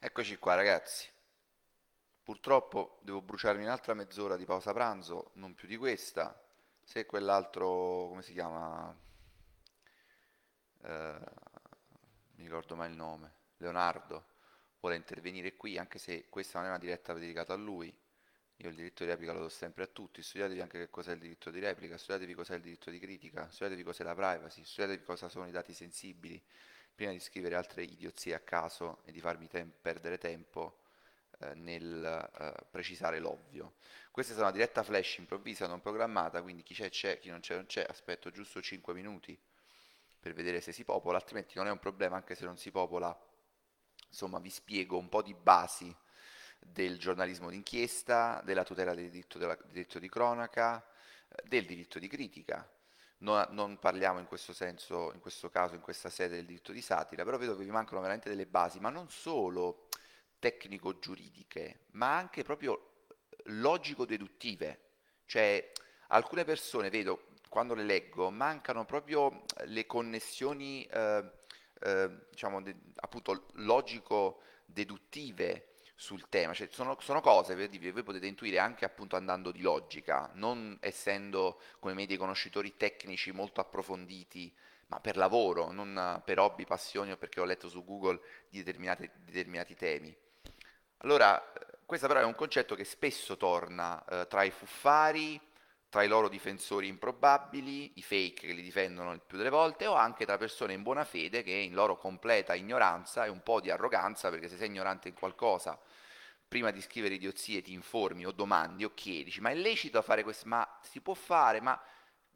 Eccoci 0.00 0.36
qua 0.36 0.54
ragazzi. 0.54 1.08
Purtroppo 2.22 3.00
devo 3.02 3.20
bruciarmi 3.20 3.64
un'altra 3.64 3.94
mezz'ora 3.94 4.36
di 4.36 4.44
pausa 4.44 4.72
pranzo, 4.72 5.32
non 5.34 5.56
più 5.56 5.66
di 5.66 5.76
questa. 5.76 6.40
Se 6.84 7.04
quell'altro, 7.04 8.06
come 8.08 8.22
si 8.22 8.32
chiama? 8.32 8.96
Eh, 10.82 11.18
mi 12.36 12.44
ricordo 12.44 12.76
mai 12.76 12.90
il 12.90 12.96
nome. 12.96 13.32
Leonardo 13.56 14.26
vuole 14.78 14.94
intervenire 14.94 15.56
qui, 15.56 15.78
anche 15.78 15.98
se 15.98 16.28
questa 16.28 16.58
non 16.58 16.68
è 16.68 16.70
una 16.70 16.78
diretta 16.78 17.12
dedicata 17.12 17.54
a 17.54 17.56
lui. 17.56 17.92
Io 18.58 18.68
il 18.68 18.76
diritto 18.76 19.02
di 19.02 19.10
replica 19.10 19.32
lo 19.32 19.40
do 19.40 19.48
sempre 19.48 19.82
a 19.82 19.88
tutti. 19.88 20.22
Studiatevi 20.22 20.60
anche 20.60 20.78
che 20.78 20.90
cos'è 20.90 21.14
il 21.14 21.18
diritto 21.18 21.50
di 21.50 21.58
replica, 21.58 21.98
studiatevi 21.98 22.34
cos'è 22.34 22.54
il 22.54 22.62
diritto 22.62 22.90
di 22.90 23.00
critica, 23.00 23.50
studiatevi 23.50 23.82
cos'è 23.82 24.04
la 24.04 24.14
privacy, 24.14 24.62
studiatevi 24.62 25.02
cosa 25.02 25.28
sono 25.28 25.48
i 25.48 25.50
dati 25.50 25.72
sensibili 25.72 26.40
prima 26.98 27.12
di 27.12 27.20
scrivere 27.20 27.54
altre 27.54 27.84
idiozie 27.84 28.34
a 28.34 28.40
caso 28.40 29.02
e 29.04 29.12
di 29.12 29.20
farmi 29.20 29.46
tem- 29.46 29.70
perdere 29.70 30.18
tempo 30.18 30.80
eh, 31.38 31.54
nel 31.54 32.04
eh, 32.04 32.66
precisare 32.68 33.20
l'ovvio. 33.20 33.74
Questa 34.10 34.32
è 34.32 34.34
stata 34.34 34.50
una 34.50 34.58
diretta 34.58 34.82
flash 34.82 35.18
improvvisa, 35.18 35.68
non 35.68 35.80
programmata, 35.80 36.42
quindi 36.42 36.64
chi 36.64 36.74
c'è 36.74 36.90
c'è, 36.90 37.20
chi 37.20 37.30
non 37.30 37.38
c'è 37.38 37.54
non 37.54 37.66
c'è, 37.66 37.86
aspetto 37.88 38.32
giusto 38.32 38.60
5 38.60 38.92
minuti 38.94 39.38
per 40.18 40.32
vedere 40.32 40.60
se 40.60 40.72
si 40.72 40.82
popola, 40.82 41.18
altrimenti 41.18 41.52
non 41.54 41.68
è 41.68 41.70
un 41.70 41.78
problema 41.78 42.16
anche 42.16 42.34
se 42.34 42.44
non 42.44 42.56
si 42.56 42.72
popola. 42.72 43.16
Insomma, 44.08 44.40
vi 44.40 44.50
spiego 44.50 44.98
un 44.98 45.08
po' 45.08 45.22
di 45.22 45.34
basi 45.34 45.94
del 46.58 46.98
giornalismo 46.98 47.48
d'inchiesta, 47.48 48.42
della 48.44 48.64
tutela 48.64 48.92
del 48.92 49.08
diritto, 49.08 49.38
della, 49.38 49.54
del 49.54 49.70
diritto 49.70 50.00
di 50.00 50.08
cronaca, 50.08 50.84
eh, 51.28 51.42
del 51.46 51.64
diritto 51.64 52.00
di 52.00 52.08
critica, 52.08 52.68
non, 53.18 53.46
non, 53.50 53.78
parliamo 53.78 54.18
in 54.18 54.26
questo 54.26 54.52
senso, 54.52 55.12
in 55.12 55.20
questo 55.20 55.50
caso, 55.50 55.74
in 55.74 55.80
questa 55.80 56.10
sede 56.10 56.36
del 56.36 56.46
diritto 56.46 56.72
di 56.72 56.80
satira, 56.80 57.24
però 57.24 57.36
vedo 57.36 57.56
che 57.56 57.64
vi 57.64 57.70
mancano 57.70 58.00
veramente 58.00 58.28
delle 58.28 58.46
basi, 58.46 58.78
ma 58.78 58.90
non 58.90 59.10
solo 59.10 59.88
tecnico-giuridiche, 60.38 61.86
ma 61.92 62.16
anche 62.16 62.42
proprio 62.42 63.06
logico-deduttive. 63.44 64.80
Cioè, 65.26 65.72
alcune 66.08 66.44
persone, 66.44 66.90
vedo, 66.90 67.28
quando 67.48 67.74
le 67.74 67.84
leggo, 67.84 68.30
mancano 68.30 68.84
proprio 68.84 69.44
le 69.64 69.86
connessioni, 69.86 70.84
eh, 70.84 71.30
eh, 71.80 72.10
diciamo, 72.30 72.62
de, 72.62 72.76
appunto, 72.96 73.46
logico-deduttive 73.54 75.77
sul 76.00 76.28
tema, 76.28 76.54
cioè 76.54 76.68
sono, 76.70 76.96
sono 77.00 77.20
cose 77.20 77.56
che 77.56 77.90
voi 77.90 78.04
potete 78.04 78.28
intuire 78.28 78.60
anche 78.60 78.84
appunto 78.84 79.16
andando 79.16 79.50
di 79.50 79.60
logica, 79.60 80.30
non 80.34 80.78
essendo 80.80 81.60
come 81.80 81.92
me 81.92 82.06
dei 82.06 82.16
conoscitori 82.16 82.76
tecnici 82.76 83.32
molto 83.32 83.60
approfonditi, 83.60 84.54
ma 84.86 85.00
per 85.00 85.16
lavoro, 85.16 85.72
non 85.72 86.22
per 86.24 86.38
hobby, 86.38 86.64
passioni 86.64 87.10
o 87.10 87.16
perché 87.16 87.40
ho 87.40 87.44
letto 87.44 87.68
su 87.68 87.84
Google 87.84 88.20
di 88.48 88.62
determinati 88.62 89.74
temi. 89.74 90.16
Allora, 90.98 91.52
questo 91.84 92.06
però 92.06 92.20
è 92.20 92.24
un 92.24 92.36
concetto 92.36 92.76
che 92.76 92.84
spesso 92.84 93.36
torna 93.36 94.04
eh, 94.04 94.28
tra 94.28 94.44
i 94.44 94.52
fuffari, 94.52 95.40
tra 95.88 96.04
i 96.04 96.08
loro 96.08 96.28
difensori 96.28 96.86
improbabili, 96.86 97.92
i 97.96 98.02
fake 98.02 98.46
che 98.46 98.52
li 98.52 98.62
difendono 98.62 99.12
il 99.12 99.20
più 99.26 99.36
delle 99.36 99.50
volte, 99.50 99.86
o 99.88 99.94
anche 99.94 100.24
tra 100.24 100.36
persone 100.36 100.74
in 100.74 100.82
buona 100.84 101.04
fede 101.04 101.42
che 101.42 101.50
in 101.50 101.74
loro 101.74 101.96
completa 101.96 102.54
ignoranza 102.54 103.24
e 103.24 103.30
un 103.30 103.42
po' 103.42 103.60
di 103.60 103.70
arroganza, 103.70 104.30
perché 104.30 104.48
se 104.48 104.56
sei 104.56 104.68
ignorante 104.68 105.08
in 105.08 105.14
qualcosa 105.14 105.76
prima 106.48 106.70
di 106.70 106.80
scrivere 106.80 107.14
idiozie 107.14 107.62
ti 107.62 107.72
informi 107.72 108.24
o 108.26 108.32
domandi 108.32 108.84
o 108.84 108.94
chiedi, 108.94 109.32
ma 109.40 109.50
è 109.50 109.54
lecito 109.54 110.00
fare 110.02 110.22
questo? 110.22 110.48
Ma 110.48 110.66
si 110.82 111.00
può 111.00 111.14
fare? 111.14 111.60
Ma 111.60 111.80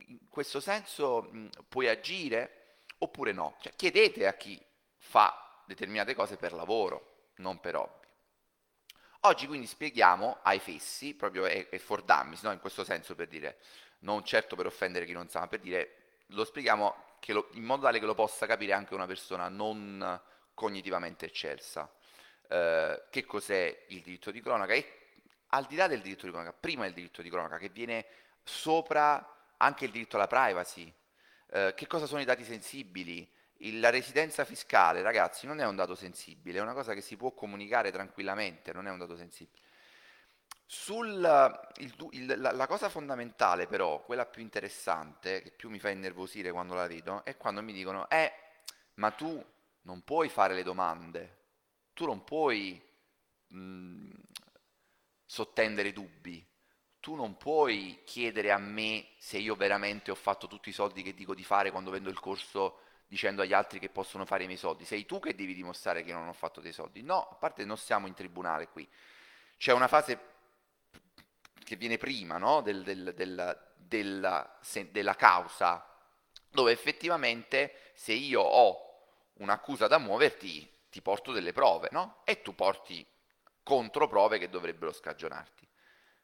in 0.08 0.28
questo 0.28 0.60
senso 0.60 1.22
mh, 1.22 1.48
puoi 1.68 1.88
agire 1.88 2.84
oppure 2.98 3.32
no? 3.32 3.56
Cioè, 3.60 3.74
chiedete 3.74 4.26
a 4.26 4.34
chi 4.34 4.60
fa 4.98 5.62
determinate 5.66 6.14
cose 6.14 6.36
per 6.36 6.52
lavoro, 6.52 7.30
non 7.36 7.58
per 7.58 7.76
hobby. 7.76 8.06
Oggi 9.20 9.46
quindi 9.46 9.66
spieghiamo 9.66 10.38
ai 10.42 10.58
fessi, 10.58 11.14
proprio 11.14 11.46
e, 11.46 11.68
e 11.70 11.78
for 11.78 12.02
dummies, 12.02 12.42
no? 12.42 12.52
in 12.52 12.58
questo 12.58 12.84
senso 12.84 13.14
per 13.14 13.28
dire, 13.28 13.58
non 14.00 14.24
certo 14.24 14.56
per 14.56 14.66
offendere 14.66 15.06
chi 15.06 15.12
non 15.12 15.28
sa, 15.28 15.40
ma 15.40 15.46
per 15.46 15.60
dire, 15.60 16.22
lo 16.26 16.44
spieghiamo 16.44 17.10
lo, 17.26 17.48
in 17.52 17.62
modo 17.62 17.82
tale 17.82 18.00
che 18.00 18.04
lo 18.04 18.14
possa 18.14 18.46
capire 18.46 18.72
anche 18.72 18.94
una 18.94 19.06
persona 19.06 19.48
non 19.48 20.20
cognitivamente 20.54 21.26
eccelsa. 21.26 21.88
Eh, 22.52 23.04
che 23.08 23.24
cos'è 23.24 23.84
il 23.88 24.02
diritto 24.02 24.30
di 24.30 24.42
cronaca? 24.42 24.74
E 24.74 24.98
al 25.48 25.64
di 25.64 25.74
là 25.74 25.86
del 25.86 26.02
diritto 26.02 26.26
di 26.26 26.32
cronaca, 26.32 26.52
prima 26.52 26.84
il 26.84 26.92
diritto 26.92 27.22
di 27.22 27.30
cronaca 27.30 27.56
che 27.56 27.70
viene 27.70 28.04
sopra 28.42 29.54
anche 29.56 29.86
il 29.86 29.90
diritto 29.90 30.16
alla 30.16 30.26
privacy, 30.26 30.92
eh, 31.50 31.72
che 31.74 31.86
cosa 31.86 32.04
sono 32.04 32.20
i 32.20 32.26
dati 32.26 32.44
sensibili, 32.44 33.26
il, 33.58 33.80
la 33.80 33.88
residenza 33.88 34.44
fiscale, 34.44 35.00
ragazzi, 35.00 35.46
non 35.46 35.60
è 35.60 35.66
un 35.66 35.76
dato 35.76 35.94
sensibile, 35.94 36.58
è 36.58 36.60
una 36.62 36.74
cosa 36.74 36.92
che 36.92 37.00
si 37.00 37.16
può 37.16 37.32
comunicare 37.32 37.90
tranquillamente, 37.90 38.74
non 38.74 38.86
è 38.86 38.90
un 38.90 38.98
dato 38.98 39.16
sensibile. 39.16 39.60
Sul, 40.66 41.62
il, 41.78 42.08
il, 42.10 42.34
la, 42.38 42.52
la, 42.52 42.66
cosa 42.66 42.90
fondamentale 42.90 43.66
però, 43.66 44.02
quella 44.04 44.26
più 44.26 44.42
interessante, 44.42 45.40
che 45.40 45.52
più 45.52 45.70
mi 45.70 45.78
fa 45.78 45.88
innervosire 45.88 46.50
quando 46.50 46.74
la 46.74 46.86
vedo, 46.86 47.24
è 47.24 47.38
quando 47.38 47.62
mi 47.62 47.72
dicono, 47.72 48.10
eh, 48.10 48.30
ma 48.94 49.10
tu 49.10 49.42
non 49.82 50.02
puoi 50.02 50.28
fare 50.28 50.54
le 50.54 50.62
domande, 50.62 51.40
tu 51.92 52.06
non 52.06 52.24
puoi 52.24 52.80
mh, 53.48 54.10
sottendere 55.24 55.92
dubbi, 55.92 56.44
tu 57.00 57.14
non 57.14 57.36
puoi 57.36 58.02
chiedere 58.04 58.52
a 58.52 58.58
me 58.58 59.08
se 59.18 59.38
io 59.38 59.56
veramente 59.56 60.10
ho 60.10 60.14
fatto 60.14 60.46
tutti 60.46 60.68
i 60.68 60.72
soldi 60.72 61.02
che 61.02 61.14
dico 61.14 61.34
di 61.34 61.42
fare 61.42 61.70
quando 61.70 61.90
vendo 61.90 62.10
il 62.10 62.20
corso 62.20 62.78
dicendo 63.06 63.42
agli 63.42 63.52
altri 63.52 63.78
che 63.78 63.88
possono 63.90 64.24
fare 64.24 64.44
i 64.44 64.46
miei 64.46 64.58
soldi, 64.58 64.84
sei 64.84 65.04
tu 65.04 65.18
che 65.20 65.34
devi 65.34 65.54
dimostrare 65.54 66.02
che 66.02 66.12
non 66.12 66.28
ho 66.28 66.32
fatto 66.32 66.60
dei 66.60 66.72
soldi. 66.72 67.02
No, 67.02 67.28
a 67.28 67.34
parte 67.34 67.64
non 67.64 67.76
siamo 67.76 68.06
in 68.06 68.14
tribunale 68.14 68.68
qui, 68.68 68.88
c'è 69.58 69.72
una 69.72 69.88
fase 69.88 70.18
che 71.64 71.76
viene 71.76 71.98
prima 71.98 72.38
no? 72.38 72.62
del, 72.62 72.82
del, 72.82 73.12
del, 73.14 73.58
della, 73.76 74.58
se, 74.60 74.90
della 74.90 75.14
causa, 75.14 75.86
dove 76.50 76.72
effettivamente 76.72 77.92
se 77.94 78.12
io 78.12 78.40
ho 78.40 78.90
un'accusa 79.34 79.88
da 79.88 79.98
muoverti, 79.98 80.71
ti 80.92 81.00
porto 81.00 81.32
delle 81.32 81.52
prove, 81.52 81.88
no? 81.90 82.18
E 82.24 82.42
tu 82.42 82.54
porti 82.54 83.04
controprove 83.62 84.36
che 84.36 84.50
dovrebbero 84.50 84.92
scagionarti. 84.92 85.66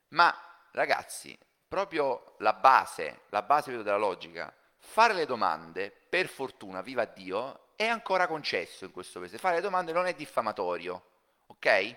Ma 0.08 0.32
ragazzi, 0.72 1.36
proprio 1.66 2.34
la 2.40 2.52
base, 2.52 3.22
la 3.30 3.40
base 3.40 3.82
della 3.82 3.96
logica, 3.96 4.54
fare 4.76 5.14
le 5.14 5.24
domande, 5.24 5.90
per 5.90 6.28
fortuna, 6.28 6.82
viva 6.82 7.06
Dio, 7.06 7.68
è 7.76 7.86
ancora 7.86 8.26
concesso 8.26 8.84
in 8.84 8.90
questo 8.90 9.20
paese. 9.20 9.38
Fare 9.38 9.56
le 9.56 9.62
domande 9.62 9.92
non 9.92 10.04
è 10.04 10.12
diffamatorio, 10.12 11.02
ok? 11.46 11.96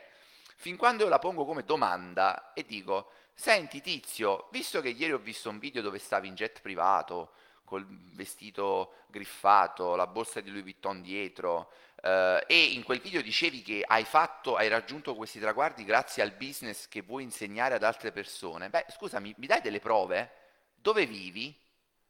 Fin 0.56 0.78
quando 0.78 1.04
io 1.04 1.10
la 1.10 1.20
pongo 1.20 1.44
come 1.44 1.66
domanda 1.66 2.54
e 2.54 2.64
dico, 2.64 3.12
senti 3.34 3.81
tizio, 3.81 4.48
visto 4.52 4.80
che 4.80 4.90
ieri 4.90 5.12
ho 5.12 5.18
visto 5.18 5.50
un 5.50 5.60
video 5.60 5.81
dove 5.81 6.00
stavi 6.00 6.30
in 6.30 6.36
jet 6.36 6.62
privato, 6.62 7.34
col 7.72 7.88
vestito 7.88 8.96
griffato, 9.08 9.96
la 9.96 10.06
borsa 10.06 10.42
di 10.42 10.50
Louis 10.50 10.64
Vuitton 10.64 11.02
dietro, 11.02 11.72
Uh, 12.02 12.42
e 12.48 12.72
in 12.74 12.82
quel 12.82 13.00
video 13.00 13.22
dicevi 13.22 13.62
che 13.62 13.84
hai 13.86 14.06
fatto, 14.06 14.56
hai 14.56 14.68
raggiunto 14.68 15.14
questi 15.14 15.40
traguardi 15.40 15.84
grazie 15.84 16.24
al 16.24 16.31
business 16.31 16.88
che 16.88 17.04
vuoi 17.04 17.22
insegnare 17.22 17.76
ad 17.76 17.84
altre 17.84 18.12
persone. 18.12 18.72
Beh, 18.72 18.88
scusami, 18.90 19.36
mi 19.38 19.46
dai 19.46 19.62
delle 19.62 19.80
prove? 19.80 20.31
Dove 20.74 21.06
vivi? 21.06 21.56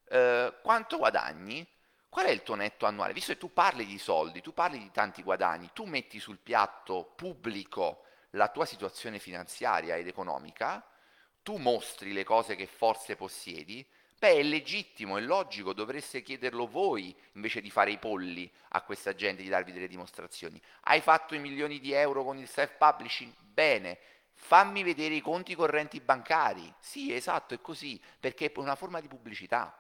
Uh, 0.10 0.54
quanto 0.62 0.96
guadagni? 0.96 1.68
Qual 2.08 2.26
è 2.26 2.30
il 2.30 2.42
tuo 2.42 2.56
netto 2.56 2.86
annuale? 2.86 3.12
Visto 3.12 3.34
che 3.34 3.38
tu 3.38 3.52
parli 3.52 3.86
di 3.86 3.98
soldi, 3.98 4.40
tu 4.40 4.54
parli 4.54 4.80
di 4.80 4.92
tanti 4.92 5.24
guadagni, 5.24 5.72
tu 5.74 5.84
metti 5.84 6.22
sul 6.22 6.38
piatto 6.38 7.12
pubblico 7.14 8.06
la 8.30 8.48
tua 8.48 8.66
situazione 8.66 9.20
finanziaria 9.20 9.98
ed 9.98 10.08
economica, 10.08 10.88
tu 11.44 11.58
mostri 11.58 12.14
le 12.14 12.24
cose 12.24 12.56
che 12.56 12.66
forse 12.66 13.18
possiedi, 13.18 13.86
Beh, 14.22 14.38
è 14.38 14.44
legittimo, 14.44 15.18
è 15.18 15.22
logico, 15.22 15.74
dovreste 15.74 16.22
chiederlo 16.22 16.68
voi 16.68 17.12
invece 17.32 17.59
di 17.59 17.72
fare 17.72 17.90
i 17.90 17.98
polli 17.98 18.48
a 18.68 18.84
questa 18.84 19.16
gente, 19.16 19.42
di 19.42 19.50
darvi 19.50 19.72
delle 19.72 19.88
dimostrazioni. 19.88 20.62
Hai 20.82 21.02
fatto 21.02 21.34
i 21.34 21.40
milioni 21.40 21.79
di 21.79 21.91
euro 21.94 22.23
con 22.23 22.38
il 22.38 22.47
self-publishing? 22.47 23.34
Bene, 23.40 23.97
fammi 24.34 24.84
vedere 24.84 25.16
i 25.16 25.22
conti 25.22 25.56
correnti 25.56 26.00
bancari. 26.00 26.72
Sì, 26.78 27.12
esatto, 27.12 27.56
è 27.56 27.62
così, 27.62 28.00
perché 28.20 28.52
è 28.52 28.59
una 28.59 28.76
forma 28.76 29.02
di 29.02 29.08
pubblicità. 29.08 29.76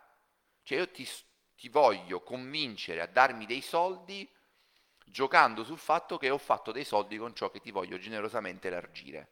Cioè 0.63 0.79
io 0.79 0.89
ti, 0.89 1.07
ti 1.55 1.69
voglio 1.69 2.21
convincere 2.23 3.01
a 3.01 3.05
darmi 3.05 3.45
dei 3.45 3.61
soldi 3.61 4.27
giocando 5.05 5.63
sul 5.63 5.77
fatto 5.77 6.17
che 6.17 6.31
ho 6.31 6.39
fatto 6.39 6.71
dei 6.71 6.83
soldi 6.83 7.15
con 7.17 7.35
ciò 7.35 7.51
che 7.51 7.59
ti 7.59 7.69
voglio 7.69 7.99
generosamente 7.99 8.69
elargire. 8.69 9.29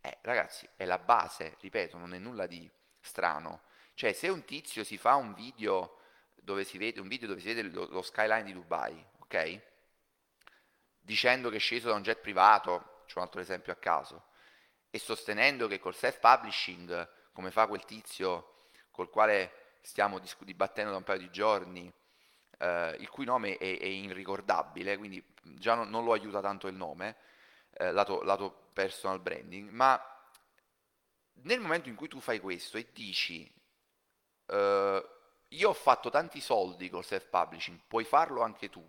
Eh, 0.00 0.18
ragazzi, 0.20 0.68
è 0.76 0.84
la 0.84 0.98
base, 1.00 1.56
ripeto, 1.58 1.98
non 1.98 2.14
è 2.14 2.18
nulla 2.18 2.46
di 2.46 2.70
strano. 3.00 3.62
Cioè, 3.98 4.12
se 4.12 4.28
un 4.28 4.44
tizio 4.44 4.84
si 4.84 4.96
fa 4.96 5.16
un 5.16 5.34
video 5.34 5.98
dove 6.36 6.62
si 6.62 6.78
vede, 6.78 7.00
dove 7.02 7.40
si 7.40 7.52
vede 7.52 7.62
lo, 7.62 7.88
lo 7.90 8.00
skyline 8.00 8.44
di 8.44 8.52
Dubai, 8.52 9.04
ok? 9.18 9.60
Dicendo 11.00 11.50
che 11.50 11.56
è 11.56 11.58
sceso 11.58 11.88
da 11.88 11.94
un 11.94 12.02
jet 12.02 12.20
privato, 12.20 13.02
c'è 13.06 13.16
un 13.16 13.24
altro 13.24 13.40
esempio 13.40 13.72
a 13.72 13.74
caso, 13.74 14.26
e 14.88 15.00
sostenendo 15.00 15.66
che 15.66 15.80
col 15.80 15.96
self-publishing, 15.96 17.08
come 17.32 17.50
fa 17.50 17.66
quel 17.66 17.84
tizio 17.84 18.54
col 18.92 19.10
quale 19.10 19.78
stiamo 19.80 20.20
dibattendo 20.42 20.92
da 20.92 20.98
un 20.98 21.02
paio 21.02 21.18
di 21.18 21.30
giorni, 21.30 21.92
eh, 22.58 22.96
il 23.00 23.08
cui 23.08 23.24
nome 23.24 23.56
è, 23.56 23.78
è, 23.80 23.84
irricordabile, 23.84 24.96
quindi 24.96 25.20
già 25.42 25.74
non, 25.74 25.90
non 25.90 26.04
lo 26.04 26.12
aiuta 26.12 26.40
tanto 26.40 26.68
il 26.68 26.76
nome, 26.76 27.16
eh, 27.72 27.90
lato, 27.90 28.22
lato 28.22 28.68
personal 28.72 29.18
branding, 29.18 29.70
ma 29.70 30.00
nel 31.42 31.58
momento 31.58 31.88
in 31.88 31.96
cui 31.96 32.06
tu 32.06 32.20
fai 32.20 32.38
questo 32.38 32.78
e 32.78 32.86
dici 32.92 33.56
uh, 34.48 35.06
io 35.48 35.68
ho 35.68 35.74
fatto 35.74 36.10
tanti 36.10 36.40
soldi 36.40 36.90
col 36.90 37.04
self-publishing, 37.04 37.80
puoi 37.86 38.04
farlo 38.04 38.42
anche 38.42 38.68
tu. 38.68 38.86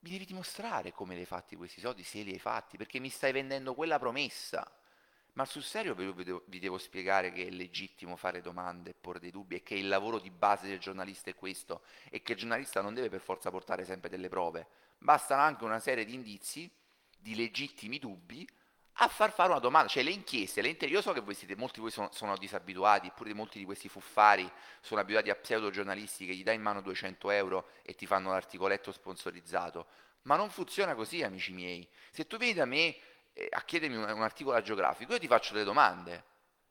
Mi 0.00 0.10
devi 0.10 0.24
dimostrare 0.24 0.92
come 0.92 1.14
li 1.14 1.20
hai 1.20 1.26
fatti 1.26 1.56
questi 1.56 1.80
soldi, 1.80 2.04
se 2.04 2.22
li 2.22 2.32
hai 2.32 2.38
fatti, 2.38 2.76
perché 2.76 3.00
mi 3.00 3.08
stai 3.08 3.32
vendendo 3.32 3.74
quella 3.74 3.98
promessa. 3.98 4.70
Ma 5.32 5.44
sul 5.44 5.62
serio 5.62 5.94
vi 5.94 6.24
devo, 6.24 6.42
vi 6.46 6.58
devo 6.58 6.78
spiegare 6.78 7.32
che 7.32 7.46
è 7.46 7.50
legittimo 7.50 8.16
fare 8.16 8.40
domande 8.40 8.90
e 8.90 8.94
porre 8.94 9.20
dei 9.20 9.30
dubbi 9.30 9.56
e 9.56 9.62
che 9.62 9.74
il 9.74 9.86
lavoro 9.86 10.18
di 10.18 10.30
base 10.30 10.66
del 10.66 10.80
giornalista 10.80 11.30
è 11.30 11.34
questo 11.34 11.82
e 12.10 12.22
che 12.22 12.32
il 12.32 12.38
giornalista 12.38 12.80
non 12.80 12.94
deve 12.94 13.08
per 13.08 13.20
forza 13.20 13.50
portare 13.50 13.84
sempre 13.84 14.08
delle 14.08 14.28
prove. 14.28 14.66
Bastano 14.98 15.42
anche 15.42 15.64
una 15.64 15.78
serie 15.78 16.04
di 16.04 16.14
indizi, 16.14 16.68
di 17.16 17.36
legittimi 17.36 17.98
dubbi 17.98 18.48
a 19.00 19.08
far 19.08 19.32
fare 19.32 19.50
una 19.50 19.60
domanda, 19.60 19.88
cioè 19.88 20.02
le 20.02 20.10
inchieste, 20.10 20.60
le 20.60 20.68
inter- 20.68 20.90
io 20.90 21.00
so 21.00 21.12
che 21.12 21.20
voi 21.20 21.34
siete, 21.34 21.54
molti 21.54 21.74
di 21.74 21.82
voi 21.82 21.90
sono, 21.90 22.10
sono 22.12 22.36
disabituati, 22.36 23.06
eppure 23.06 23.32
molti 23.32 23.58
di 23.58 23.64
questi 23.64 23.88
fuffari 23.88 24.50
sono 24.80 25.00
abituati 25.00 25.30
a 25.30 25.36
pseudo 25.36 25.70
giornalisti 25.70 26.26
che 26.26 26.34
gli 26.34 26.42
dai 26.42 26.56
in 26.56 26.62
mano 26.62 26.80
200 26.80 27.30
euro 27.30 27.68
e 27.82 27.94
ti 27.94 28.06
fanno 28.06 28.30
l'articoletto 28.30 28.90
sponsorizzato, 28.90 29.86
ma 30.22 30.34
non 30.34 30.50
funziona 30.50 30.96
così 30.96 31.22
amici 31.22 31.52
miei, 31.52 31.88
se 32.10 32.26
tu 32.26 32.38
vieni 32.38 32.54
da 32.54 32.64
me 32.64 32.96
eh, 33.34 33.48
a 33.50 33.62
chiedermi 33.62 33.96
un, 33.96 34.02
un 34.02 34.22
articolo 34.22 34.60
geografico, 34.62 35.12
io 35.12 35.20
ti 35.20 35.28
faccio 35.28 35.52
delle 35.52 35.64
domande, 35.64 36.24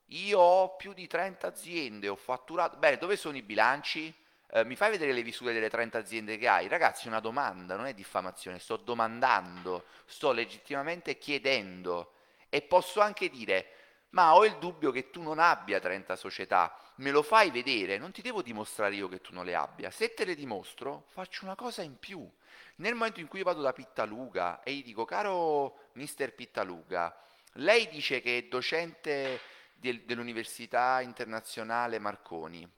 io 0.08 0.38
ho 0.38 0.76
più 0.76 0.92
di 0.92 1.06
30 1.06 1.46
aziende, 1.46 2.08
ho 2.08 2.16
fatturato, 2.16 2.76
bene, 2.76 2.98
dove 2.98 3.16
sono 3.16 3.38
i 3.38 3.42
bilanci? 3.42 4.14
Eh, 4.50 4.64
mi 4.66 4.76
fai 4.76 4.90
vedere 4.90 5.12
le 5.12 5.22
visure 5.22 5.54
delle 5.54 5.70
30 5.70 5.96
aziende 5.96 6.36
che 6.36 6.46
hai? 6.46 6.68
Ragazzi, 6.68 7.08
una 7.08 7.20
domanda, 7.20 7.74
non 7.74 7.86
è 7.86 7.94
diffamazione, 7.94 8.58
sto 8.58 8.76
domandando, 8.76 9.86
sto 10.04 10.32
legittimamente 10.32 11.16
chiedendo 11.16 12.12
e 12.48 12.62
posso 12.62 13.00
anche 13.00 13.28
dire, 13.28 13.72
ma 14.10 14.34
ho 14.34 14.44
il 14.44 14.56
dubbio 14.58 14.90
che 14.90 15.10
tu 15.10 15.22
non 15.22 15.38
abbia 15.38 15.80
30 15.80 16.16
società, 16.16 16.74
me 16.96 17.10
lo 17.10 17.22
fai 17.22 17.50
vedere, 17.50 17.98
non 17.98 18.12
ti 18.12 18.22
devo 18.22 18.42
dimostrare 18.42 18.94
io 18.94 19.08
che 19.08 19.20
tu 19.20 19.32
non 19.32 19.44
le 19.44 19.54
abbia. 19.54 19.90
Se 19.90 20.14
te 20.14 20.24
le 20.24 20.34
dimostro, 20.34 21.04
faccio 21.08 21.44
una 21.44 21.54
cosa 21.54 21.82
in 21.82 21.98
più. 21.98 22.28
Nel 22.76 22.94
momento 22.94 23.20
in 23.20 23.28
cui 23.28 23.42
vado 23.42 23.60
da 23.60 23.72
Pittaluga 23.72 24.62
e 24.62 24.72
gli 24.72 24.84
dico, 24.84 25.04
caro 25.04 25.88
mister 25.92 26.34
Pittaluga, 26.34 27.14
lei 27.54 27.88
dice 27.88 28.20
che 28.20 28.38
è 28.38 28.42
docente 28.44 29.40
del, 29.74 30.02
dell'Università 30.02 31.00
Internazionale 31.00 31.98
Marconi. 31.98 32.68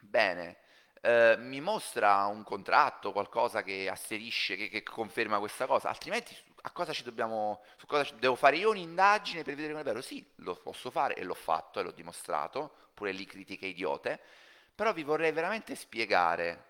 Bene, 0.00 0.58
eh, 1.02 1.36
mi 1.38 1.60
mostra 1.60 2.26
un 2.26 2.42
contratto, 2.42 3.12
qualcosa 3.12 3.62
che 3.62 3.88
asserisce, 3.88 4.56
che, 4.56 4.68
che 4.68 4.82
conferma 4.82 5.38
questa 5.38 5.66
cosa, 5.66 5.88
altrimenti 5.88 6.36
cosa 6.72 6.92
ci 6.92 7.02
dobbiamo, 7.02 7.62
su 7.76 7.86
cosa 7.86 8.04
ci, 8.04 8.14
devo 8.18 8.34
fare 8.34 8.56
io 8.56 8.70
un'indagine 8.70 9.42
per 9.42 9.54
vedere 9.54 9.72
come 9.72 9.82
è 9.82 9.86
vero? 9.86 10.02
Sì, 10.02 10.24
lo 10.36 10.54
posso 10.56 10.90
fare 10.90 11.14
e 11.14 11.24
l'ho 11.24 11.34
fatto 11.34 11.80
e 11.80 11.82
l'ho 11.82 11.92
dimostrato, 11.92 12.90
pure 12.94 13.12
lì 13.12 13.24
critiche 13.24 13.66
idiote, 13.66 14.20
però 14.74 14.92
vi 14.92 15.02
vorrei 15.02 15.32
veramente 15.32 15.74
spiegare 15.74 16.68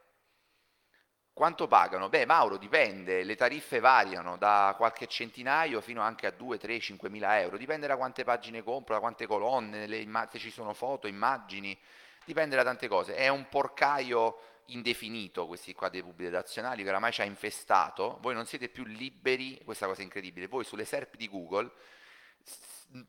quanto 1.32 1.66
pagano? 1.66 2.08
Beh, 2.10 2.26
Mauro, 2.26 2.58
dipende, 2.58 3.22
le 3.22 3.34
tariffe 3.34 3.80
variano 3.80 4.36
da 4.36 4.74
qualche 4.76 5.06
centinaio 5.06 5.80
fino 5.80 6.02
anche 6.02 6.26
a 6.26 6.30
2, 6.30 6.58
3, 6.58 6.78
5 6.80 7.08
mila 7.08 7.40
euro, 7.40 7.56
dipende 7.56 7.86
da 7.86 7.96
quante 7.96 8.24
pagine 8.24 8.62
compro, 8.62 8.94
da 8.94 9.00
quante 9.00 9.26
colonne, 9.26 9.88
se 10.30 10.38
ci 10.38 10.50
sono 10.50 10.74
foto, 10.74 11.06
immagini, 11.06 11.78
dipende 12.26 12.56
da 12.56 12.62
tante 12.62 12.88
cose. 12.88 13.14
È 13.14 13.28
un 13.28 13.48
porcaio 13.48 14.38
indefinito 14.66 15.46
questi 15.46 15.72
qua 15.72 15.88
dei 15.88 16.02
pubblici 16.02 16.30
redazionali 16.30 16.82
che 16.82 16.88
oramai 16.88 17.12
ci 17.12 17.20
ha 17.20 17.24
infestato, 17.24 18.18
voi 18.20 18.34
non 18.34 18.46
siete 18.46 18.68
più 18.68 18.84
liberi, 18.84 19.60
questa 19.64 19.86
cosa 19.86 20.00
è 20.00 20.04
incredibile, 20.04 20.46
voi 20.46 20.64
sulle 20.64 20.84
SERP 20.84 21.16
di 21.16 21.28
Google 21.28 21.70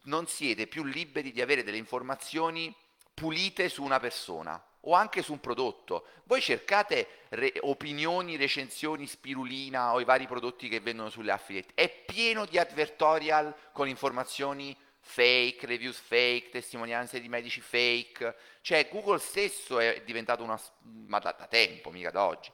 non 0.04 0.28
siete 0.28 0.68
più 0.68 0.84
liberi 0.84 1.32
di 1.32 1.42
avere 1.42 1.64
delle 1.64 1.78
informazioni 1.78 2.76
pulite 3.14 3.70
su 3.70 3.84
una 3.84 4.00
persona 4.00 4.64
o 4.82 4.94
anche 4.94 5.22
su 5.22 5.34
un 5.34 5.40
prodotto. 5.40 6.08
Voi 6.24 6.42
cercate 6.42 7.26
re- 7.30 7.54
opinioni, 7.62 8.36
recensioni, 8.36 9.06
spirulina 9.06 9.94
o 9.94 10.00
i 10.00 10.06
vari 10.06 10.28
prodotti 10.28 10.68
che 10.70 10.80
vendono 10.80 11.10
sulle 11.10 11.32
affiliate. 11.32 11.74
È 11.76 11.90
pieno 11.90 12.46
di 12.46 12.58
advertorial 12.58 13.56
con 13.72 13.88
informazioni 13.88 14.76
fake, 15.02 15.66
reviews 15.66 15.98
fake, 15.98 16.50
testimonianze 16.50 17.20
di 17.20 17.28
medici 17.28 17.60
fake, 17.60 18.36
cioè 18.62 18.88
Google 18.90 19.20
stesso 19.20 19.80
è 19.80 20.02
diventato 20.06 20.44
una, 20.44 20.60
ma 21.08 21.20
da, 21.20 21.36
da 21.38 21.48
tempo, 21.48 21.90
mica 21.90 22.12
da 22.12 22.24
oggi, 22.24 22.52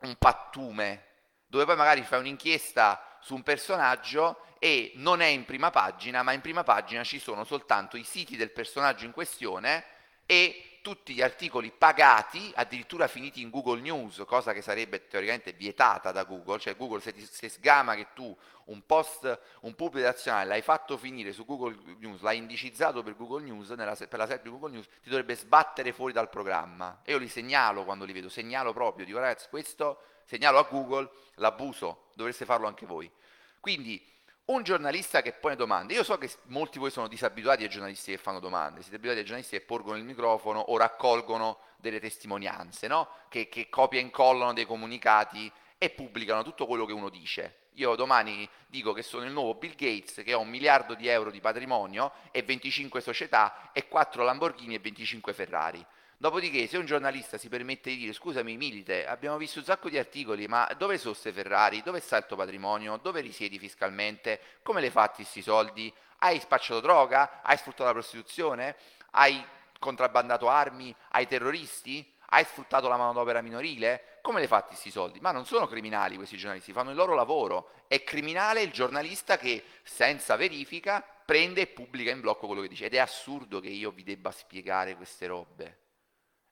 un 0.00 0.16
pattume, 0.16 1.06
dove 1.46 1.64
poi 1.64 1.76
magari 1.76 2.02
fai 2.02 2.18
un'inchiesta 2.18 3.18
su 3.20 3.34
un 3.34 3.42
personaggio 3.42 4.44
e 4.58 4.92
non 4.96 5.20
è 5.20 5.26
in 5.26 5.44
prima 5.44 5.70
pagina, 5.70 6.22
ma 6.22 6.32
in 6.32 6.40
prima 6.40 6.62
pagina 6.62 7.04
ci 7.04 7.18
sono 7.18 7.44
soltanto 7.44 7.96
i 7.96 8.04
siti 8.04 8.36
del 8.36 8.50
personaggio 8.50 9.04
in 9.04 9.12
questione 9.12 9.84
e 10.26 10.73
tutti 10.84 11.14
gli 11.14 11.22
articoli 11.22 11.72
pagati, 11.72 12.52
addirittura 12.54 13.08
finiti 13.08 13.40
in 13.40 13.48
Google 13.48 13.80
News, 13.80 14.22
cosa 14.26 14.52
che 14.52 14.60
sarebbe 14.60 15.06
teoricamente 15.06 15.54
vietata 15.54 16.12
da 16.12 16.24
Google, 16.24 16.58
cioè 16.58 16.76
Google 16.76 17.00
se, 17.00 17.14
ti, 17.14 17.24
se 17.24 17.48
sgama 17.48 17.94
che 17.94 18.08
tu 18.12 18.36
un 18.66 18.84
post, 18.84 19.40
un 19.60 19.74
pubblico 19.74 20.06
nazionale 20.06 20.44
l'hai 20.44 20.60
fatto 20.60 20.98
finire 20.98 21.32
su 21.32 21.46
Google 21.46 21.74
News, 22.00 22.20
l'hai 22.20 22.36
indicizzato 22.36 23.02
per 23.02 23.16
Google 23.16 23.44
News, 23.44 23.70
nella, 23.70 23.94
per 23.94 24.18
la 24.18 24.26
serie 24.26 24.42
Google 24.50 24.72
News, 24.72 24.86
ti 25.02 25.08
dovrebbe 25.08 25.34
sbattere 25.36 25.94
fuori 25.94 26.12
dal 26.12 26.28
programma. 26.28 27.00
E 27.02 27.12
io 27.12 27.18
li 27.18 27.28
segnalo 27.28 27.84
quando 27.84 28.04
li 28.04 28.12
vedo, 28.12 28.28
segnalo 28.28 28.74
proprio, 28.74 29.06
dico 29.06 29.18
ragazzi 29.18 29.48
questo, 29.48 30.02
segnalo 30.26 30.58
a 30.58 30.66
Google 30.68 31.10
l'abuso, 31.36 32.08
dovreste 32.12 32.44
farlo 32.44 32.66
anche 32.66 32.84
voi. 32.84 33.10
Quindi 33.58 34.06
un 34.46 34.62
giornalista 34.62 35.22
che 35.22 35.32
pone 35.32 35.56
domande, 35.56 35.94
io 35.94 36.04
so 36.04 36.18
che 36.18 36.30
molti 36.44 36.72
di 36.72 36.78
voi 36.80 36.90
sono 36.90 37.08
disabituati 37.08 37.62
ai 37.62 37.70
giornalisti 37.70 38.10
che 38.10 38.18
fanno 38.18 38.40
domande, 38.40 38.82
siete 38.82 38.96
abituati 38.96 39.20
ai 39.20 39.24
giornalisti 39.24 39.56
che 39.56 39.64
porgono 39.64 39.96
il 39.96 40.04
microfono 40.04 40.58
o 40.60 40.76
raccolgono 40.76 41.58
delle 41.78 41.98
testimonianze, 41.98 42.86
no? 42.86 43.08
che, 43.28 43.48
che 43.48 43.68
copia 43.70 44.00
e 44.00 44.02
incollano 44.02 44.52
dei 44.52 44.66
comunicati 44.66 45.50
e 45.78 45.90
pubblicano 45.90 46.42
tutto 46.42 46.66
quello 46.66 46.84
che 46.84 46.92
uno 46.92 47.08
dice. 47.08 47.60
Io 47.76 47.96
domani 47.96 48.48
dico 48.66 48.92
che 48.92 49.02
sono 49.02 49.24
il 49.24 49.32
nuovo 49.32 49.54
Bill 49.54 49.74
Gates, 49.74 50.22
che 50.22 50.34
ho 50.34 50.40
un 50.40 50.48
miliardo 50.48 50.94
di 50.94 51.08
euro 51.08 51.30
di 51.30 51.40
patrimonio 51.40 52.12
e 52.30 52.42
25 52.42 53.00
società 53.00 53.70
e 53.72 53.88
4 53.88 54.22
Lamborghini 54.22 54.74
e 54.74 54.78
25 54.78 55.32
Ferrari. 55.32 55.84
Dopodiché, 56.16 56.66
se 56.68 56.78
un 56.78 56.86
giornalista 56.86 57.38
si 57.38 57.48
permette 57.48 57.90
di 57.90 57.96
dire 57.96 58.12
scusami 58.12 58.56
Milite, 58.56 59.06
abbiamo 59.06 59.36
visto 59.36 59.58
un 59.58 59.64
sacco 59.64 59.88
di 59.88 59.98
articoli, 59.98 60.46
ma 60.46 60.68
dove 60.78 60.96
sono 60.96 61.10
queste 61.12 61.32
Ferrari? 61.32 61.82
Dove 61.82 62.00
sta 62.00 62.16
il 62.16 62.26
tuo 62.26 62.36
patrimonio? 62.36 62.96
Dove 62.98 63.20
risiedi 63.20 63.58
fiscalmente? 63.58 64.40
Come 64.62 64.80
le 64.80 64.90
fatti 64.90 65.22
questi 65.22 65.42
soldi? 65.42 65.92
Hai 66.18 66.38
spacciato 66.38 66.80
droga? 66.80 67.42
Hai 67.42 67.56
sfruttato 67.56 67.84
la 67.84 67.92
prostituzione? 67.92 68.76
Hai 69.10 69.44
contrabbandato 69.78 70.48
armi 70.48 70.94
ai 71.10 71.26
terroristi? 71.26 72.10
Hai 72.26 72.44
sfruttato 72.44 72.88
la 72.88 72.96
manodopera 72.96 73.42
minorile? 73.42 74.18
Come 74.22 74.40
le 74.40 74.46
fatti 74.46 74.68
questi 74.68 74.90
soldi? 74.90 75.20
Ma 75.20 75.32
non 75.32 75.44
sono 75.44 75.66
criminali 75.66 76.16
questi 76.16 76.36
giornalisti, 76.36 76.72
fanno 76.72 76.90
il 76.90 76.96
loro 76.96 77.14
lavoro. 77.14 77.70
È 77.86 78.02
criminale 78.02 78.62
il 78.62 78.70
giornalista 78.70 79.36
che 79.36 79.62
senza 79.82 80.36
verifica 80.36 81.04
prende 81.24 81.60
e 81.60 81.66
pubblica 81.66 82.10
in 82.10 82.20
blocco 82.20 82.46
quello 82.46 82.62
che 82.62 82.68
dice. 82.68 82.86
Ed 82.86 82.94
è 82.94 82.98
assurdo 82.98 83.60
che 83.60 83.68
io 83.68 83.90
vi 83.90 84.02
debba 84.02 84.30
spiegare 84.30 84.96
queste 84.96 85.26
robe. 85.26 85.78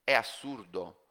È 0.05 0.13
assurdo. 0.13 1.07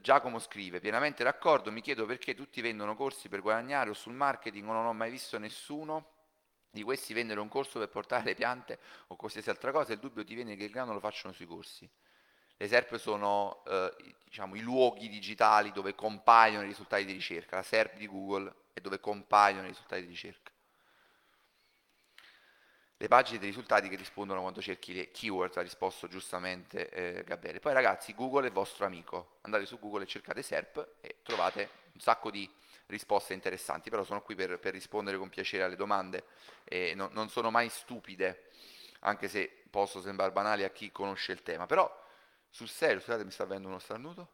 Giacomo 0.00 0.38
scrive, 0.38 0.80
pienamente 0.80 1.22
d'accordo, 1.22 1.70
mi 1.70 1.82
chiedo 1.82 2.06
perché 2.06 2.34
tutti 2.34 2.60
vendono 2.60 2.96
corsi 2.96 3.28
per 3.28 3.42
guadagnare 3.42 3.90
o 3.90 3.94
sul 3.94 4.14
marketing 4.14 4.68
o 4.68 4.72
non 4.72 4.86
ho 4.86 4.92
mai 4.92 5.10
visto 5.10 5.38
nessuno 5.38 6.10
di 6.70 6.82
questi 6.82 7.12
vendere 7.12 7.40
un 7.40 7.48
corso 7.48 7.78
per 7.78 7.90
portare 7.90 8.24
le 8.24 8.34
piante 8.34 8.78
o 9.08 9.16
qualsiasi 9.16 9.50
altra 9.50 9.70
cosa, 9.70 9.92
il 9.92 9.98
dubbio 9.98 10.24
ti 10.24 10.34
viene 10.34 10.56
che 10.56 10.64
il 10.64 10.70
grano 10.70 10.94
lo 10.94 11.00
facciano 11.00 11.34
sui 11.34 11.46
corsi. 11.46 11.88
Le 12.56 12.68
SERP 12.68 12.96
sono 12.96 13.62
eh, 13.66 13.94
diciamo, 14.24 14.54
i 14.56 14.60
luoghi 14.60 15.08
digitali 15.08 15.70
dove 15.72 15.94
compaiono 15.94 16.64
i 16.64 16.68
risultati 16.68 17.04
di 17.04 17.12
ricerca, 17.12 17.56
la 17.56 17.62
SERP 17.62 17.96
di 17.96 18.06
Google 18.06 18.52
è 18.72 18.80
dove 18.80 18.98
compaiono 18.98 19.64
i 19.64 19.68
risultati 19.68 20.02
di 20.02 20.08
ricerca 20.08 20.51
le 23.02 23.08
pagine 23.08 23.38
dei 23.38 23.48
risultati 23.48 23.88
che 23.88 23.96
rispondono 23.96 24.42
quando 24.42 24.62
cerchi 24.62 24.94
le 24.94 25.10
keyword, 25.10 25.56
ha 25.56 25.60
risposto 25.60 26.06
giustamente 26.06 26.88
eh, 26.90 27.24
Gabriele. 27.24 27.58
Poi 27.58 27.72
ragazzi, 27.72 28.14
Google 28.14 28.46
è 28.46 28.52
vostro 28.52 28.86
amico, 28.86 29.38
andate 29.40 29.66
su 29.66 29.80
Google 29.80 30.04
e 30.04 30.06
cercate 30.06 30.40
SERP 30.40 30.98
e 31.00 31.16
trovate 31.24 31.68
un 31.94 32.00
sacco 32.00 32.30
di 32.30 32.48
risposte 32.86 33.34
interessanti, 33.34 33.90
però 33.90 34.04
sono 34.04 34.22
qui 34.22 34.36
per, 34.36 34.60
per 34.60 34.72
rispondere 34.72 35.18
con 35.18 35.28
piacere 35.30 35.64
alle 35.64 35.74
domande 35.74 36.26
e 36.62 36.94
no, 36.94 37.08
non 37.10 37.28
sono 37.28 37.50
mai 37.50 37.68
stupide, 37.70 38.50
anche 39.00 39.26
se 39.26 39.64
posso 39.68 40.00
sembrare 40.00 40.30
banale 40.30 40.64
a 40.64 40.70
chi 40.70 40.92
conosce 40.92 41.32
il 41.32 41.42
tema, 41.42 41.66
però 41.66 41.92
sul 42.50 42.68
serio, 42.68 43.00
scusate 43.00 43.24
mi 43.24 43.32
sta 43.32 43.42
avendo 43.42 43.66
uno 43.66 43.80
starnuto? 43.80 44.30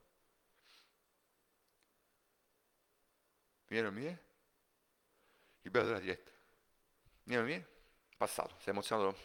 Mi 3.69 3.81
viene? 3.81 4.23
Il 5.63 5.71
bello 5.71 5.87
della 5.87 6.01
diretta. 6.01 6.33
Mi 7.25 7.43
viene? 7.43 7.77
Passato, 8.19 8.57
sei 8.59 8.73
emozionato? 8.73 9.17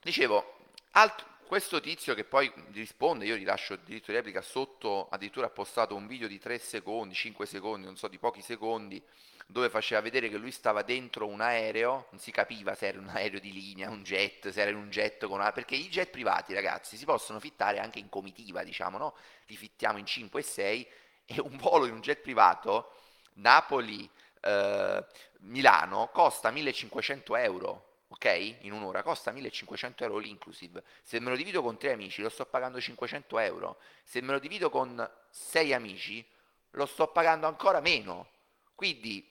Dicevo, 0.00 0.56
alt- 0.92 1.26
questo 1.46 1.80
tizio 1.80 2.14
che 2.14 2.24
poi 2.24 2.50
risponde, 2.72 3.26
io 3.26 3.36
gli 3.36 3.44
lascio 3.44 3.74
il 3.74 3.80
diritto 3.80 4.10
di 4.10 4.16
replica 4.16 4.40
sotto, 4.40 5.08
addirittura 5.10 5.46
ha 5.46 5.50
postato 5.50 5.94
un 5.94 6.06
video 6.06 6.26
di 6.26 6.38
3 6.38 6.58
secondi, 6.58 7.14
5 7.14 7.44
secondi, 7.44 7.86
non 7.86 7.96
so, 7.96 8.08
di 8.08 8.18
pochi 8.18 8.40
secondi, 8.40 9.02
dove 9.46 9.68
faceva 9.68 10.00
vedere 10.00 10.28
che 10.30 10.38
lui 10.38 10.52
stava 10.52 10.82
dentro 10.82 11.26
un 11.26 11.40
aereo, 11.40 12.06
non 12.10 12.20
si 12.20 12.30
capiva 12.30 12.74
se 12.74 12.86
era 12.86 12.98
un 12.98 13.08
aereo 13.08 13.40
di 13.40 13.52
linea, 13.52 13.90
un 13.90 14.02
jet, 14.02 14.48
se 14.48 14.60
era 14.60 14.70
in 14.70 14.76
un 14.76 14.88
jet 14.88 15.26
con 15.26 15.40
una... 15.40 15.52
perché 15.52 15.74
i 15.74 15.88
jet 15.88 16.08
privati, 16.08 16.54
ragazzi, 16.54 16.96
si 16.96 17.04
possono 17.04 17.40
fittare 17.40 17.78
anche 17.78 17.98
in 17.98 18.08
comitiva, 18.08 18.62
diciamo, 18.62 18.96
no? 18.96 19.14
Li 19.46 19.56
fittiamo 19.56 19.98
in 19.98 20.06
5 20.06 20.40
e 20.40 20.42
6 20.42 20.88
e 21.26 21.40
un 21.40 21.56
volo 21.58 21.84
in 21.84 21.92
un 21.92 22.00
jet 22.00 22.20
privato, 22.20 22.92
Napoli, 23.34 24.08
eh, 24.40 25.04
Milano, 25.40 26.08
costa 26.12 26.50
1500 26.50 27.36
euro 27.36 27.88
ok? 28.10 28.56
In 28.60 28.72
un'ora 28.72 29.02
costa 29.02 29.30
1500 29.30 30.04
euro 30.04 30.18
l'inclusive. 30.18 30.82
Se 31.02 31.20
me 31.20 31.30
lo 31.30 31.36
divido 31.36 31.62
con 31.62 31.78
tre 31.78 31.92
amici 31.92 32.22
lo 32.22 32.28
sto 32.28 32.44
pagando 32.46 32.80
500 32.80 33.38
euro. 33.38 33.78
Se 34.04 34.20
me 34.20 34.32
lo 34.32 34.38
divido 34.38 34.68
con 34.68 35.08
sei 35.30 35.72
amici 35.72 36.26
lo 36.70 36.86
sto 36.86 37.08
pagando 37.08 37.46
ancora 37.46 37.80
meno. 37.80 38.28
Quindi 38.74 39.26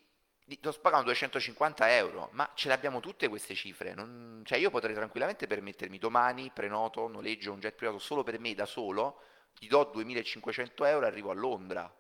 sto 0.60 0.72
pagando 0.82 1.06
250 1.08 1.96
euro, 1.96 2.30
ma 2.32 2.50
ce 2.56 2.70
le 2.70 2.74
abbiamo 2.74 3.00
tutte 3.02 3.28
queste 3.28 3.54
cifre. 3.54 3.94
Non... 3.94 4.42
Cioè 4.46 4.58
io 4.58 4.70
potrei 4.70 4.96
tranquillamente 4.96 5.46
permettermi 5.46 5.98
domani, 5.98 6.50
prenoto, 6.52 7.08
noleggio 7.08 7.52
un 7.52 7.60
jet 7.60 7.76
privato 7.76 8.00
solo 8.00 8.24
per 8.24 8.40
me 8.40 8.54
da 8.54 8.66
solo, 8.66 9.22
gli 9.58 9.68
do 9.68 9.84
2500 9.84 10.86
euro 10.86 11.06
e 11.06 11.10
arrivo 11.10 11.32
a 11.32 11.34
Londra. 11.34 11.94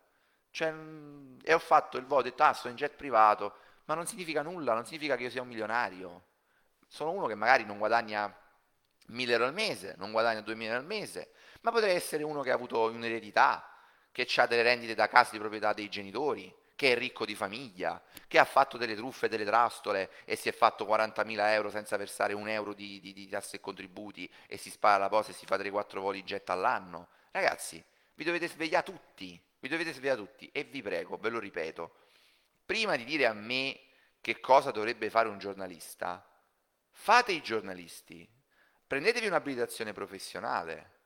Cioè, 0.52 0.74
e 1.44 1.54
ho 1.54 1.60
fatto 1.60 1.98
il 1.98 2.06
voto, 2.06 2.24
detto, 2.24 2.44
ah, 2.44 2.54
sto 2.54 2.70
in 2.70 2.76
jet 2.76 2.96
privato, 2.96 3.54
ma 3.86 3.94
non 3.96 4.08
significa 4.08 4.42
nulla, 4.42 4.74
non 4.74 4.86
significa 4.86 5.16
che 5.16 5.24
io 5.24 5.30
sia 5.30 5.42
un 5.42 5.48
milionario 5.48 6.28
sono 6.89 7.12
uno 7.12 7.27
che 7.27 7.36
magari 7.36 7.63
non 7.63 7.77
guadagna 7.77 8.36
1000 9.08 9.31
euro 9.31 9.46
al 9.46 9.53
mese, 9.53 9.96
non 9.98 10.12
guadagna 10.12 10.41
2000 10.41 10.69
euro 10.69 10.81
al 10.81 10.86
mese, 10.86 11.31
ma 11.62 11.72
potrei 11.72 11.96
essere 11.96 12.24
uno 12.24 12.41
che 12.41 12.51
ha 12.51 12.55
avuto 12.55 12.81
un'eredità, 12.89 13.65
che 14.12 14.27
ha 14.36 14.46
delle 14.48 14.63
rendite 14.63 14.96
da 14.96 15.08
casa 15.08 15.31
di 15.31 15.38
proprietà 15.38 15.72
dei 15.74 15.88
genitori, 15.88 16.53
che 16.75 16.93
è 16.93 16.98
ricco 16.98 17.25
di 17.25 17.36
famiglia, 17.36 18.01
che 18.27 18.39
ha 18.39 18.46
fatto 18.46 18.77
delle 18.77 18.96
truffe, 18.96 19.27
delle 19.27 19.46
trastole 19.46 20.10
e 20.25 20.36
si 20.36 20.50
è 20.50 20.51
fatto 20.53 20.86
40.000 20.86 21.51
euro 21.51 21.69
senza 21.69 21.98
versare 21.98 22.34
un 22.34 22.48
euro 22.48 22.74
di, 22.74 23.00
di, 23.00 23.13
di 23.13 23.27
tasse 23.27 23.58
e 23.58 23.60
contributi 23.60 24.29
e 24.48 24.58
si 24.58 24.69
spara 24.69 24.98
la 24.98 25.10
posa 25.10 25.31
e 25.31 25.34
si 25.34 25.46
fa 25.46 25.58
3-4 25.58 26.00
voli 26.00 26.24
jet 26.24 26.50
all'anno. 26.50 27.10
Ragazzi, 27.31 27.84
vi 28.15 28.24
dovete 28.24 28.48
svegliare 28.48 28.86
tutti, 28.86 29.39
vi 29.60 29.67
dovete 29.67 29.93
svegliare 29.93 30.19
tutti 30.19 30.50
e 30.51 30.63
vi 30.63 30.81
prego, 30.81 31.17
ve 31.17 31.29
lo 31.29 31.39
ripeto, 31.39 31.96
prima 32.65 32.96
di 32.96 33.03
dire 33.03 33.25
a 33.25 33.34
me 33.34 33.77
che 34.22 34.39
cosa 34.39 34.72
dovrebbe 34.72 35.10
fare 35.10 35.27
un 35.27 35.38
giornalista, 35.38 36.25
Fate 37.01 37.32
i 37.32 37.41
giornalisti, 37.41 38.29
prendetevi 38.86 39.25
un'abilitazione 39.25 39.94
professionale, 39.94 40.98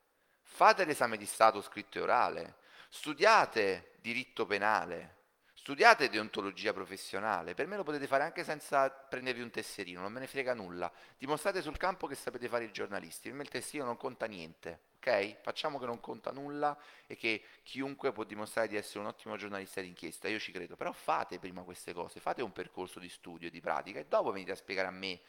fate 0.42 0.86
l'esame 0.86 1.18
di 1.18 1.28
Stato 1.28 1.62
scritto 1.62 2.00
e 2.00 2.02
orale, 2.02 2.56
studiate 2.90 3.92
diritto 4.02 4.48
penale, 4.48 5.18
studiate 5.54 6.10
deontologia 6.10 6.74
professionale, 6.74 7.54
per 7.54 7.68
me 7.68 7.78
lo 7.78 7.84
potete 7.84 8.08
fare 8.08 8.24
anche 8.24 8.44
senza 8.44 8.90
prendervi 8.90 9.44
un 9.44 9.52
tesserino, 9.52 10.02
non 10.02 10.12
me 10.12 10.22
ne 10.22 10.28
frega 10.28 10.56
nulla, 10.56 10.92
dimostrate 11.16 11.62
sul 11.62 11.78
campo 11.78 12.08
che 12.08 12.16
sapete 12.16 12.50
fare 12.50 12.66
i 12.66 12.72
giornalisti, 12.72 13.30
per 13.30 13.38
me 13.38 13.44
il 13.44 13.50
tesserino 13.50 13.86
non 13.86 13.96
conta 13.96 14.26
niente, 14.26 14.80
ok? 14.98 15.42
Facciamo 15.44 15.78
che 15.78 15.86
non 15.86 16.00
conta 16.00 16.32
nulla 16.32 16.76
e 17.06 17.16
che 17.16 17.44
chiunque 17.62 18.12
può 18.12 18.24
dimostrare 18.24 18.68
di 18.68 18.78
essere 18.78 19.02
un 19.02 19.06
ottimo 19.06 19.38
giornalista 19.38 19.80
d'inchiesta, 19.80 20.28
io 20.28 20.40
ci 20.40 20.52
credo, 20.52 20.76
però 20.76 20.92
fate 20.92 21.38
prima 21.38 21.62
queste 21.62 21.94
cose, 21.94 22.20
fate 22.20 22.42
un 22.42 22.52
percorso 22.52 23.00
di 23.00 23.10
studio, 23.10 23.52
di 23.52 23.62
pratica 23.62 24.00
e 24.00 24.08
dopo 24.08 24.32
venite 24.32 24.54
a 24.54 24.56
spiegare 24.56 24.88
a 24.88 24.92
me 24.92 25.22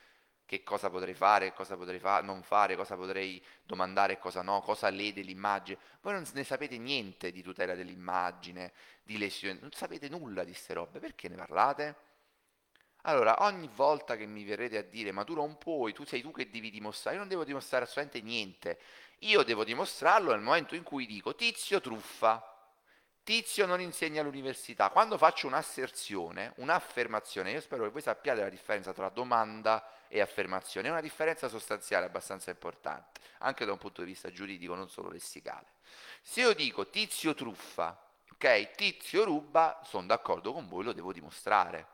che 0.46 0.62
cosa 0.62 0.90
potrei 0.90 1.14
fare, 1.14 1.52
cosa 1.52 1.76
potrei 1.76 1.98
fa- 1.98 2.20
non 2.20 2.42
fare, 2.42 2.76
cosa 2.76 2.96
potrei 2.96 3.42
domandare 3.64 4.18
cosa 4.18 4.42
no, 4.42 4.60
cosa 4.60 4.88
lede 4.90 5.22
l'immagine. 5.22 5.78
Voi 6.02 6.12
non 6.12 6.24
ne 6.32 6.44
sapete 6.44 6.78
niente 6.78 7.30
di 7.32 7.42
tutela 7.42 7.74
dell'immagine, 7.74 8.72
di 9.02 9.18
lesioni, 9.18 9.58
non 9.60 9.72
sapete 9.72 10.08
nulla 10.08 10.44
di 10.44 10.50
queste 10.50 10.74
robe, 10.74 10.98
perché 11.00 11.28
ne 11.28 11.36
parlate? 11.36 11.96
Allora, 13.06 13.36
ogni 13.40 13.68
volta 13.74 14.16
che 14.16 14.26
mi 14.26 14.44
verrete 14.44 14.78
a 14.78 14.82
dire 14.82 15.12
ma 15.12 15.24
tu 15.24 15.34
non 15.34 15.58
puoi, 15.58 15.92
tu 15.92 16.04
sei 16.04 16.22
tu 16.22 16.30
che 16.30 16.48
devi 16.48 16.70
dimostrare, 16.70 17.16
io 17.16 17.20
non 17.20 17.28
devo 17.28 17.44
dimostrare 17.44 17.84
assolutamente 17.84 18.26
niente, 18.26 18.78
io 19.20 19.42
devo 19.42 19.64
dimostrarlo 19.64 20.30
nel 20.30 20.40
momento 20.40 20.74
in 20.74 20.82
cui 20.82 21.06
dico 21.06 21.34
tizio 21.34 21.80
truffa, 21.80 22.53
Tizio 23.24 23.64
non 23.64 23.80
insegna 23.80 24.20
all'università. 24.20 24.90
Quando 24.90 25.16
faccio 25.16 25.46
un'asserzione, 25.46 26.52
un'affermazione, 26.56 27.52
io 27.52 27.60
spero 27.62 27.84
che 27.84 27.88
voi 27.88 28.02
sappiate 28.02 28.42
la 28.42 28.50
differenza 28.50 28.92
tra 28.92 29.08
domanda 29.08 29.82
e 30.08 30.20
affermazione, 30.20 30.88
è 30.88 30.90
una 30.90 31.00
differenza 31.00 31.48
sostanziale 31.48 32.04
abbastanza 32.04 32.50
importante, 32.50 33.20
anche 33.38 33.64
da 33.64 33.72
un 33.72 33.78
punto 33.78 34.02
di 34.02 34.08
vista 34.08 34.30
giuridico, 34.30 34.74
non 34.74 34.90
solo 34.90 35.08
lessicale. 35.08 35.68
Se 36.20 36.42
io 36.42 36.52
dico 36.52 36.90
tizio 36.90 37.32
truffa, 37.32 37.98
ok, 38.30 38.72
tizio 38.72 39.24
ruba, 39.24 39.80
sono 39.86 40.06
d'accordo 40.06 40.52
con 40.52 40.68
voi, 40.68 40.84
lo 40.84 40.92
devo 40.92 41.10
dimostrare. 41.10 41.92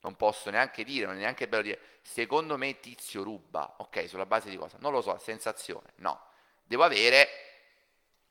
Non 0.00 0.16
posso 0.16 0.50
neanche 0.50 0.84
dire, 0.84 1.06
non 1.06 1.14
è 1.14 1.20
neanche 1.20 1.48
bello 1.48 1.62
dire, 1.62 1.80
secondo 2.02 2.58
me 2.58 2.78
tizio 2.78 3.22
ruba, 3.22 3.76
ok, 3.78 4.06
sulla 4.06 4.26
base 4.26 4.50
di 4.50 4.58
cosa? 4.58 4.76
Non 4.80 4.92
lo 4.92 5.00
so, 5.00 5.16
sensazione, 5.16 5.94
no. 5.96 6.26
Devo 6.62 6.84
avere 6.84 7.41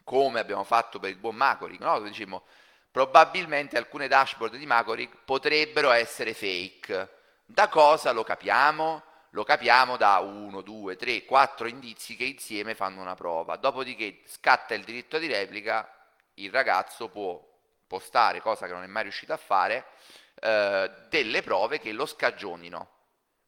come 0.04 0.40
abbiamo 0.40 0.64
fatto 0.64 1.00
per 1.00 1.10
il 1.10 1.18
buon 1.18 1.36
Macoric, 1.36 1.80
no? 1.80 1.94
dove 1.96 2.10
diciamo 2.10 2.44
probabilmente 2.92 3.78
alcune 3.78 4.08
dashboard 4.08 4.56
di 4.56 4.66
Macoric 4.66 5.18
potrebbero 5.24 5.92
essere 5.92 6.34
fake. 6.34 7.20
Da 7.46 7.70
cosa 7.70 8.12
lo 8.12 8.24
capiamo? 8.24 9.04
Lo 9.32 9.44
capiamo 9.44 9.96
da 9.96 10.20
1, 10.20 10.62
2, 10.62 10.96
3, 10.98 11.24
4 11.24 11.68
indizi 11.68 12.16
che 12.18 12.26
insieme 12.26 12.76
fanno 12.76 13.00
una 13.00 13.16
prova. 13.16 13.56
Dopodiché 13.56 14.22
scatta 14.26 14.74
il 14.74 14.84
diritto 14.84 15.18
di 15.18 15.28
replica, 15.28 15.90
il 16.36 16.52
ragazzo 16.52 17.08
può 17.08 17.42
postare, 17.88 18.42
cosa 18.42 18.68
che 18.68 18.74
non 18.74 18.84
è 18.84 18.88
mai 18.88 19.04
riuscito 19.04 19.32
a 19.32 19.38
fare, 19.38 19.86
eh, 20.42 20.92
delle 21.10 21.42
prove 21.42 21.80
che 21.80 21.94
lo 21.94 22.06
scagionino. 22.06 22.90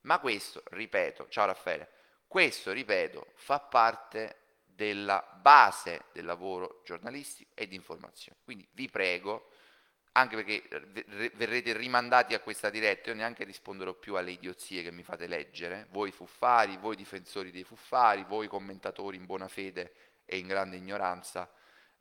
Ma 0.02 0.20
questo, 0.20 0.64
ripeto, 0.72 1.28
ciao 1.30 1.48
Raffaele, 1.48 1.90
questo, 2.28 2.72
ripeto, 2.72 3.28
fa 3.36 3.60
parte 3.60 4.43
della 4.76 5.26
base 5.42 6.06
del 6.14 6.26
lavoro 6.26 6.82
giornalistico 6.84 7.52
e 7.54 7.68
di 7.68 7.76
informazione. 7.76 8.40
Quindi 8.44 8.68
vi 8.72 8.90
prego, 8.90 9.50
anche 10.14 10.36
perché 10.36 11.32
verrete 11.36 11.76
rimandati 11.76 12.34
a 12.34 12.40
questa 12.40 12.70
diretta, 12.70 13.10
io 13.10 13.16
neanche 13.16 13.44
risponderò 13.44 13.94
più 13.94 14.16
alle 14.16 14.32
idiozie 14.32 14.84
che 14.84 14.92
mi 14.92 15.04
fate 15.04 15.28
leggere, 15.28 15.88
voi 15.90 16.12
fuffari, 16.12 16.78
voi 16.78 16.96
difensori 16.96 17.52
dei 17.52 17.64
fuffari, 17.64 18.24
voi 18.24 18.48
commentatori 18.48 19.18
in 19.18 19.26
buona 19.26 19.48
fede 19.48 19.94
e 20.26 20.38
in 20.38 20.48
grande 20.48 20.78
ignoranza 20.78 21.52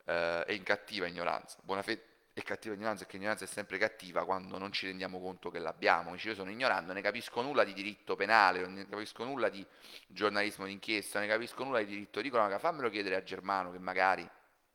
eh, 0.05 0.43
e 0.47 0.55
in 0.55 0.63
cattiva 0.63 1.07
ignoranza. 1.07 1.57
Buona 1.63 1.81
fede 1.81 2.12
e 2.33 2.41
cattiva 2.41 2.73
ignoranza, 2.73 3.03
perché 3.03 3.17
ignoranza 3.17 3.45
è 3.45 3.47
sempre 3.47 3.77
cattiva 3.77 4.25
quando 4.25 4.57
non 4.57 4.71
ci 4.71 4.87
rendiamo 4.87 5.19
conto 5.19 5.49
che 5.49 5.59
l'abbiamo. 5.59 6.11
Dice, 6.11 6.29
io 6.29 6.35
sono 6.35 6.49
ignorante, 6.49 6.87
non 6.87 6.95
ne 6.95 7.01
capisco 7.01 7.41
nulla 7.41 7.63
di 7.63 7.73
diritto 7.73 8.15
penale, 8.15 8.61
non 8.61 8.73
ne 8.73 8.87
capisco 8.87 9.23
nulla 9.23 9.49
di 9.49 9.65
giornalismo 10.07 10.65
d'inchiesta, 10.65 11.19
non 11.19 11.27
ne 11.27 11.33
capisco 11.33 11.63
nulla 11.63 11.79
di 11.79 11.85
diritto 11.85 12.21
di 12.21 12.29
cronaca. 12.29 12.59
Fammelo 12.59 12.89
chiedere 12.89 13.15
a 13.15 13.23
Germano 13.23 13.71
che 13.71 13.79
magari 13.79 14.27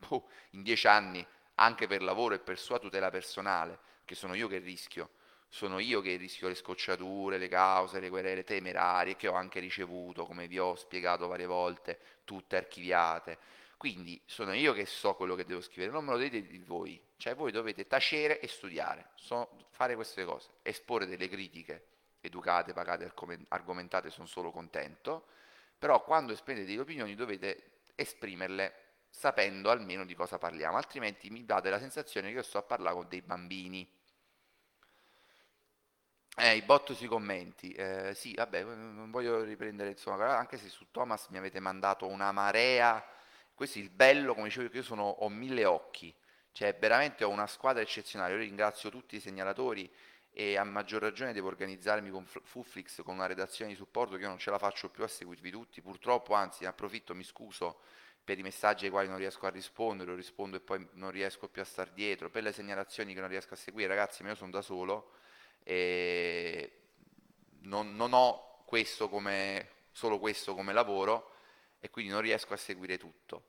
oh, 0.08 0.28
in 0.50 0.62
dieci 0.62 0.86
anni, 0.86 1.26
anche 1.56 1.86
per 1.86 2.02
lavoro 2.02 2.34
e 2.34 2.38
per 2.38 2.58
sua 2.58 2.78
tutela 2.78 3.10
personale, 3.10 3.78
che 4.04 4.14
sono 4.14 4.34
io 4.34 4.46
che 4.46 4.58
rischio, 4.58 5.10
sono 5.48 5.80
io 5.80 6.00
che 6.00 6.16
rischio 6.16 6.48
le 6.48 6.54
scocciature, 6.54 7.38
le 7.38 7.48
cause, 7.48 7.98
le 7.98 8.08
querele 8.08 8.44
temerarie 8.44 9.16
che 9.16 9.26
ho 9.26 9.34
anche 9.34 9.58
ricevuto, 9.58 10.26
come 10.26 10.46
vi 10.46 10.58
ho 10.58 10.76
spiegato 10.76 11.26
varie 11.26 11.46
volte, 11.46 11.98
tutte 12.24 12.56
archiviate 12.56 13.38
quindi 13.78 14.20
sono 14.26 14.52
io 14.54 14.72
che 14.72 14.86
so 14.86 15.14
quello 15.14 15.36
che 15.36 15.44
devo 15.44 15.60
scrivere, 15.60 15.92
non 15.92 16.04
me 16.04 16.10
lo 16.10 16.18
dite 16.18 16.42
di 16.42 16.58
voi. 16.58 17.00
Cioè 17.18 17.34
voi 17.34 17.52
dovete 17.52 17.86
tacere 17.86 18.40
e 18.40 18.48
studiare, 18.48 19.10
so, 19.16 19.66
fare 19.70 19.94
queste 19.94 20.24
cose, 20.24 20.48
esporre 20.62 21.04
delle 21.04 21.28
critiche 21.28 21.86
educate, 22.20 22.72
pagate, 22.72 23.12
argomentate, 23.48 24.08
sono 24.10 24.26
solo 24.26 24.50
contento, 24.50 25.26
però 25.76 26.02
quando 26.02 26.32
esprimete 26.32 26.64
delle 26.66 26.80
opinioni 26.80 27.14
dovete 27.14 27.80
esprimerle 27.94 28.86
sapendo 29.10 29.70
almeno 29.70 30.04
di 30.04 30.14
cosa 30.14 30.38
parliamo, 30.38 30.76
altrimenti 30.76 31.28
mi 31.28 31.44
date 31.44 31.70
la 31.70 31.78
sensazione 31.78 32.28
che 32.28 32.36
io 32.36 32.42
sto 32.42 32.58
a 32.58 32.62
parlare 32.62 32.94
con 32.94 33.08
dei 33.08 33.22
bambini. 33.22 33.88
Eh, 36.36 36.56
i 36.56 36.62
botto 36.62 36.94
sui 36.94 37.08
commenti. 37.08 37.72
Eh, 37.72 38.14
sì, 38.14 38.32
vabbè, 38.34 38.62
non 38.62 39.10
voglio 39.10 39.42
riprendere, 39.42 39.90
insomma, 39.90 40.38
anche 40.38 40.56
se 40.56 40.68
su 40.68 40.86
Thomas 40.92 41.26
mi 41.28 41.38
avete 41.38 41.58
mandato 41.58 42.06
una 42.06 42.30
marea 42.30 43.04
questo 43.58 43.80
è 43.80 43.82
il 43.82 43.90
bello, 43.90 44.34
come 44.34 44.46
dicevo 44.46 44.72
io 44.72 44.82
sono, 44.84 45.02
ho 45.02 45.28
mille 45.28 45.64
occhi, 45.64 46.14
cioè 46.58 46.74
veramente 46.76 47.22
ho 47.22 47.28
una 47.28 47.46
squadra 47.46 47.82
eccezionale, 47.82 48.32
io 48.32 48.40
ringrazio 48.40 48.90
tutti 48.90 49.14
i 49.14 49.20
segnalatori 49.20 49.88
e 50.32 50.56
a 50.56 50.64
maggior 50.64 51.00
ragione 51.00 51.32
devo 51.32 51.46
organizzarmi 51.46 52.10
con 52.10 52.26
Fuflix, 52.26 53.00
con 53.04 53.14
una 53.14 53.26
redazione 53.26 53.70
di 53.70 53.76
supporto 53.76 54.16
che 54.16 54.22
io 54.22 54.28
non 54.28 54.38
ce 54.38 54.50
la 54.50 54.58
faccio 54.58 54.88
più 54.88 55.04
a 55.04 55.06
seguirvi 55.06 55.52
tutti, 55.52 55.80
purtroppo 55.80 56.34
anzi 56.34 56.64
ne 56.64 56.70
approfitto, 56.70 57.14
mi 57.14 57.22
scuso 57.22 57.78
per 58.24 58.40
i 58.40 58.42
messaggi 58.42 58.86
ai 58.86 58.90
quali 58.90 59.06
non 59.06 59.18
riesco 59.18 59.46
a 59.46 59.50
rispondere, 59.50 60.10
o 60.10 60.16
rispondo 60.16 60.56
e 60.56 60.60
poi 60.60 60.84
non 60.94 61.12
riesco 61.12 61.46
più 61.46 61.62
a 61.62 61.64
star 61.64 61.90
dietro, 61.92 62.28
per 62.28 62.42
le 62.42 62.50
segnalazioni 62.50 63.14
che 63.14 63.20
non 63.20 63.28
riesco 63.28 63.54
a 63.54 63.56
seguire, 63.56 63.86
ragazzi, 63.86 64.24
ma 64.24 64.30
io 64.30 64.34
sono 64.34 64.50
da 64.50 64.60
solo 64.60 65.12
e 65.62 66.72
non, 67.60 67.94
non 67.94 68.12
ho 68.14 68.64
questo 68.64 69.08
come, 69.08 69.68
solo 69.92 70.18
questo 70.18 70.56
come 70.56 70.72
lavoro 70.72 71.34
e 71.78 71.88
quindi 71.88 72.10
non 72.10 72.20
riesco 72.20 72.52
a 72.52 72.56
seguire 72.56 72.98
tutto. 72.98 73.44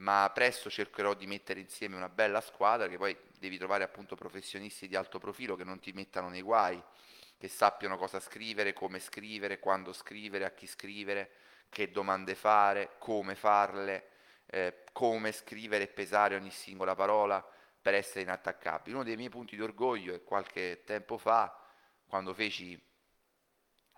Ma 0.00 0.30
presto 0.32 0.70
cercherò 0.70 1.12
di 1.14 1.26
mettere 1.26 1.60
insieme 1.60 1.96
una 1.96 2.08
bella 2.08 2.40
squadra 2.40 2.88
che 2.88 2.96
poi 2.96 3.16
devi 3.38 3.58
trovare 3.58 3.84
appunto 3.84 4.16
professionisti 4.16 4.88
di 4.88 4.96
alto 4.96 5.18
profilo 5.18 5.56
che 5.56 5.64
non 5.64 5.78
ti 5.78 5.92
mettano 5.92 6.30
nei 6.30 6.40
guai, 6.40 6.82
che 7.36 7.48
sappiano 7.48 7.98
cosa 7.98 8.18
scrivere, 8.18 8.72
come 8.72 8.98
scrivere, 8.98 9.58
quando 9.58 9.92
scrivere, 9.92 10.46
a 10.46 10.52
chi 10.52 10.66
scrivere, 10.66 11.30
che 11.68 11.90
domande 11.90 12.34
fare, 12.34 12.96
come 12.98 13.34
farle, 13.34 14.08
eh, 14.46 14.84
come 14.92 15.32
scrivere 15.32 15.84
e 15.84 15.88
pesare 15.88 16.34
ogni 16.34 16.50
singola 16.50 16.94
parola 16.94 17.46
per 17.80 17.94
essere 17.94 18.22
inattaccabili. 18.22 18.94
Uno 18.94 19.04
dei 19.04 19.16
miei 19.16 19.28
punti 19.28 19.54
di 19.54 19.62
orgoglio 19.62 20.14
è 20.14 20.24
qualche 20.24 20.82
tempo 20.84 21.18
fa, 21.18 21.62
quando 22.06 22.32
feci 22.32 22.78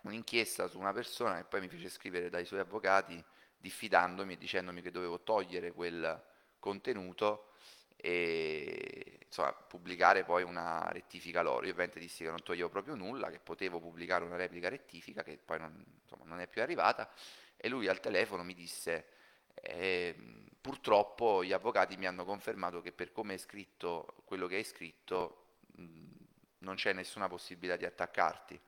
un'inchiesta 0.01 0.67
su 0.67 0.79
una 0.79 0.91
persona 0.91 1.37
che 1.37 1.45
poi 1.45 1.61
mi 1.61 1.69
fece 1.69 1.87
scrivere 1.87 2.29
dai 2.29 2.45
suoi 2.45 2.59
avvocati 2.59 3.23
diffidandomi 3.63 4.33
e 4.33 4.37
dicendomi 4.37 4.81
che 4.81 4.91
dovevo 4.91 5.21
togliere 5.21 5.71
quel 5.71 6.21
contenuto 6.59 7.53
e 7.95 9.19
insomma, 9.25 9.53
pubblicare 9.53 10.25
poi 10.25 10.43
una 10.43 10.89
rettifica 10.91 11.41
loro. 11.41 11.65
Io 11.65 11.71
ovviamente 11.71 11.97
dissi 11.97 12.25
che 12.25 12.29
non 12.29 12.43
toglievo 12.43 12.67
proprio 12.67 12.95
nulla, 12.95 13.29
che 13.29 13.39
potevo 13.39 13.79
pubblicare 13.79 14.25
una 14.25 14.35
replica 14.35 14.67
rettifica 14.67 15.23
che 15.23 15.37
poi 15.37 15.59
non, 15.59 15.81
insomma, 16.01 16.25
non 16.25 16.41
è 16.41 16.47
più 16.47 16.61
arrivata 16.61 17.09
e 17.55 17.69
lui 17.69 17.87
al 17.87 18.01
telefono 18.01 18.43
mi 18.43 18.53
disse 18.53 19.07
eh, 19.53 20.13
purtroppo 20.59 21.41
gli 21.41 21.53
avvocati 21.53 21.95
mi 21.95 22.05
hanno 22.05 22.25
confermato 22.25 22.81
che 22.81 22.91
per 22.91 23.13
come 23.13 23.35
è 23.35 23.37
scritto 23.37 24.23
quello 24.25 24.47
che 24.47 24.57
hai 24.57 24.65
scritto 24.65 25.59
mh, 25.77 26.07
non 26.59 26.75
c'è 26.75 26.91
nessuna 26.91 27.29
possibilità 27.29 27.77
di 27.77 27.85
attaccarti, 27.85 28.59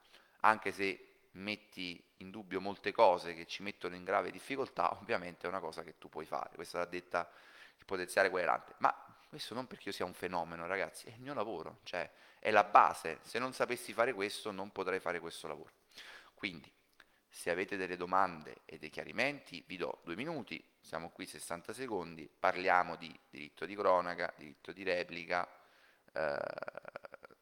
anche 0.42 0.72
se 0.72 1.15
metti 1.36 2.02
in 2.18 2.30
dubbio 2.30 2.62
molte 2.62 2.92
cose 2.92 3.34
che 3.34 3.46
ci 3.46 3.64
mettono 3.64 3.96
in 3.96 4.04
grave 4.04 4.32
difficoltà, 4.32 4.94
ovviamente 5.00 5.46
è 5.46 5.50
una 5.50 5.60
cosa 5.60 5.84
che 5.84 5.98
tu 5.98 6.10
puoi 6.10 6.26
fare. 6.26 6.56
Questa 6.56 6.80
l'ha 6.80 6.86
detta 6.86 7.30
il 7.78 7.86
potenziale 7.86 8.30
querelante. 8.30 8.76
Ma 8.78 8.94
questo 9.28 9.54
non 9.54 9.68
perché 9.68 9.90
io 9.90 9.94
sia 9.94 10.06
un 10.06 10.14
fenomeno, 10.14 10.66
ragazzi, 10.66 11.08
è 11.08 11.14
il 11.14 11.22
mio 11.22 11.34
lavoro, 11.34 11.80
cioè 11.84 12.10
è 12.40 12.52
la 12.52 12.64
base. 12.64 13.20
Se 13.22 13.40
non 13.40 13.54
sapessi 13.54 13.92
fare 13.94 14.14
questo, 14.14 14.52
non 14.52 14.72
potrei 14.72 15.00
fare 15.00 15.20
questo 15.20 15.48
lavoro. 15.48 15.72
Quindi, 16.34 16.72
se 17.28 17.50
avete 17.50 17.76
delle 17.76 17.98
domande 17.98 18.62
e 18.66 18.78
dei 18.78 18.90
chiarimenti, 18.90 19.62
vi 19.68 19.76
do 19.76 20.00
due 20.04 20.16
minuti, 20.16 20.64
siamo 20.80 21.10
qui 21.10 21.26
60 21.26 21.74
secondi, 21.74 22.30
parliamo 22.30 22.96
di 22.96 23.14
diritto 23.30 23.66
di 23.66 23.76
cronaca, 23.76 24.34
diritto 24.38 24.72
di 24.72 24.84
replica, 24.84 25.46
eh, 26.14 26.38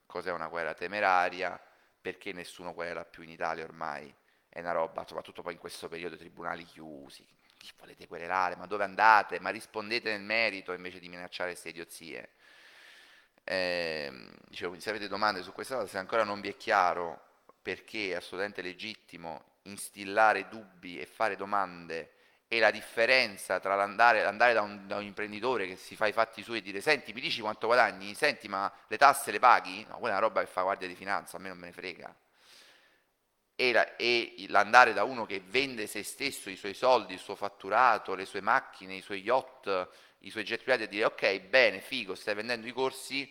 cos'è 0.07 0.31
una 0.31 0.47
guerra 0.47 0.73
temeraria, 0.73 1.59
perché 2.03 2.33
nessuno 2.33 2.73
querela 2.73 3.05
più 3.05 3.23
in 3.23 3.29
Italia 3.29 3.63
ormai, 3.63 4.13
è 4.49 4.59
una 4.59 4.73
roba, 4.73 5.05
soprattutto 5.07 5.41
poi 5.41 5.53
in 5.53 5.59
questo 5.59 5.87
periodo 5.87 6.17
tribunali 6.17 6.65
chiusi, 6.65 7.25
chi 7.57 7.71
volete 7.79 8.07
querelare, 8.07 8.57
ma 8.57 8.67
dove 8.67 8.83
andate, 8.83 9.39
ma 9.39 9.49
rispondete 9.49 10.11
nel 10.11 10.21
merito 10.21 10.73
invece 10.73 10.99
di 10.99 11.07
minacciare 11.07 11.51
queste 11.51 11.69
idiozie. 11.69 12.31
Eh, 13.45 14.29
dicevo, 14.49 14.77
se 14.77 14.89
avete 14.89 15.07
domande 15.07 15.43
su 15.43 15.53
questa 15.53 15.75
cosa, 15.75 15.87
se 15.87 15.97
ancora 15.97 16.25
non 16.25 16.41
vi 16.41 16.49
è 16.49 16.57
chiaro 16.57 17.45
perché 17.61 18.09
è 18.09 18.15
assolutamente 18.15 18.61
legittimo 18.61 19.51
instillare 19.63 20.49
dubbi 20.49 20.99
e 20.99 21.05
fare 21.05 21.37
domande 21.37 22.11
e 22.55 22.59
la 22.59 22.71
differenza 22.71 23.59
tra 23.59 23.75
l'andare, 23.75 24.23
andare 24.23 24.53
da 24.53 24.61
un, 24.61 24.85
da 24.85 24.97
un, 24.97 25.03
imprenditore 25.03 25.67
che 25.67 25.75
si 25.75 25.95
fa 25.95 26.07
i 26.07 26.11
fatti 26.13 26.43
suoi 26.43 26.59
e 26.59 26.61
dire 26.61 26.81
senti 26.81 27.13
mi 27.13 27.21
dici 27.21 27.41
quanto 27.41 27.67
guadagni, 27.67 28.13
senti 28.13 28.47
ma 28.47 28.71
le 28.87 28.97
tasse 28.97 29.31
le 29.31 29.39
paghi? 29.39 29.85
No, 29.87 29.97
quella 29.97 30.15
è 30.15 30.17
una 30.17 30.27
roba 30.27 30.41
che 30.41 30.47
fa 30.47 30.61
guardia 30.61 30.87
di 30.87 30.95
finanza, 30.95 31.37
a 31.37 31.39
me 31.39 31.49
non 31.49 31.57
me 31.57 31.67
ne 31.67 31.71
frega 31.71 32.15
e, 33.55 33.71
la, 33.71 33.95
e 33.95 34.45
l'andare 34.49 34.93
da 34.93 35.03
uno 35.03 35.25
che 35.25 35.41
vende 35.45 35.87
se 35.87 36.03
stesso, 36.03 36.49
i 36.49 36.55
suoi 36.55 36.73
soldi, 36.73 37.13
il 37.13 37.19
suo 37.19 37.35
fatturato, 37.35 38.15
le 38.15 38.25
sue 38.25 38.41
macchine, 38.41 38.95
i 38.95 39.01
suoi 39.01 39.21
yacht, 39.21 39.89
i 40.19 40.29
suoi 40.29 40.43
jet 40.43 40.61
privati 40.61 40.83
e 40.83 40.87
dire 40.87 41.05
ok, 41.05 41.39
bene, 41.41 41.79
figo, 41.79 42.15
stai 42.15 42.35
vendendo 42.35 42.67
i 42.67 42.71
corsi, 42.71 43.29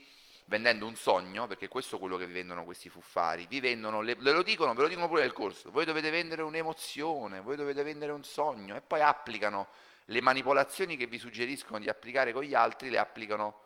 vendendo 0.53 0.87
un 0.87 0.97
sogno, 0.97 1.47
perché 1.47 1.67
questo 1.67 1.97
è 1.97 1.99
quello 1.99 2.19
che 2.19 2.27
vi 2.27 2.35
vendono 2.35 2.65
questi 2.65 2.91
fuffari, 2.91 3.47
vi 3.47 3.59
vendono, 3.59 4.03
le, 4.03 4.17
le 4.19 4.33
lo 4.33 4.43
dicono, 4.43 4.75
ve 4.75 4.83
lo 4.83 4.89
dicono 4.89 5.09
pure 5.09 5.23
nel 5.23 5.33
corso, 5.33 5.71
voi 5.71 5.87
dovete 5.87 6.11
vendere 6.11 6.43
un'emozione, 6.43 7.41
voi 7.41 7.57
dovete 7.57 7.83
vendere 7.83 8.13
un 8.13 8.23
sogno. 8.23 8.77
E 8.77 8.83
poi 8.83 9.01
applicano 9.01 9.69
le 10.07 10.21
manipolazioni 10.21 10.99
che 10.99 11.07
vi 11.07 11.19
suggeriscono 11.19 11.79
di 11.79 11.89
applicare 11.89 12.35
con 12.35 12.43
gli 12.43 12.53
altri, 12.53 12.91
le 12.91 12.99
applicano 12.99 13.61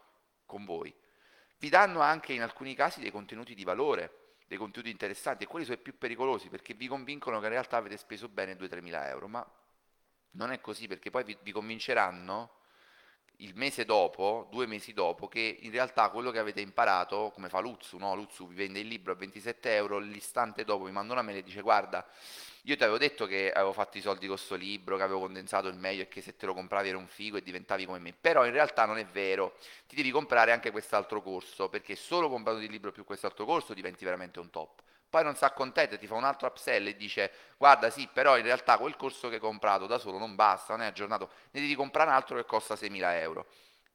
con 0.47 0.65
voi. 0.65 0.95
Vi 1.59 1.69
danno 1.69 2.03
anche 2.03 2.33
in 2.33 2.43
alcuni 2.43 2.77
casi 2.77 3.01
dei 3.01 3.11
contenuti 3.11 3.57
di 3.57 3.65
valore, 3.65 4.35
dei 4.47 4.57
contenuti 4.57 4.89
interessanti 4.89 5.43
e 5.43 5.47
quelli 5.49 5.65
sono 5.65 5.79
i 5.79 5.83
più 5.83 5.99
pericolosi 5.99 6.49
perché 6.49 6.75
vi 6.75 6.87
convincono 6.87 7.41
che 7.41 7.47
in 7.47 7.51
realtà 7.51 7.79
avete 7.79 7.97
speso 7.97 8.29
bene 8.29 8.55
2-3 8.55 8.81
mila 8.81 9.09
euro, 9.09 9.27
ma 9.27 9.45
non 10.33 10.53
è 10.53 10.61
così 10.61 10.87
perché 10.87 11.11
poi 11.11 11.25
vi, 11.25 11.37
vi 11.43 11.51
convinceranno 11.51 12.56
il 13.39 13.53
mese 13.55 13.85
dopo, 13.85 14.47
due 14.51 14.67
mesi 14.67 14.93
dopo, 14.93 15.29
che 15.29 15.59
in 15.61 15.71
realtà 15.71 16.09
quello 16.11 16.31
che 16.31 16.39
avete 16.39 16.61
imparato, 16.61 17.31
come 17.35 17.49
fa 17.49 17.61
Luzzu, 17.61 17.99
no? 17.99 18.15
Luzzu 18.15 18.49
vi 18.49 18.55
vende 18.55 18.81
il 18.81 18.89
libro 18.89 19.13
a 19.13 19.17
27 19.17 19.75
euro, 19.75 19.99
l'istante 19.99 20.65
dopo 20.65 20.85
mi 20.85 20.93
manda 20.93 21.13
una 21.13 21.23
mail 21.23 21.39
e 21.39 21.43
dice 21.43 21.61
guarda, 21.61 22.07
io 22.63 22.77
ti 22.77 22.83
avevo 22.83 22.99
detto 22.99 23.27
che 23.27 23.53
avevo 23.53 23.73
fatto 23.73 23.99
i 23.99 24.01
soldi 24.01 24.27
con 24.27 24.37
questo 24.37 24.55
libro, 24.55 24.97
che 24.97 25.03
avevo 25.03 25.21
condensato 25.21 25.69
il 25.69 25.77
meglio 25.77 26.03
e 26.03 26.09
che 26.09 26.21
se 26.21 26.37
te 26.37 26.47
lo 26.47 26.55
compravi 26.55 26.89
era 26.89 26.99
un 26.99 27.07
figo 27.07 27.37
e 27.37 27.43
diventavi 27.43 27.85
come 27.85 27.99
me, 27.99 28.15
però 28.19 28.45
in 28.47 28.53
realtà 28.53 28.87
non 28.87 28.99
è 28.99 29.05
vero, 29.05 29.57
ti 29.87 29.97
devi 29.97 30.11
comprare 30.11 30.53
anche 30.53 30.71
quest'altro 30.71 31.23
corso, 31.23 31.69
perché 31.69 31.95
solo 31.95 32.29
comprando 32.29 32.63
il 32.63 32.71
libro 32.71 32.91
più 32.91 33.05
quest'altro 33.05 33.45
corso 33.45 33.75
diventi 33.75 34.05
veramente 34.05 34.41
un 34.41 34.51
top 34.51 34.83
poi 35.09 35.23
non 35.23 35.37
si 35.37 35.45
accontenta, 35.45 35.97
ti 35.97 36.07
fa 36.07 36.15
un 36.15 36.25
altro 36.25 36.49
upsell 36.49 36.87
e 36.89 36.97
dice 36.97 37.33
guarda 37.57 37.91
sì, 37.91 38.09
però 38.13 38.37
in 38.37 38.45
realtà 38.45 38.79
quel 38.79 38.97
corso 38.97 39.29
che 39.29 39.35
hai 39.35 39.41
comprato 39.41 39.87
da 39.87 39.99
solo 39.99 40.19
non 40.19 40.35
basta, 40.35 40.75
non 40.75 40.85
è 40.85 40.89
aggiornato, 40.89 41.31
ne 41.53 41.61
devi 41.61 41.75
comprare 41.75 42.11
un 42.11 42.17
altro 42.17 42.37
che 42.37 42.45
costa 42.45 42.75
6.000 42.75 43.13
euro. 43.21 43.47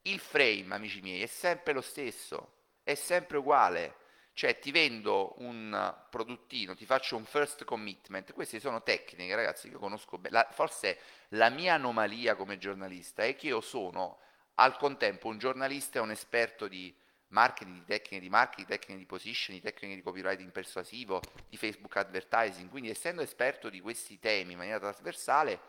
Il 0.02 0.18
frame, 0.18 0.74
amici 0.74 1.00
miei, 1.00 1.22
è 1.22 1.26
sempre 1.26 1.72
lo 1.72 1.80
stesso, 1.80 2.54
è 2.82 2.94
sempre 2.94 3.36
uguale. 3.38 4.00
Cioè 4.34 4.58
ti 4.58 4.70
vendo 4.70 5.34
un 5.38 5.94
produttino, 6.08 6.74
ti 6.74 6.86
faccio 6.86 7.16
un 7.16 7.26
first 7.26 7.64
commitment, 7.64 8.32
queste 8.32 8.60
sono 8.60 8.82
tecniche 8.82 9.34
ragazzi 9.34 9.68
che 9.68 9.76
conosco 9.76 10.16
bene, 10.16 10.46
forse 10.52 10.98
la 11.30 11.50
mia 11.50 11.74
anomalia 11.74 12.34
come 12.34 12.56
giornalista 12.56 13.24
è 13.24 13.36
che 13.36 13.48
io 13.48 13.60
sono 13.60 14.20
al 14.54 14.78
contempo 14.78 15.28
un 15.28 15.38
giornalista 15.38 15.98
e 15.98 16.02
un 16.02 16.12
esperto 16.12 16.66
di 16.66 16.94
marketing, 17.32 17.78
di 17.78 17.84
tecniche 17.84 18.20
di 18.20 18.30
marketing, 18.30 18.66
di 18.66 18.72
tecniche 18.72 19.00
di 19.00 19.06
position, 19.06 19.56
di 19.56 19.62
tecniche 19.62 19.94
di 19.96 20.02
copywriting 20.02 20.50
persuasivo, 20.50 21.20
di 21.48 21.56
Facebook 21.56 21.96
advertising. 21.96 22.70
Quindi 22.70 22.90
essendo 22.90 23.22
esperto 23.22 23.68
di 23.68 23.80
questi 23.80 24.18
temi 24.18 24.52
in 24.52 24.58
maniera 24.58 24.78
trasversale, 24.78 25.60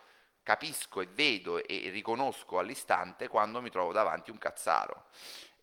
capisco 0.43 1.01
e 1.01 1.07
vedo 1.07 1.63
e 1.65 1.89
riconosco 1.89 2.59
all'istante 2.59 3.27
quando 3.27 3.61
mi 3.61 3.69
trovo 3.69 3.91
davanti 3.91 4.29
un 4.29 4.37
cazzaro 4.37 5.05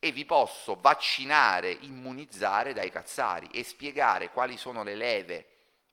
e 0.03 0.13
vi 0.13 0.25
posso 0.25 0.79
vaccinare, 0.81 1.71
immunizzare 1.71 2.73
dai 2.73 2.91
cazzari 2.91 3.49
e 3.53 3.63
spiegare 3.63 4.31
quali 4.31 4.57
sono 4.57 4.83
le 4.83 4.95
leve 4.95 5.47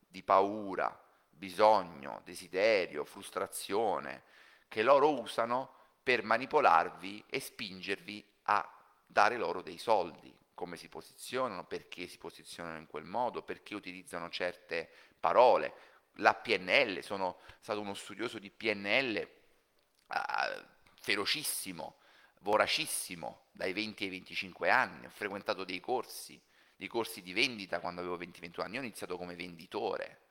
di 0.07 0.23
paura, 0.23 0.97
bisogno, 1.29 2.21
desiderio, 2.23 3.03
frustrazione 3.03 4.23
che 4.69 4.81
loro 4.81 5.19
usano 5.19 5.73
per 6.01 6.23
manipolarvi 6.23 7.25
e 7.29 7.41
spingervi 7.41 8.25
a 8.43 8.76
dare 9.07 9.37
loro 9.37 9.61
dei 9.61 9.77
soldi, 9.77 10.35
come 10.53 10.75
si 10.75 10.89
posizionano, 10.89 11.65
perché 11.65 12.07
si 12.07 12.17
posizionano 12.17 12.77
in 12.77 12.87
quel 12.87 13.05
modo, 13.05 13.41
perché 13.41 13.73
utilizzano 13.73 14.29
certe 14.29 14.89
parole. 15.19 15.73
La 16.19 16.33
PNL, 16.33 17.01
sono 17.03 17.39
stato 17.59 17.79
uno 17.79 17.93
studioso 17.93 18.39
di 18.39 18.51
PNL 18.51 19.15
eh, 19.15 20.65
ferocissimo, 21.01 21.97
voracissimo, 22.39 23.47
dai 23.51 23.73
20 23.73 24.03
ai 24.03 24.09
25 24.09 24.69
anni, 24.69 25.05
ho 25.05 25.09
frequentato 25.09 25.63
dei 25.63 25.79
corsi, 25.79 26.41
dei 26.75 26.87
corsi 26.87 27.21
di 27.21 27.33
vendita 27.33 27.79
quando 27.79 28.01
avevo 28.01 28.17
20-21 28.17 28.61
anni, 28.61 28.77
ho 28.77 28.81
iniziato 28.81 29.17
come 29.17 29.35
venditore, 29.35 30.21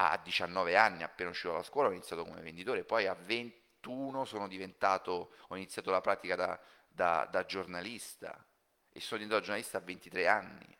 a 0.00 0.16
19 0.22 0.76
anni 0.76 1.02
appena 1.02 1.30
uscito 1.30 1.50
dalla 1.50 1.62
scuola 1.62 1.88
ho 1.88 1.92
iniziato 1.92 2.24
come 2.24 2.40
venditore, 2.40 2.84
poi 2.84 3.06
a 3.06 3.14
21 3.14 4.24
sono 4.24 4.46
diventato, 4.46 5.32
ho 5.48 5.56
iniziato 5.56 5.90
la 5.90 6.00
pratica 6.00 6.36
da 6.36 6.60
da, 6.98 7.28
da 7.30 7.44
giornalista. 7.44 8.44
E 8.90 9.00
sono 9.00 9.20
diventato 9.20 9.44
giornalista 9.44 9.78
a 9.78 9.82
23 9.82 10.26
anni, 10.26 10.76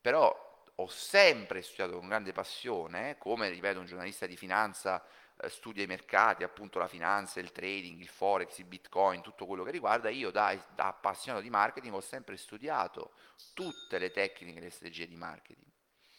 però 0.00 0.64
ho 0.72 0.86
sempre 0.86 1.60
studiato 1.62 1.98
con 1.98 2.06
grande 2.06 2.30
passione, 2.32 3.18
come 3.18 3.50
ripeto 3.50 3.80
un 3.80 3.86
giornalista 3.86 4.26
di 4.26 4.36
finanza 4.36 5.04
eh, 5.36 5.48
studia 5.48 5.82
i 5.82 5.88
mercati, 5.88 6.44
appunto 6.44 6.78
la 6.78 6.86
finanza, 6.86 7.40
il 7.40 7.50
trading, 7.50 8.00
il 8.00 8.08
forex, 8.08 8.58
il 8.58 8.66
bitcoin, 8.66 9.22
tutto 9.22 9.44
quello 9.46 9.64
che 9.64 9.72
riguarda, 9.72 10.08
io 10.08 10.30
da, 10.30 10.56
da 10.72 10.86
appassionato 10.86 11.42
di 11.42 11.50
marketing 11.50 11.92
ho 11.92 12.00
sempre 12.00 12.36
studiato 12.36 13.14
tutte 13.52 13.98
le 13.98 14.12
tecniche 14.12 14.60
e 14.60 14.62
le 14.62 14.70
strategie 14.70 15.08
di 15.08 15.16
marketing. 15.16 15.68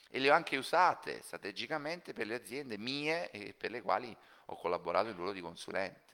E 0.09 0.19
le 0.19 0.29
ho 0.29 0.33
anche 0.33 0.57
usate 0.57 1.21
strategicamente 1.21 2.11
per 2.11 2.27
le 2.27 2.35
aziende 2.35 2.77
mie 2.77 3.31
e 3.31 3.53
per 3.53 3.71
le 3.71 3.81
quali 3.81 4.15
ho 4.47 4.57
collaborato 4.57 5.07
in 5.07 5.15
ruolo 5.15 5.31
di 5.31 5.39
consulente 5.39 6.11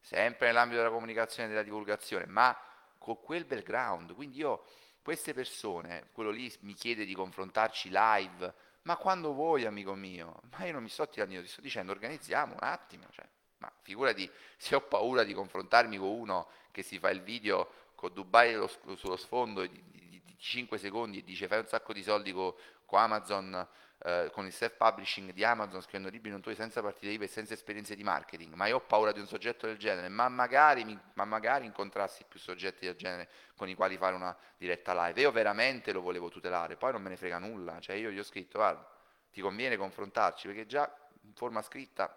sempre 0.00 0.48
nell'ambito 0.48 0.80
della 0.80 0.92
comunicazione 0.92 1.48
e 1.48 1.50
della 1.50 1.64
divulgazione, 1.64 2.26
ma 2.26 2.56
con 2.98 3.20
quel 3.20 3.44
background. 3.44 4.14
Quindi 4.14 4.38
io, 4.38 4.64
queste 5.02 5.34
persone, 5.34 6.08
quello 6.12 6.30
lì 6.30 6.52
mi 6.60 6.74
chiede 6.74 7.04
di 7.04 7.14
confrontarci 7.14 7.88
live, 7.90 8.54
ma 8.82 8.96
quando 8.96 9.32
vuoi, 9.32 9.64
amico 9.64 9.94
mio, 9.94 10.40
ma 10.50 10.64
io 10.64 10.72
non 10.72 10.82
mi 10.82 10.88
sto 10.88 11.08
tirando, 11.08 11.40
ti 11.40 11.48
sto 11.48 11.60
dicendo 11.60 11.92
organizziamo 11.92 12.52
un 12.52 12.62
attimo, 12.62 13.06
cioè, 13.10 13.26
ma 13.58 13.72
figurati 13.82 14.30
se 14.56 14.74
ho 14.74 14.80
paura 14.80 15.24
di 15.24 15.32
confrontarmi 15.32 15.96
con 15.96 16.08
uno 16.08 16.48
che 16.70 16.82
si 16.82 16.98
fa 16.98 17.10
il 17.10 17.22
video 17.22 17.68
con 17.94 18.12
Dubai 18.12 18.54
lo, 18.54 18.70
sullo 18.96 19.16
sfondo 19.16 19.66
di, 19.66 19.82
di, 19.90 20.22
di, 20.24 20.36
5 20.38 20.78
secondi 20.78 21.18
e 21.18 21.24
dice 21.24 21.48
fai 21.48 21.60
un 21.60 21.66
sacco 21.66 21.92
di 21.92 22.02
soldi 22.02 22.32
con, 22.32 22.52
con 22.84 23.00
Amazon, 23.00 23.66
eh, 24.04 24.30
con 24.32 24.44
il 24.44 24.52
self-publishing 24.52 25.32
di 25.32 25.42
Amazon, 25.42 25.80
scrivendo 25.80 26.10
libri 26.10 26.30
non 26.30 26.40
tuoi 26.40 26.54
senza 26.54 26.82
partite 26.82 27.12
IVA 27.12 27.24
e 27.24 27.28
senza 27.28 27.54
esperienze 27.54 27.96
di 27.96 28.04
marketing, 28.04 28.54
ma 28.54 28.66
io 28.66 28.76
ho 28.76 28.80
paura 28.80 29.12
di 29.12 29.20
un 29.20 29.26
soggetto 29.26 29.66
del 29.66 29.78
genere, 29.78 30.08
ma 30.08 30.28
magari, 30.28 30.98
ma 31.14 31.24
magari 31.24 31.64
incontrassi 31.64 32.24
più 32.28 32.38
soggetti 32.38 32.84
del 32.84 32.96
genere 32.96 33.28
con 33.56 33.68
i 33.68 33.74
quali 33.74 33.96
fare 33.96 34.14
una 34.14 34.36
diretta 34.58 34.92
live. 35.06 35.20
Io 35.20 35.32
veramente 35.32 35.92
lo 35.92 36.02
volevo 36.02 36.28
tutelare, 36.28 36.76
poi 36.76 36.92
non 36.92 37.02
me 37.02 37.08
ne 37.08 37.16
frega 37.16 37.38
nulla, 37.38 37.80
cioè 37.80 37.96
io 37.96 38.10
gli 38.10 38.18
ho 38.18 38.24
scritto 38.24 38.58
guarda, 38.58 38.86
ti 39.32 39.40
conviene 39.40 39.76
confrontarci 39.76 40.46
perché 40.46 40.66
già 40.66 40.90
in 41.22 41.32
forma 41.34 41.62
scritta 41.62 42.14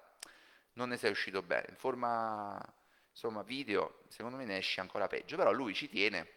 non 0.74 0.90
ne 0.90 0.98
sei 0.98 1.12
uscito 1.12 1.42
bene, 1.42 1.68
in 1.70 1.76
forma 1.76 2.62
insomma 3.10 3.42
video 3.42 4.04
secondo 4.08 4.38
me 4.38 4.46
ne 4.46 4.58
esce 4.58 4.82
ancora 4.82 5.08
peggio, 5.08 5.38
però 5.38 5.52
lui 5.52 5.74
ci 5.74 5.90
tiene, 5.90 6.28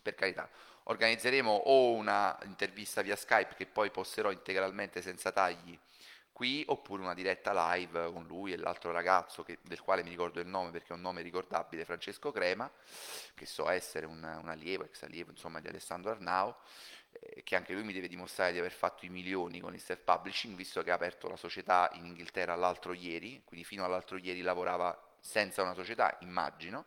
per 0.00 0.14
carità. 0.14 0.48
Organizzeremo 0.84 1.50
o 1.50 1.92
una 1.92 2.38
intervista 2.44 3.02
via 3.02 3.16
Skype 3.16 3.54
che 3.54 3.66
poi 3.66 3.90
posterò 3.90 4.30
integralmente 4.30 5.00
senza 5.00 5.32
tagli 5.32 5.78
qui, 6.34 6.64
oppure 6.66 7.00
una 7.00 7.14
diretta 7.14 7.74
live 7.74 8.10
con 8.10 8.26
lui 8.26 8.52
e 8.52 8.56
l'altro 8.56 8.90
ragazzo 8.90 9.44
che, 9.44 9.60
del 9.62 9.80
quale 9.80 10.02
mi 10.02 10.10
ricordo 10.10 10.40
il 10.40 10.48
nome 10.48 10.72
perché 10.72 10.88
è 10.88 10.96
un 10.96 11.00
nome 11.00 11.22
ricordabile, 11.22 11.84
Francesco 11.84 12.32
Crema, 12.32 12.70
che 13.34 13.46
so 13.46 13.70
essere 13.70 14.04
un, 14.04 14.18
un 14.18 14.48
allievo, 14.48 14.84
ex 14.84 15.04
allievo 15.04 15.30
insomma 15.30 15.60
di 15.60 15.68
Alessandro 15.68 16.10
Arnau, 16.10 16.52
eh, 17.12 17.44
che 17.44 17.54
anche 17.54 17.72
lui 17.72 17.84
mi 17.84 17.92
deve 17.92 18.08
dimostrare 18.08 18.50
di 18.50 18.58
aver 18.58 18.72
fatto 18.72 19.06
i 19.06 19.10
milioni 19.10 19.60
con 19.60 19.74
il 19.74 19.80
self-publishing, 19.80 20.56
visto 20.56 20.82
che 20.82 20.90
ha 20.90 20.94
aperto 20.94 21.28
la 21.28 21.36
società 21.36 21.88
in 21.94 22.04
Inghilterra 22.04 22.56
l'altro 22.56 22.92
ieri, 22.92 23.40
quindi 23.44 23.64
fino 23.64 23.84
all'altro 23.84 24.18
ieri 24.18 24.40
lavorava 24.40 25.13
senza 25.24 25.62
una 25.62 25.72
società, 25.72 26.18
immagino, 26.20 26.84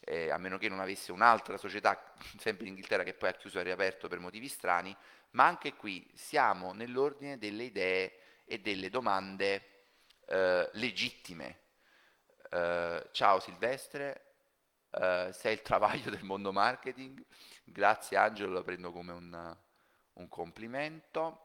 eh, 0.00 0.30
a 0.30 0.38
meno 0.38 0.56
che 0.56 0.70
non 0.70 0.80
avesse 0.80 1.12
un'altra 1.12 1.58
società, 1.58 2.14
sempre 2.40 2.64
in 2.64 2.70
Inghilterra, 2.70 3.02
che 3.02 3.12
poi 3.12 3.28
ha 3.28 3.34
chiuso 3.34 3.60
e 3.60 3.62
riaperto 3.62 4.08
per 4.08 4.18
motivi 4.18 4.48
strani, 4.48 4.96
ma 5.32 5.44
anche 5.44 5.74
qui 5.74 6.10
siamo 6.14 6.72
nell'ordine 6.72 7.36
delle 7.36 7.64
idee 7.64 8.42
e 8.46 8.58
delle 8.60 8.88
domande 8.88 9.84
eh, 10.26 10.70
legittime. 10.72 11.58
Eh, 12.50 13.08
ciao 13.12 13.38
Silvestre, 13.40 14.36
eh, 14.90 15.30
sei 15.34 15.52
il 15.52 15.62
travaglio 15.62 16.08
del 16.08 16.24
mondo 16.24 16.52
marketing, 16.52 17.22
grazie 17.64 18.16
Angelo, 18.16 18.50
lo 18.50 18.62
prendo 18.62 18.92
come 18.92 19.12
un, 19.12 19.56
un 20.14 20.28
complimento. 20.28 21.43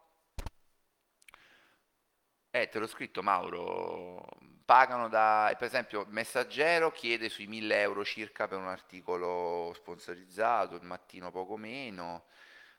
Eh, 2.51 2.67
te 2.67 2.79
l'ho 2.79 2.87
scritto 2.87 3.21
Mauro, 3.21 4.25
pagano 4.65 5.07
da, 5.07 5.53
per 5.55 5.67
esempio, 5.67 6.05
Messaggero 6.09 6.91
chiede 6.91 7.29
sui 7.29 7.45
1000 7.45 7.79
euro 7.81 8.03
circa 8.03 8.47
per 8.47 8.57
un 8.57 8.67
articolo 8.67 9.71
sponsorizzato, 9.75 10.75
il 10.75 10.83
mattino 10.83 11.29
poco 11.29 11.57
meno, 11.57 12.25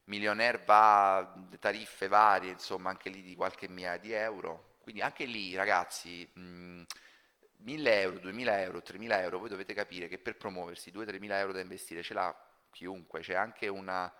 Millionaire 0.04 0.58
va, 0.66 1.32
tariffe 1.60 2.08
varie, 2.08 2.50
insomma 2.50 2.90
anche 2.90 3.10
lì 3.10 3.22
di 3.22 3.36
qualche 3.36 3.68
migliaia 3.68 3.98
di 3.98 4.10
euro, 4.12 4.78
quindi 4.80 5.02
anche 5.02 5.24
lì 5.24 5.54
ragazzi, 5.54 6.28
mh, 6.34 6.82
1000 7.58 8.00
euro, 8.00 8.18
2000 8.18 8.62
euro, 8.62 8.82
3000 8.82 9.22
euro, 9.22 9.38
voi 9.38 9.48
dovete 9.50 9.72
capire 9.72 10.08
che 10.08 10.18
per 10.18 10.36
promuoversi 10.36 10.90
2-3000 10.90 11.32
euro 11.38 11.52
da 11.52 11.60
investire 11.60 12.02
ce 12.02 12.14
l'ha 12.14 12.34
chiunque, 12.72 13.20
c'è 13.20 13.34
anche 13.34 13.68
una, 13.68 14.12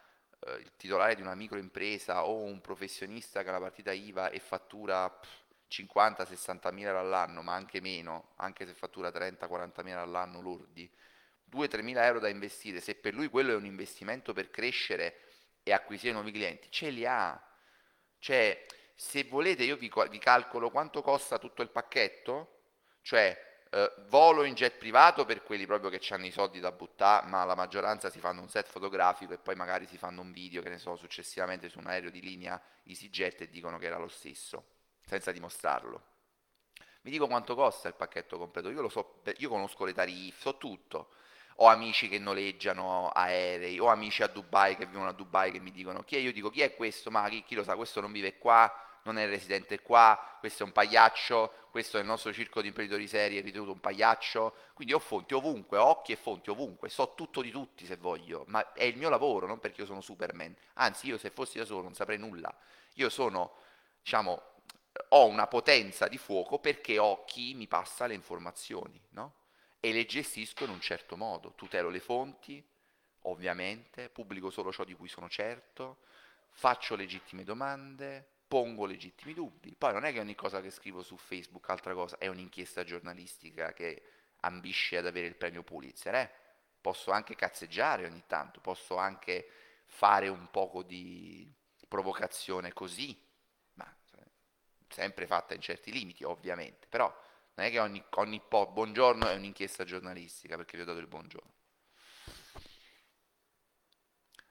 eh, 0.46 0.54
il 0.58 0.72
titolare 0.76 1.16
di 1.16 1.22
una 1.22 1.34
microimpresa 1.34 2.24
o 2.26 2.42
un 2.42 2.60
professionista 2.60 3.42
che 3.42 3.48
ha 3.48 3.52
la 3.52 3.58
partita 3.60 3.90
IVA 3.92 4.30
e 4.30 4.38
fattura... 4.38 5.10
Pff, 5.10 5.39
50-60 5.70 6.72
mila 6.72 6.98
all'anno, 6.98 7.42
ma 7.42 7.54
anche 7.54 7.80
meno, 7.80 8.32
anche 8.36 8.66
se 8.66 8.74
fattura 8.74 9.10
30-40 9.10 9.84
mila 9.84 10.00
all'anno 10.00 10.40
lordi, 10.40 10.90
2-3 11.50 11.82
mila 11.82 12.04
euro 12.04 12.18
da 12.18 12.28
investire, 12.28 12.80
se 12.80 12.96
per 12.96 13.14
lui 13.14 13.28
quello 13.28 13.52
è 13.52 13.54
un 13.54 13.64
investimento 13.64 14.32
per 14.32 14.50
crescere 14.50 15.20
e 15.62 15.72
acquisire 15.72 16.12
nuovi 16.12 16.32
clienti, 16.32 16.70
ce 16.70 16.90
li 16.90 17.06
ha. 17.06 17.40
Cioè, 18.18 18.66
se 18.94 19.24
volete 19.24 19.62
io 19.62 19.76
vi, 19.76 19.90
vi 20.10 20.18
calcolo 20.18 20.70
quanto 20.70 21.02
costa 21.02 21.38
tutto 21.38 21.62
il 21.62 21.70
pacchetto, 21.70 22.58
cioè 23.02 23.48
eh, 23.70 23.92
volo 24.08 24.42
in 24.42 24.54
jet 24.54 24.76
privato 24.76 25.24
per 25.24 25.42
quelli 25.42 25.66
proprio 25.66 25.90
che 25.90 26.00
hanno 26.12 26.26
i 26.26 26.32
soldi 26.32 26.58
da 26.58 26.72
buttare, 26.72 27.26
ma 27.28 27.44
la 27.44 27.54
maggioranza 27.54 28.10
si 28.10 28.18
fanno 28.18 28.40
un 28.40 28.48
set 28.48 28.66
fotografico 28.66 29.32
e 29.32 29.38
poi 29.38 29.54
magari 29.54 29.86
si 29.86 29.96
fanno 29.96 30.20
un 30.20 30.32
video, 30.32 30.62
che 30.62 30.68
ne 30.68 30.78
so, 30.78 30.96
successivamente 30.96 31.68
su 31.68 31.78
un 31.78 31.86
aereo 31.86 32.10
di 32.10 32.20
linea 32.20 32.60
EasyJet 32.84 33.42
e 33.42 33.50
dicono 33.50 33.78
che 33.78 33.86
era 33.86 33.98
lo 33.98 34.08
stesso 34.08 34.78
senza 35.10 35.32
dimostrarlo. 35.32 36.02
Mi 37.02 37.10
dico 37.10 37.26
quanto 37.26 37.56
costa 37.56 37.88
il 37.88 37.94
pacchetto 37.94 38.38
completo, 38.38 38.70
io 38.70 38.80
lo 38.80 38.88
so, 38.88 39.22
io 39.38 39.48
conosco 39.48 39.84
le 39.84 39.92
tariffe, 39.92 40.40
so 40.40 40.56
tutto. 40.56 41.08
Ho 41.56 41.66
amici 41.66 42.08
che 42.08 42.18
noleggiano 42.18 43.08
aerei, 43.08 43.78
ho 43.80 43.88
amici 43.88 44.22
a 44.22 44.28
Dubai 44.28 44.76
che 44.76 44.86
vivono 44.86 45.08
a 45.08 45.12
Dubai 45.12 45.50
che 45.50 45.58
mi 45.58 45.72
dicono 45.72 46.04
chi 46.04 46.16
è, 46.16 46.18
io 46.20 46.32
dico 46.32 46.48
chi 46.48 46.60
è 46.60 46.74
questo, 46.74 47.10
ma 47.10 47.28
chi, 47.28 47.42
chi 47.42 47.54
lo 47.54 47.64
sa, 47.64 47.74
questo 47.74 48.00
non 48.00 48.12
vive 48.12 48.38
qua, 48.38 48.72
non 49.02 49.18
è 49.18 49.26
residente 49.26 49.80
qua, 49.80 50.36
questo 50.38 50.62
è 50.62 50.66
un 50.66 50.72
pagliaccio, 50.72 51.52
questo 51.70 51.96
è 51.96 52.00
il 52.00 52.06
nostro 52.06 52.32
circo 52.32 52.60
di 52.62 52.68
imprenditori 52.68 53.08
seri, 53.08 53.38
è 53.38 53.42
ritenuto 53.42 53.72
un 53.72 53.80
pagliaccio, 53.80 54.54
quindi 54.74 54.94
ho 54.94 54.98
fonti 54.98 55.34
ovunque, 55.34 55.76
ho 55.76 55.86
occhi 55.86 56.12
e 56.12 56.16
fonti 56.16 56.50
ovunque, 56.50 56.88
so 56.88 57.14
tutto 57.14 57.42
di 57.42 57.50
tutti 57.50 57.84
se 57.84 57.96
voglio, 57.96 58.44
ma 58.46 58.72
è 58.72 58.84
il 58.84 58.96
mio 58.96 59.08
lavoro, 59.08 59.46
non 59.46 59.58
perché 59.58 59.80
io 59.80 59.86
sono 59.86 60.00
Superman, 60.00 60.54
anzi 60.74 61.08
io 61.08 61.18
se 61.18 61.30
fossi 61.30 61.58
da 61.58 61.64
solo 61.64 61.82
non 61.82 61.94
saprei 61.94 62.18
nulla, 62.18 62.54
io 62.94 63.08
sono, 63.08 63.54
diciamo, 64.02 64.49
ho 65.08 65.26
una 65.26 65.46
potenza 65.46 66.08
di 66.08 66.18
fuoco 66.18 66.58
perché 66.58 66.98
ho 66.98 67.24
chi 67.24 67.54
mi 67.54 67.66
passa 67.66 68.06
le 68.06 68.14
informazioni, 68.14 69.00
no? 69.10 69.34
E 69.80 69.92
le 69.92 70.04
gestisco 70.04 70.64
in 70.64 70.70
un 70.70 70.80
certo 70.80 71.16
modo. 71.16 71.54
Tutelo 71.54 71.88
le 71.88 72.00
fonti, 72.00 72.62
ovviamente, 73.22 74.08
pubblico 74.10 74.50
solo 74.50 74.72
ciò 74.72 74.84
di 74.84 74.94
cui 74.94 75.08
sono 75.08 75.28
certo, 75.28 75.98
faccio 76.50 76.96
legittime 76.96 77.44
domande, 77.44 78.26
pongo 78.46 78.84
legittimi 78.84 79.32
dubbi. 79.32 79.74
Poi 79.76 79.92
non 79.92 80.04
è 80.04 80.12
che 80.12 80.20
ogni 80.20 80.34
cosa 80.34 80.60
che 80.60 80.70
scrivo 80.70 81.02
su 81.02 81.16
Facebook, 81.16 81.68
altra 81.70 81.94
cosa, 81.94 82.18
è 82.18 82.26
un'inchiesta 82.26 82.84
giornalistica 82.84 83.72
che 83.72 84.02
ambisce 84.40 84.96
ad 84.96 85.06
avere 85.06 85.26
il 85.26 85.36
premio 85.36 85.62
Pulitzer, 85.62 86.14
eh? 86.14 86.30
Posso 86.80 87.10
anche 87.10 87.36
cazzeggiare 87.36 88.06
ogni 88.06 88.24
tanto, 88.26 88.60
posso 88.60 88.96
anche 88.96 89.48
fare 89.84 90.28
un 90.28 90.48
poco 90.50 90.82
di 90.82 91.50
provocazione 91.86 92.72
così, 92.72 93.16
sempre 95.00 95.26
fatta 95.26 95.54
in 95.54 95.62
certi 95.62 95.90
limiti, 95.90 96.24
ovviamente, 96.24 96.86
però 96.86 97.06
non 97.54 97.66
è 97.66 97.70
che 97.70 97.78
ogni, 97.78 98.04
ogni 98.16 98.38
po' 98.46 98.66
buongiorno 98.66 99.28
è 99.28 99.34
un'inchiesta 99.34 99.84
giornalistica 99.84 100.56
perché 100.56 100.76
vi 100.76 100.82
ho 100.82 100.86
dato 100.86 100.98
il 100.98 101.06
buongiorno. 101.06 101.52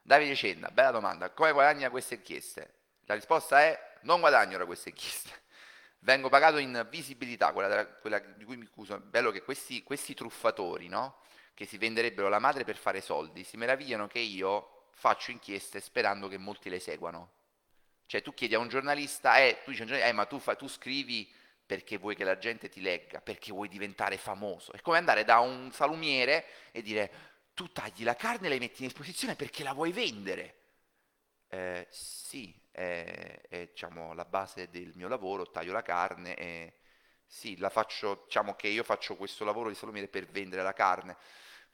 Davide 0.02 0.34
Cenna, 0.34 0.72
bella 0.72 0.90
domanda, 0.90 1.30
come 1.30 1.52
guadagna 1.52 1.92
queste 1.92 2.16
inchieste? 2.16 2.78
La 3.02 3.14
risposta 3.14 3.62
è 3.62 3.98
non 4.02 4.20
guadagno 4.22 4.58
da 4.58 4.66
queste 4.66 4.90
inchieste, 4.90 5.30
vengo 6.00 6.30
pagato 6.30 6.58
in 6.58 6.88
visibilità, 6.90 7.54
quella, 7.54 7.68
della, 7.68 7.86
quella 7.86 8.18
di 8.18 8.44
cui 8.44 8.58
mi 8.58 8.66
accuso, 8.66 9.00
bello 9.00 9.30
che 9.30 9.44
questi, 9.44 9.84
questi 9.84 10.16
truffatori, 10.16 10.88
no? 10.88 11.22
che 11.54 11.66
si 11.66 11.78
venderebbero 11.78 12.28
la 12.28 12.40
madre 12.40 12.64
per 12.64 12.78
fare 12.78 13.02
soldi, 13.02 13.44
si 13.44 13.56
meravigliano 13.56 14.08
che 14.08 14.20
io 14.20 14.88
faccio 14.94 15.30
inchieste 15.30 15.80
sperando 15.80 16.28
che 16.28 16.40
molti 16.40 16.70
le 16.70 16.80
seguano. 16.80 17.38
Cioè 18.10 18.24
tu 18.24 18.34
chiedi 18.34 18.56
a 18.56 18.58
un 18.58 18.70
giornalista, 18.70 19.38
eh, 19.38 19.62
tu 19.64 19.70
dici 19.70 19.84
eh, 19.84 20.12
ma 20.14 20.26
tu, 20.26 20.40
fa, 20.40 20.56
tu 20.56 20.68
scrivi 20.68 21.32
perché 21.64 22.00
vuoi 22.00 22.16
che 22.16 22.24
la 22.24 22.40
gente 22.40 22.68
ti 22.68 22.82
legga, 22.82 23.22
perché 23.22 23.52
vuoi 23.52 23.68
diventare 23.68 24.18
famoso. 24.18 24.72
È 24.72 24.82
come 24.82 24.98
andare 24.98 25.24
da 25.24 25.38
un 25.38 25.72
salumiere 25.72 26.44
e 26.72 26.82
dire, 26.82 27.12
tu 27.54 27.72
tagli 27.72 28.04
la 28.04 28.16
carne 28.16 28.48
e 28.48 28.50
la 28.50 28.56
metti 28.58 28.82
in 28.82 28.88
esposizione 28.88 29.36
perché 29.36 29.62
la 29.62 29.74
vuoi 29.74 29.92
vendere. 29.92 30.56
Eh, 31.50 31.86
sì, 31.92 32.52
è, 32.72 33.42
è 33.48 33.68
diciamo, 33.68 34.16
la 34.16 34.26
base 34.26 34.72
del 34.72 34.92
mio 34.96 35.08
lavoro, 35.08 35.52
taglio 35.52 35.72
la 35.72 35.84
carne 35.84 36.34
e 36.36 36.74
sì, 37.28 37.58
la 37.58 37.70
faccio, 37.70 38.24
diciamo 38.26 38.56
che 38.56 38.70
io 38.70 38.84
faccio 38.84 39.16
questo 39.18 39.46
lavoro 39.46 39.70
di 39.70 39.76
salumiere 39.76 40.08
per 40.08 40.26
vendere 40.26 40.64
la 40.64 40.74
carne 40.74 41.16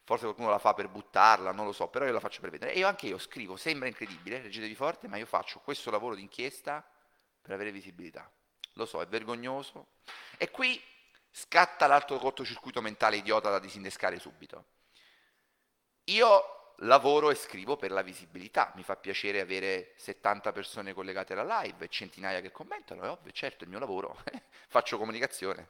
forse 0.05 0.25
qualcuno 0.25 0.49
la 0.49 0.59
fa 0.59 0.73
per 0.75 0.87
buttarla, 0.87 1.51
non 1.51 1.65
lo 1.65 1.71
so, 1.71 1.87
però 1.87 2.05
io 2.05 2.11
la 2.11 2.19
faccio 2.19 2.39
per 2.39 2.51
vedere. 2.51 2.73
E 2.73 2.77
io 2.77 2.87
anche 2.87 3.07
io 3.07 3.17
scrivo, 3.17 3.57
sembra 3.57 3.87
incredibile, 3.87 4.41
leggetevi 4.41 4.75
forte, 4.75 5.07
ma 5.07 5.17
io 5.17 5.25
faccio 5.25 5.59
questo 5.59 5.89
lavoro 5.89 6.13
di 6.15 6.21
inchiesta 6.21 6.87
per 7.41 7.53
avere 7.53 7.71
visibilità. 7.71 8.31
Lo 8.73 8.85
so, 8.85 9.01
è 9.01 9.07
vergognoso. 9.07 9.87
E 10.37 10.51
qui 10.51 10.79
scatta 11.31 11.87
l'altro 11.87 12.17
cortocircuito 12.19 12.81
mentale 12.81 13.17
idiota 13.17 13.49
da 13.49 13.59
disinnescare 13.59 14.19
subito. 14.19 14.65
Io 16.05 16.73
lavoro 16.79 17.31
e 17.31 17.35
scrivo 17.35 17.75
per 17.75 17.89
la 17.89 18.03
visibilità, 18.03 18.71
mi 18.75 18.83
fa 18.83 18.95
piacere 18.97 19.39
avere 19.39 19.93
70 19.95 20.51
persone 20.51 20.93
collegate 20.93 21.33
alla 21.33 21.61
live 21.61 21.87
centinaia 21.89 22.41
che 22.41 22.51
commentano, 22.51 23.03
è 23.03 23.09
ovvio, 23.09 23.31
certo, 23.31 23.61
è 23.61 23.63
il 23.63 23.69
mio 23.69 23.79
lavoro, 23.79 24.17
faccio 24.67 24.99
comunicazione. 24.99 25.69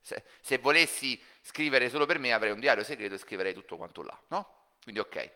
Se, 0.00 0.22
se, 0.40 0.58
volessi 0.58 1.20
scrivere 1.42 1.88
solo 1.90 2.06
per 2.06 2.18
me 2.18 2.32
avrei 2.32 2.52
un 2.52 2.60
diario 2.60 2.84
segreto 2.84 3.14
e 3.14 3.18
scriverei 3.18 3.54
tutto 3.54 3.76
quanto 3.76 4.02
là, 4.02 4.18
no? 4.28 4.72
Quindi 4.82 5.00
ok. 5.00 5.30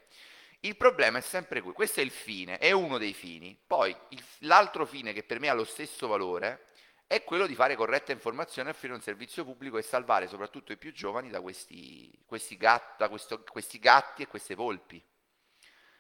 Il 0.61 0.77
problema 0.77 1.19
è 1.19 1.21
sempre 1.21 1.61
qui, 1.61 1.73
questo 1.73 2.01
è 2.01 2.03
il 2.03 2.11
fine, 2.11 2.59
è 2.59 2.71
uno 2.73 2.97
dei 2.97 3.13
fini. 3.13 3.59
Poi 3.67 3.95
il, 4.09 4.25
l'altro 4.41 4.87
fine 4.87 5.13
che 5.13 5.23
per 5.23 5.39
me 5.39 5.49
ha 5.49 5.55
lo 5.55 5.65
stesso 5.65 6.07
valore 6.07 6.69
è 7.07 7.23
quello 7.23 7.47
di 7.47 7.55
fare 7.55 7.77
corretta 7.77 8.13
informazione, 8.13 8.71
offrire 8.71 8.95
un 8.95 9.03
servizio 9.03 9.45
pubblico 9.45 9.77
e 9.77 9.83
salvare 9.83 10.27
soprattutto 10.27 10.73
i 10.73 10.79
più 10.79 10.93
giovani 10.93 11.29
da 11.29 11.43
questi, 11.43 12.11
questi, 12.25 12.57
gat, 12.57 12.97
da 12.97 13.09
questo, 13.11 13.43
questi 13.43 13.79
gatti 13.79 14.23
e 14.23 14.27
queste 14.27 14.55
volpi. 14.55 15.03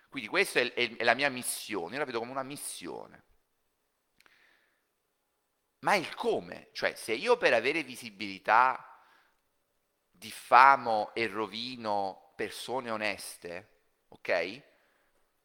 Quindi 0.08 0.28
questa 0.28 0.60
è, 0.60 0.72
è, 0.72 0.96
è 0.96 1.04
la 1.04 1.14
mia 1.14 1.28
missione, 1.28 1.94
io 1.94 1.98
la 1.98 2.06
vedo 2.06 2.20
come 2.20 2.30
una 2.30 2.42
missione. 2.42 3.22
Ma 5.84 5.94
il 5.96 6.14
come, 6.14 6.70
cioè 6.72 6.94
se 6.94 7.12
io 7.12 7.36
per 7.36 7.52
avere 7.52 7.82
visibilità 7.82 8.98
diffamo 10.10 11.12
e 11.14 11.26
rovino 11.26 12.32
persone 12.36 12.90
oneste, 12.90 13.68
ok? 14.08 14.62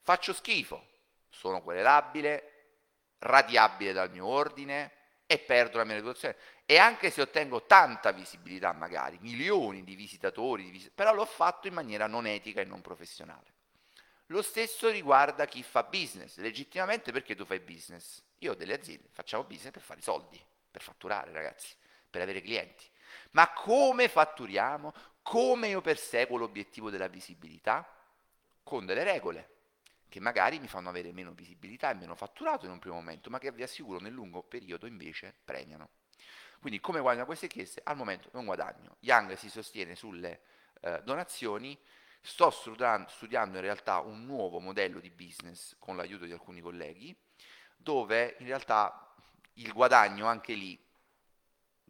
Faccio 0.02 0.34
schifo, 0.34 0.82
sono 1.28 1.62
querelabile, 1.62 2.54
radiabile 3.20 3.92
dal 3.92 4.10
mio 4.12 4.28
ordine, 4.28 4.94
e 5.26 5.40
perdo 5.40 5.78
la 5.78 5.84
mia 5.84 5.96
reputazione. 5.96 6.38
E 6.66 6.78
anche 6.78 7.12
se 7.12 7.22
ottengo 7.22 7.66
tanta 7.66 8.12
visibilità, 8.12 8.72
magari 8.72 9.18
milioni 9.20 9.84
di 9.84 9.94
visitatori, 9.94 10.64
di 10.64 10.72
vis- 10.72 10.90
però 10.90 11.14
l'ho 11.14 11.26
fatto 11.26 11.68
in 11.68 11.74
maniera 11.74 12.08
non 12.08 12.26
etica 12.26 12.62
e 12.62 12.66
non 12.66 12.80
professionale. 12.82 13.54
Lo 14.28 14.42
stesso 14.42 14.90
riguarda 14.90 15.46
chi 15.46 15.64
fa 15.64 15.84
business, 15.84 16.38
legittimamente 16.38 17.12
perché 17.12 17.36
tu 17.36 17.44
fai 17.46 17.60
business. 17.60 18.24
Io 18.40 18.52
ho 18.52 18.56
delle 18.56 18.74
aziende, 18.74 19.08
facciamo 19.12 19.44
business 19.44 19.72
per 19.72 19.82
fare 19.82 20.02
soldi, 20.02 20.42
per 20.70 20.82
fatturare 20.82 21.32
ragazzi, 21.32 21.76
per 22.10 22.22
avere 22.22 22.42
clienti. 22.42 22.86
Ma 23.32 23.52
come 23.52 24.08
fatturiamo? 24.08 24.94
Come 25.22 25.68
io 25.68 25.82
perseguo 25.82 26.38
l'obiettivo 26.38 26.90
della 26.90 27.08
visibilità? 27.08 27.88
Con 28.64 28.86
delle 28.86 29.04
regole 29.04 29.58
che 30.10 30.20
magari 30.20 30.60
mi 30.60 30.68
fanno 30.68 30.90
avere 30.90 31.12
meno 31.12 31.32
visibilità 31.32 31.92
e 31.92 31.94
meno 31.94 32.16
fatturato 32.16 32.66
in 32.66 32.72
un 32.72 32.80
primo 32.80 32.96
momento, 32.96 33.30
ma 33.30 33.38
che 33.38 33.52
vi 33.52 33.62
assicuro 33.62 34.00
nel 34.00 34.12
lungo 34.12 34.42
periodo 34.42 34.88
invece 34.88 35.36
premiano. 35.46 35.90
Quindi 36.60 36.80
come 36.80 37.00
guadagno 37.00 37.26
queste 37.26 37.48
chiese? 37.48 37.80
Al 37.84 37.96
momento 37.96 38.30
non 38.34 38.46
guadagno. 38.46 38.98
Young 39.02 39.34
si 39.36 39.50
sostiene 39.50 39.96
sulle 39.96 40.42
eh, 40.82 41.02
donazioni, 41.04 41.80
sto 42.22 42.50
studiando 42.50 43.58
in 43.58 43.64
realtà 43.64 44.00
un 44.00 44.26
nuovo 44.26 44.60
modello 44.60 45.00
di 45.00 45.12
business 45.12 45.76
con 45.78 45.96
l'aiuto 45.96 46.26
di 46.26 46.32
alcuni 46.32 46.60
colleghi, 46.60 47.16
dove 47.82 48.36
in 48.40 48.46
realtà 48.46 49.16
il 49.54 49.72
guadagno 49.72 50.28
anche 50.28 50.54
lì 50.54 50.78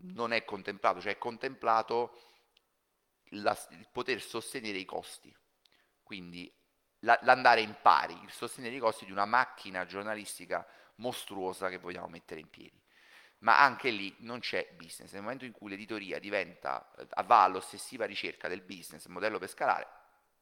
non 0.02 0.32
è 0.32 0.46
contemplato, 0.46 1.02
cioè 1.02 1.14
è 1.14 1.18
contemplato 1.18 2.22
la, 3.32 3.58
il 3.72 3.88
poter 3.92 4.22
sostenere 4.22 4.78
i 4.78 4.86
costi. 4.86 5.36
Quindi 6.04 6.52
la, 7.00 7.18
l'andare 7.24 7.62
in 7.62 7.76
pari, 7.82 8.18
il 8.24 8.32
sostenere 8.32 8.76
i 8.76 8.80
costi 8.80 9.06
di 9.06 9.12
una 9.12 9.26
macchina 9.26 9.86
giornalistica 9.86 10.66
mostruosa 10.96 11.70
che 11.70 11.78
vogliamo 11.78 12.08
mettere 12.08 12.40
in 12.40 12.50
piedi. 12.50 12.82
Ma 13.40 13.60
anche 13.60 13.90
lì 13.90 14.14
non 14.20 14.40
c'è 14.40 14.74
business. 14.76 15.14
Nel 15.14 15.22
momento 15.22 15.46
in 15.46 15.52
cui 15.52 15.70
l'editoria 15.70 16.20
diventa, 16.20 16.94
eh, 16.98 17.08
va 17.24 17.44
all'ossessiva 17.44 18.06
ricerca 18.06 18.48
del 18.48 18.62
business, 18.62 19.06
modello 19.08 19.40
per 19.40 19.50
scalare, 19.50 19.88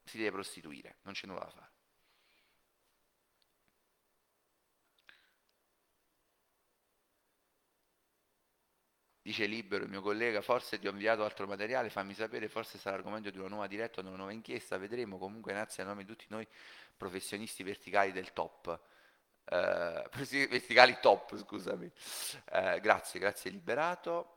si 0.04 0.18
deve 0.18 0.32
prostituire, 0.32 0.98
non 1.02 1.14
c'è 1.14 1.26
nulla 1.26 1.44
da 1.44 1.50
fare. 1.50 1.77
Dice 9.28 9.44
Libero, 9.44 9.84
il 9.84 9.90
mio 9.90 10.00
collega, 10.00 10.40
forse 10.40 10.78
ti 10.78 10.88
ho 10.88 10.90
inviato 10.90 11.22
altro 11.22 11.46
materiale, 11.46 11.90
fammi 11.90 12.14
sapere, 12.14 12.48
forse 12.48 12.78
sarà 12.78 12.96
argomento 12.96 13.28
di 13.28 13.36
una 13.36 13.48
nuova 13.48 13.66
diretta 13.66 14.00
di 14.00 14.06
una 14.06 14.16
nuova 14.16 14.32
inchiesta, 14.32 14.78
vedremo, 14.78 15.18
comunque 15.18 15.52
grazie 15.52 15.82
a 15.82 15.86
nome 15.86 16.02
di 16.02 16.08
tutti 16.10 16.24
noi 16.28 16.46
professionisti 16.96 17.62
verticali 17.62 18.10
del 18.10 18.32
top. 18.32 18.80
Eh, 19.44 20.04
verticali 20.48 20.96
top, 21.02 21.36
scusami. 21.36 21.92
Eh, 22.52 22.80
grazie, 22.80 23.20
grazie 23.20 23.50
Liberato. 23.50 24.36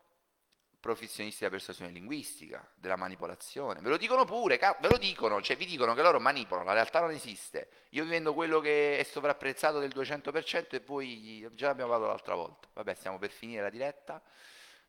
Professionisti 0.81 1.39
della 1.39 1.51
persuasione 1.51 1.91
linguistica, 1.91 2.69
della 2.75 2.97
manipolazione. 2.97 3.79
Ve 3.79 3.87
lo 3.87 3.97
dicono 3.97 4.25
pure, 4.25 4.57
ve 4.57 4.89
lo 4.89 4.97
dicono, 4.97 5.41
cioè 5.41 5.55
vi 5.55 5.67
dicono 5.67 5.93
che 5.93 6.01
loro 6.01 6.19
manipolano, 6.19 6.67
la 6.67 6.73
realtà 6.73 6.99
non 6.99 7.11
esiste. 7.11 7.69
Io 7.91 8.03
vi 8.03 8.09
vendo 8.09 8.33
quello 8.33 8.59
che 8.59 8.97
è 8.97 9.03
sovrapprezzato 9.03 9.79
del 9.79 9.93
200% 9.95 10.65
e 10.71 10.79
voi 10.85 11.49
già 11.53 11.67
l'abbiamo 11.67 11.91
parlato 11.91 12.11
l'altra 12.11 12.35
volta. 12.35 12.67
Vabbè, 12.73 12.93
stiamo 12.95 13.17
per 13.19 13.29
finire 13.29 13.61
la 13.61 13.69
diretta 13.69 14.21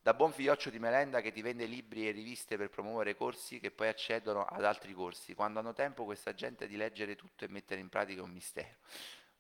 da 0.03 0.15
buon 0.15 0.33
figlioccio 0.33 0.69
di 0.69 0.81
merenda 0.81 1.21
che 1.21 1.31
ti 1.31 1.43
vende 1.43 1.65
libri 1.65 2.09
e 2.09 2.11
riviste 2.11 2.57
per 2.57 2.71
promuovere 2.71 3.15
corsi 3.15 3.61
che 3.61 3.71
poi 3.71 3.87
accedono 3.87 4.45
ad 4.45 4.65
altri 4.65 4.93
corsi, 4.93 5.33
quando 5.33 5.61
hanno 5.61 5.73
tempo 5.73 6.05
questa 6.05 6.35
gente 6.35 6.67
di 6.67 6.77
leggere 6.77 7.15
tutto 7.15 7.45
e 7.45 7.49
mettere 7.49 7.81
in 7.81 7.89
pratica 7.89 8.21
un 8.21 8.33
mistero. 8.33 8.79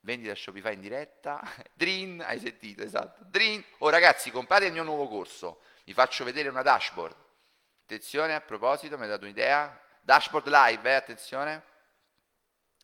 Vendi 0.03 0.29
da 0.29 0.37
Shopify 0.37 0.75
in 0.75 0.81
diretta, 0.81 1.42
Drin, 1.75 2.22
hai 2.22 2.38
sentito, 2.38 2.83
esatto, 2.83 3.25
Drin. 3.25 3.62
Oh 3.79 3.88
ragazzi, 3.88 4.31
comprate 4.31 4.66
il 4.66 4.72
mio 4.72 4.85
nuovo 4.85 5.09
corso, 5.09 5.62
vi 5.85 5.92
faccio 5.92 6.22
vedere 6.22 6.48
una 6.48 6.62
dashboard. 6.62 7.16
Attenzione, 7.83 8.33
a 8.33 8.40
proposito, 8.40 8.96
mi 8.96 9.05
ha 9.05 9.09
dato 9.09 9.25
un'idea, 9.25 9.81
dashboard 10.01 10.46
live, 10.46 10.88
eh, 10.88 10.94
attenzione. 10.94 11.70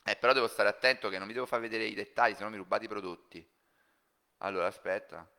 Eh, 0.03 0.17
però 0.17 0.33
devo 0.33 0.49
stare 0.49 0.69
attento 0.69 1.09
che 1.09 1.19
non 1.19 1.29
vi 1.29 1.33
devo 1.33 1.47
far 1.47 1.61
vedere 1.61 1.85
i 1.85 1.95
dettagli, 1.95 2.35
se 2.35 2.43
no 2.43 2.51
mi 2.51 2.57
rubate 2.57 2.87
i 2.87 2.89
prodotti. 2.89 3.49
Allora, 4.39 4.67
aspetta. 4.67 5.38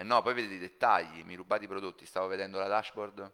Eh 0.00 0.02
no, 0.02 0.22
poi 0.22 0.32
vedete 0.32 0.54
i 0.54 0.58
dettagli, 0.58 1.22
mi 1.24 1.34
rubate 1.34 1.64
i 1.64 1.68
prodotti, 1.68 2.06
stavo 2.06 2.26
vedendo 2.26 2.58
la 2.58 2.68
dashboard. 2.68 3.32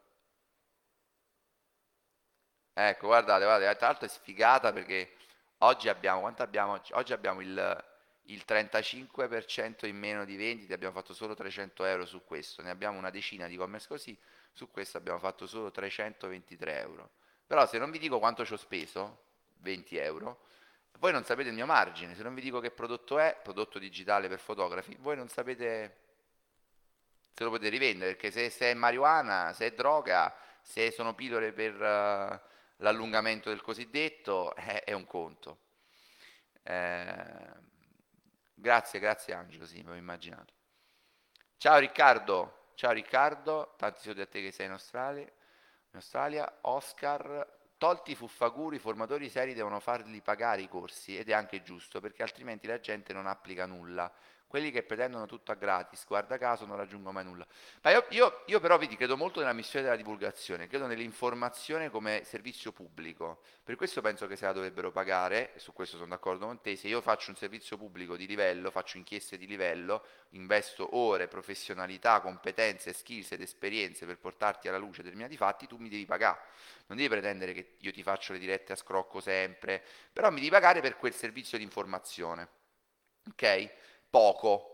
Ecco, 2.72 3.06
guardate, 3.06 3.44
guardate, 3.44 3.76
tra 3.76 3.86
l'altro 3.86 4.06
è 4.06 4.08
sfigata 4.08 4.72
perché 4.72 5.14
oggi 5.58 5.88
abbiamo, 5.88 6.22
quanto 6.22 6.42
abbiamo 6.42 6.72
oggi? 6.72 6.92
Oggi 6.94 7.12
abbiamo 7.12 7.40
il, 7.40 7.84
il 8.22 8.42
35% 8.44 9.86
in 9.86 9.96
meno 9.96 10.24
di 10.24 10.34
vendite, 10.34 10.74
abbiamo 10.74 10.92
fatto 10.92 11.14
solo 11.14 11.36
300 11.36 11.84
euro 11.84 12.04
su 12.04 12.24
questo, 12.24 12.62
ne 12.62 12.70
abbiamo 12.70 12.98
una 12.98 13.10
decina 13.10 13.46
di 13.46 13.56
commerce 13.56 13.86
così, 13.86 14.18
su 14.52 14.68
questo 14.68 14.98
abbiamo 14.98 15.20
fatto 15.20 15.46
solo 15.46 15.70
323 15.70 16.80
euro. 16.80 17.10
Però 17.46 17.64
se 17.68 17.78
non 17.78 17.92
vi 17.92 18.00
dico 18.00 18.18
quanto 18.18 18.44
ci 18.44 18.54
ho 18.54 18.56
speso, 18.56 19.26
20 19.58 19.98
euro, 19.98 20.40
voi 20.98 21.12
non 21.12 21.22
sapete 21.22 21.50
il 21.50 21.54
mio 21.54 21.66
margine, 21.66 22.16
se 22.16 22.24
non 22.24 22.34
vi 22.34 22.40
dico 22.40 22.58
che 22.58 22.72
prodotto 22.72 23.20
è, 23.20 23.38
prodotto 23.40 23.78
digitale 23.78 24.26
per 24.26 24.40
fotografi, 24.40 24.96
voi 24.98 25.14
non 25.14 25.28
sapete 25.28 26.05
se 27.36 27.44
lo 27.44 27.50
potete 27.50 27.68
rivendere, 27.68 28.12
perché 28.12 28.30
se, 28.30 28.48
se, 28.48 28.70
è 28.70 28.74
marijuana, 28.74 29.52
se 29.52 29.66
è 29.66 29.72
droga, 29.74 30.34
se 30.62 30.90
sono 30.90 31.14
pillole 31.14 31.52
per 31.52 31.74
uh, 31.74 32.40
l'allungamento 32.76 33.50
del 33.50 33.60
cosiddetto, 33.60 34.54
è, 34.54 34.84
è 34.84 34.92
un 34.92 35.04
conto. 35.04 35.58
Eh, 36.62 37.52
grazie, 38.54 38.98
grazie 38.98 39.34
Angelo, 39.34 39.66
sì, 39.66 39.82
mi 39.82 39.90
ho 39.90 39.94
immaginato. 39.94 40.54
Ciao 41.58 41.76
Riccardo, 41.76 42.70
ciao 42.74 42.92
Riccardo, 42.92 43.74
tanti 43.76 44.00
soldi 44.00 44.22
a 44.22 44.26
te 44.26 44.40
che 44.40 44.50
sei 44.50 44.64
in 44.64 44.72
Australia. 44.72 45.24
In 45.24 45.92
Australia, 45.92 46.58
Oscar, 46.62 47.46
tolti 47.76 48.12
i 48.12 48.14
fuffaguri, 48.14 48.76
i 48.76 48.78
formatori 48.78 49.28
seri 49.28 49.52
devono 49.52 49.78
farli 49.78 50.22
pagare 50.22 50.62
i 50.62 50.68
corsi 50.68 51.18
ed 51.18 51.28
è 51.28 51.34
anche 51.34 51.60
giusto 51.60 52.00
perché 52.00 52.22
altrimenti 52.22 52.66
la 52.66 52.80
gente 52.80 53.12
non 53.12 53.26
applica 53.26 53.66
nulla 53.66 54.10
quelli 54.46 54.70
che 54.70 54.82
pretendono 54.82 55.26
tutto 55.26 55.52
a 55.52 55.54
gratis, 55.54 56.06
guarda 56.06 56.38
caso, 56.38 56.66
non 56.66 56.76
raggiungono 56.76 57.12
mai 57.12 57.24
nulla. 57.24 57.46
Ma 57.82 57.90
io, 57.90 58.06
io, 58.10 58.42
io 58.46 58.60
però 58.60 58.78
vedi, 58.78 58.96
credo 58.96 59.16
molto 59.16 59.40
nella 59.40 59.52
missione 59.52 59.84
della 59.84 59.96
divulgazione, 59.96 60.68
credo 60.68 60.86
nell'informazione 60.86 61.90
come 61.90 62.22
servizio 62.24 62.72
pubblico. 62.72 63.42
Per 63.62 63.74
questo 63.76 64.00
penso 64.00 64.26
che 64.26 64.36
se 64.36 64.44
la 64.44 64.52
dovrebbero 64.52 64.92
pagare, 64.92 65.54
e 65.54 65.58
su 65.58 65.72
questo 65.72 65.96
sono 65.96 66.10
d'accordo 66.10 66.46
con 66.46 66.60
te, 66.60 66.76
se 66.76 66.88
io 66.88 67.00
faccio 67.00 67.30
un 67.30 67.36
servizio 67.36 67.76
pubblico 67.76 68.16
di 68.16 68.26
livello, 68.26 68.70
faccio 68.70 68.96
inchieste 68.98 69.36
di 69.36 69.46
livello, 69.46 70.04
investo 70.30 70.96
ore, 70.96 71.26
professionalità, 71.26 72.20
competenze, 72.20 72.92
skills 72.92 73.32
ed 73.32 73.40
esperienze 73.40 74.06
per 74.06 74.18
portarti 74.18 74.68
alla 74.68 74.78
luce 74.78 75.02
determinati 75.02 75.36
fatti, 75.36 75.66
tu 75.66 75.76
mi 75.76 75.88
devi 75.88 76.06
pagare. 76.06 76.38
Non 76.86 76.96
devi 76.96 77.08
pretendere 77.08 77.52
che 77.52 77.74
io 77.80 77.92
ti 77.92 78.02
faccio 78.02 78.32
le 78.32 78.38
dirette 78.38 78.72
a 78.72 78.76
scrocco 78.76 79.20
sempre, 79.20 79.82
però 80.12 80.30
mi 80.30 80.36
devi 80.36 80.50
pagare 80.50 80.80
per 80.80 80.96
quel 80.96 81.12
servizio 81.12 81.58
di 81.58 81.64
informazione. 81.64 82.48
Ok? 83.28 83.70
Poco. 84.08 84.72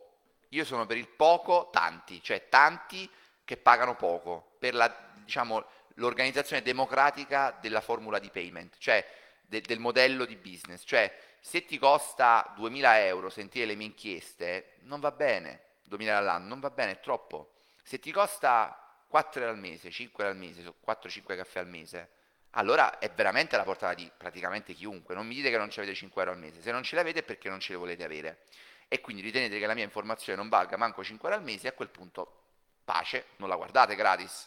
Io 0.50 0.64
sono 0.64 0.86
per 0.86 0.96
il 0.96 1.08
poco 1.08 1.70
tanti, 1.72 2.22
cioè 2.22 2.48
tanti 2.48 3.08
che 3.44 3.56
pagano 3.56 3.96
poco, 3.96 4.54
per 4.58 4.74
la, 4.74 4.94
diciamo, 5.24 5.64
l'organizzazione 5.94 6.62
democratica 6.62 7.56
della 7.60 7.80
formula 7.80 8.18
di 8.18 8.30
payment, 8.30 8.76
cioè 8.78 9.04
de, 9.40 9.60
del 9.60 9.78
modello 9.78 10.24
di 10.24 10.36
business. 10.36 10.82
Cioè 10.84 11.14
se 11.40 11.64
ti 11.64 11.78
costa 11.78 12.52
2000 12.56 13.06
euro 13.06 13.28
sentire 13.28 13.66
le 13.66 13.74
mie 13.74 13.86
inchieste, 13.86 14.76
non 14.82 15.00
va 15.00 15.10
bene, 15.10 15.60
2000 15.84 16.16
all'anno, 16.16 16.48
non 16.48 16.60
va 16.60 16.70
bene, 16.70 16.92
è 16.92 17.00
troppo. 17.00 17.54
Se 17.82 17.98
ti 17.98 18.12
costa 18.12 18.78
4 19.08 19.40
euro 19.40 19.52
al 19.52 19.58
mese, 19.58 19.90
5 19.90 20.24
euro 20.24 20.36
al 20.36 20.40
mese, 20.40 20.62
4-5 20.62 21.36
caffè 21.36 21.58
al 21.58 21.68
mese, 21.68 22.10
allora 22.50 22.98
è 22.98 23.10
veramente 23.10 23.54
alla 23.54 23.64
portata 23.64 23.94
di 23.94 24.10
praticamente 24.16 24.72
chiunque. 24.72 25.14
Non 25.14 25.26
mi 25.26 25.34
dite 25.34 25.50
che 25.50 25.58
non 25.58 25.70
ci 25.70 25.80
avete 25.80 25.94
5 25.94 26.22
euro 26.22 26.34
al 26.34 26.40
mese, 26.40 26.60
se 26.60 26.70
non 26.70 26.82
ce 26.82 26.96
l'avete 26.96 27.20
è 27.20 27.22
perché 27.22 27.48
non 27.48 27.60
ce 27.60 27.72
le 27.72 27.78
volete 27.78 28.04
avere 28.04 28.44
e 28.92 29.00
quindi 29.00 29.22
ritenete 29.22 29.58
che 29.58 29.64
la 29.64 29.72
mia 29.72 29.84
informazione 29.84 30.38
non 30.38 30.50
valga 30.50 30.76
manco 30.76 31.02
5 31.02 31.26
euro 31.26 31.40
al 31.40 31.46
mese, 31.46 31.66
a 31.66 31.72
quel 31.72 31.88
punto 31.88 32.40
pace, 32.84 33.28
non 33.36 33.48
la 33.48 33.56
guardate 33.56 33.94
gratis. 33.94 34.46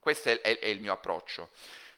Questo 0.00 0.30
è, 0.30 0.40
è, 0.40 0.58
è 0.58 0.66
il 0.66 0.80
mio 0.80 0.92
approccio. 0.92 1.50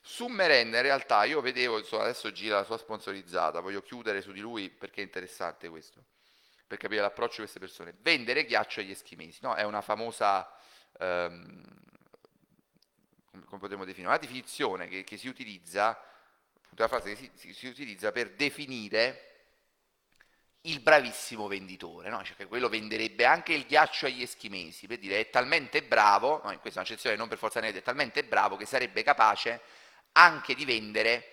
Su 0.03 0.27
Merenda 0.27 0.77
in 0.77 0.83
realtà 0.83 1.25
io 1.25 1.41
vedevo, 1.41 1.79
insomma, 1.79 2.03
adesso 2.03 2.31
gira 2.31 2.57
la 2.57 2.65
sua 2.65 2.77
sponsorizzata, 2.77 3.61
voglio 3.61 3.81
chiudere 3.81 4.21
su 4.21 4.33
di 4.33 4.41
lui 4.41 4.69
perché 4.69 5.01
è 5.01 5.05
interessante 5.05 5.71
questo. 5.71 6.05
per 6.67 6.77
capire 6.77 7.01
l'approccio 7.01 7.37
di 7.37 7.49
queste 7.49 7.59
persone. 7.59 7.95
Vendere 8.01 8.45
ghiaccio 8.45 8.81
agli 8.81 8.91
eschimesi, 8.91 9.39
no? 9.41 9.55
È 9.55 9.63
una 9.63 9.81
famosa, 9.81 10.55
ehm, 10.99 11.63
come 13.47 13.61
potremmo 13.61 13.87
definire, 13.87 14.11
una 14.11 14.19
definizione 14.19 14.89
che, 14.89 15.05
che 15.05 15.17
si 15.17 15.29
utilizza, 15.29 15.99
una 16.77 16.87
frase 16.87 17.15
che 17.15 17.17
si, 17.17 17.31
si, 17.33 17.55
si 17.55 17.67
utilizza 17.67 18.13
per 18.13 18.33
definire 18.33 19.34
il 20.67 20.81
bravissimo 20.81 21.47
venditore, 21.47 22.09
no? 22.09 22.23
cioè 22.23 22.37
che 22.37 22.47
quello 22.47 22.69
venderebbe 22.69 23.25
anche 23.27 23.53
il 23.53 23.67
ghiaccio 23.67 24.07
agli 24.07 24.23
eschimesi, 24.23 24.87
per 24.87 24.99
dire 24.99 25.21
è 25.21 25.31
talmente 25.31 25.83
bravo, 25.83 26.41
no, 26.45 26.53
in 26.53 26.61
questa 26.61 26.81
è 26.81 26.83
un'accezione 26.83 27.17
non 27.17 27.29
per 27.29 27.39
forza 27.39 27.61
niente, 27.61 27.81
è 27.81 27.83
talmente 27.83 28.25
bravo 28.25 28.57
che 28.57 28.65
sarebbe 28.65 29.03
capace 29.03 29.61
anche 30.13 30.55
di 30.55 30.65
vendere 30.65 31.29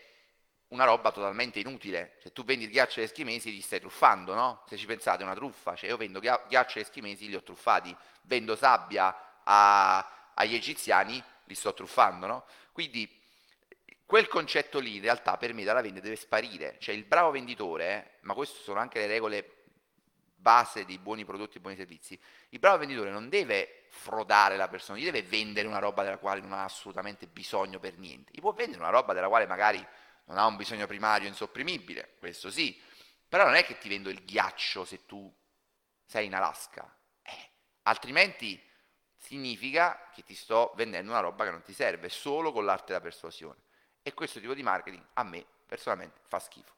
una 0.70 0.86
roba 0.86 1.12
totalmente 1.12 1.60
inutile. 1.60 2.18
Se 2.22 2.32
tu 2.32 2.44
vendi 2.44 2.66
il 2.66 2.72
ghiaccio 2.72 3.00
agli 3.00 3.06
eschimesi 3.06 3.52
li 3.52 3.62
stai 3.62 3.80
truffando, 3.80 4.34
no? 4.34 4.64
Se 4.68 4.78
ci 4.78 4.86
pensate 4.86 5.22
è 5.22 5.26
una 5.26 5.36
truffa, 5.36 5.76
cioè 5.76 5.90
io 5.90 5.98
vendo 5.98 6.20
ghiaccio 6.20 6.78
agli 6.78 6.84
eschimesi 6.84 7.28
li 7.28 7.36
ho 7.36 7.44
truffati, 7.44 7.96
vendo 8.24 8.56
sabbia 8.56 9.42
a, 9.44 10.32
agli 10.34 10.56
egiziani 10.56 11.22
li 11.46 11.56
sto 11.56 11.74
truffando, 11.74 12.26
no? 12.26 12.46
Quindi 12.72 13.21
quel 14.12 14.28
concetto 14.28 14.80
lì 14.80 14.98
in 14.98 15.04
realtà 15.04 15.38
per 15.38 15.54
me 15.54 15.64
dalla 15.64 15.80
vendita 15.80 16.04
deve 16.04 16.18
sparire, 16.18 16.76
cioè 16.80 16.94
il 16.94 17.06
bravo 17.06 17.32
venditore, 17.32 18.18
ma 18.24 18.34
queste 18.34 18.60
sono 18.60 18.78
anche 18.78 19.00
le 19.00 19.08
regole 19.08 19.64
base 20.36 20.84
dei 20.84 20.98
buoni 20.98 21.24
prodotti 21.24 21.56
e 21.56 21.62
buoni 21.62 21.78
servizi, 21.78 22.20
il 22.50 22.60
bravo 22.60 22.80
venditore 22.80 23.10
non 23.10 23.30
deve 23.30 23.86
frodare 23.88 24.58
la 24.58 24.68
persona, 24.68 25.00
gli 25.00 25.06
deve 25.06 25.24
vendere 25.24 25.66
una 25.66 25.80
roba 25.80 26.04
della 26.04 26.18
quale 26.18 26.42
non 26.42 26.52
ha 26.52 26.66
assolutamente 26.66 27.26
bisogno 27.26 27.80
per 27.80 27.98
niente, 28.00 28.34
gli 28.34 28.42
può 28.42 28.52
vendere 28.52 28.82
una 28.82 28.92
roba 28.92 29.14
della 29.14 29.30
quale 29.30 29.48
magari 29.48 29.78
non 30.26 30.38
ha 30.38 30.46
un 30.46 30.58
bisogno 30.58 30.88
primario 30.88 31.30
insopprimibile, 31.30 32.16
questo 32.20 32.52
sì, 32.52 32.78
però 33.30 33.46
non 33.46 33.54
è 33.54 33.64
che 33.64 33.78
ti 33.78 33.88
vendo 33.88 34.10
il 34.10 34.26
ghiaccio 34.26 34.84
se 34.84 35.06
tu 35.06 35.34
sei 36.04 36.26
in 36.26 36.36
Alaska, 36.36 36.84
eh, 37.24 37.50
altrimenti 37.84 38.62
significa 39.16 40.10
che 40.14 40.24
ti 40.24 40.36
sto 40.36 40.74
vendendo 40.76 41.12
una 41.12 41.22
roba 41.22 41.46
che 41.46 41.52
non 41.52 41.62
ti 41.62 41.72
serve, 41.72 42.10
solo 42.10 42.52
con 42.52 42.66
l'arte 42.66 42.88
della 42.88 43.00
persuasione. 43.00 43.70
E 44.04 44.14
questo 44.14 44.40
tipo 44.40 44.54
di 44.54 44.64
marketing 44.64 45.04
a 45.14 45.24
me 45.24 45.46
personalmente 45.66 46.22
fa 46.28 46.40
schifo. 46.40 46.74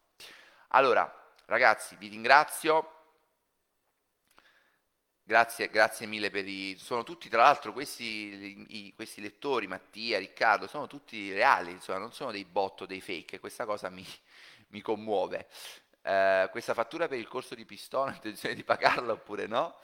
Allora, 0.70 1.32
ragazzi, 1.46 1.96
vi 1.96 2.08
ringrazio. 2.08 2.90
Grazie, 5.26 5.70
grazie 5.70 6.06
mille 6.06 6.30
per 6.30 6.46
i... 6.46 6.76
Sono 6.78 7.04
tutti, 7.04 7.30
tra 7.30 7.44
l'altro, 7.44 7.72
questi, 7.72 8.66
i, 8.68 8.94
questi 8.94 9.22
lettori, 9.22 9.68
Mattia, 9.68 10.20
Riccardo, 10.20 10.68
sono 10.68 10.88
tutti 10.88 11.32
reali, 11.32 11.72
insomma, 11.72 12.00
non 12.00 12.12
sono 12.12 12.32
dei 12.32 12.44
bot 12.44 12.82
o 12.82 12.86
dei 12.86 13.00
fake, 13.00 13.40
questa 13.40 13.66
cosa 13.66 13.90
mi, 13.90 14.06
mi 14.70 14.82
commuove. 14.82 15.48
Uh, 16.04 16.50
questa 16.50 16.74
fattura 16.74 17.08
per 17.08 17.18
il 17.18 17.28
corso 17.28 17.56
di 17.56 17.64
Pistone, 17.66 18.12
intenzione 18.16 18.56
di 18.56 18.64
pagarla 18.64 19.14
oppure 19.14 19.48
no? 19.48 19.78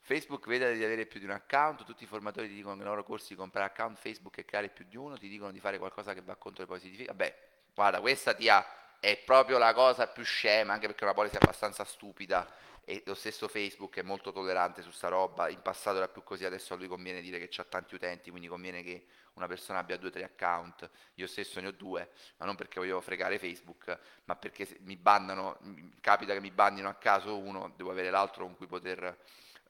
Facebook 0.00 0.46
vede 0.48 0.74
di 0.74 0.82
avere 0.82 1.06
più 1.06 1.20
di 1.20 1.26
un 1.26 1.30
account, 1.30 1.84
tutti 1.84 2.02
i 2.02 2.06
formatori 2.06 2.48
ti 2.48 2.54
dicono 2.54 2.74
che 2.74 2.80
nei 2.80 2.88
loro 2.88 3.04
corsi 3.04 3.28
di 3.28 3.36
comprare 3.36 3.66
account 3.66 3.96
Facebook 3.96 4.38
e 4.38 4.44
creare 4.44 4.68
più 4.68 4.84
di 4.88 4.96
uno, 4.96 5.16
ti 5.16 5.28
dicono 5.28 5.52
di 5.52 5.60
fare 5.60 5.78
qualcosa 5.78 6.14
che 6.14 6.20
va 6.20 6.34
contro 6.34 6.62
le 6.62 6.68
politiche. 6.68 7.04
Vabbè, 7.04 7.38
guarda, 7.72 8.00
questa 8.00 8.34
tia 8.34 8.66
è 8.98 9.16
proprio 9.18 9.58
la 9.58 9.72
cosa 9.72 10.08
più 10.08 10.24
scema, 10.24 10.72
anche 10.72 10.86
perché 10.86 11.02
è 11.02 11.04
una 11.04 11.14
policy 11.14 11.36
abbastanza 11.36 11.84
stupida 11.84 12.46
e 12.84 13.02
lo 13.06 13.14
stesso 13.14 13.46
Facebook 13.46 13.98
è 13.98 14.02
molto 14.02 14.32
tollerante 14.32 14.82
su 14.82 14.90
sta 14.90 15.08
roba, 15.08 15.48
in 15.48 15.62
passato 15.62 15.98
era 15.98 16.08
più 16.08 16.24
così, 16.24 16.44
adesso 16.44 16.74
a 16.74 16.76
lui 16.76 16.88
conviene 16.88 17.20
dire 17.20 17.38
che 17.38 17.60
ha 17.60 17.64
tanti 17.64 17.94
utenti, 17.94 18.30
quindi 18.30 18.48
conviene 18.48 18.82
che 18.82 19.06
una 19.34 19.46
persona 19.46 19.78
abbia 19.78 19.96
due 19.96 20.08
o 20.08 20.12
tre 20.12 20.24
account, 20.24 20.90
io 21.14 21.26
stesso 21.26 21.60
ne 21.60 21.68
ho 21.68 21.72
due, 21.72 22.10
ma 22.38 22.46
non 22.46 22.56
perché 22.56 22.80
voglio 22.80 23.00
fregare 23.00 23.38
Facebook, 23.38 23.98
ma 24.24 24.34
perché 24.34 24.76
mi 24.80 24.96
bannano, 24.96 25.58
capita 26.00 26.32
che 26.32 26.40
mi 26.40 26.50
bannino 26.50 26.88
a 26.88 26.94
caso 26.94 27.38
uno, 27.38 27.72
devo 27.76 27.90
avere 27.90 28.10
l'altro 28.10 28.44
con 28.44 28.56
cui 28.56 28.66
poter 28.66 29.16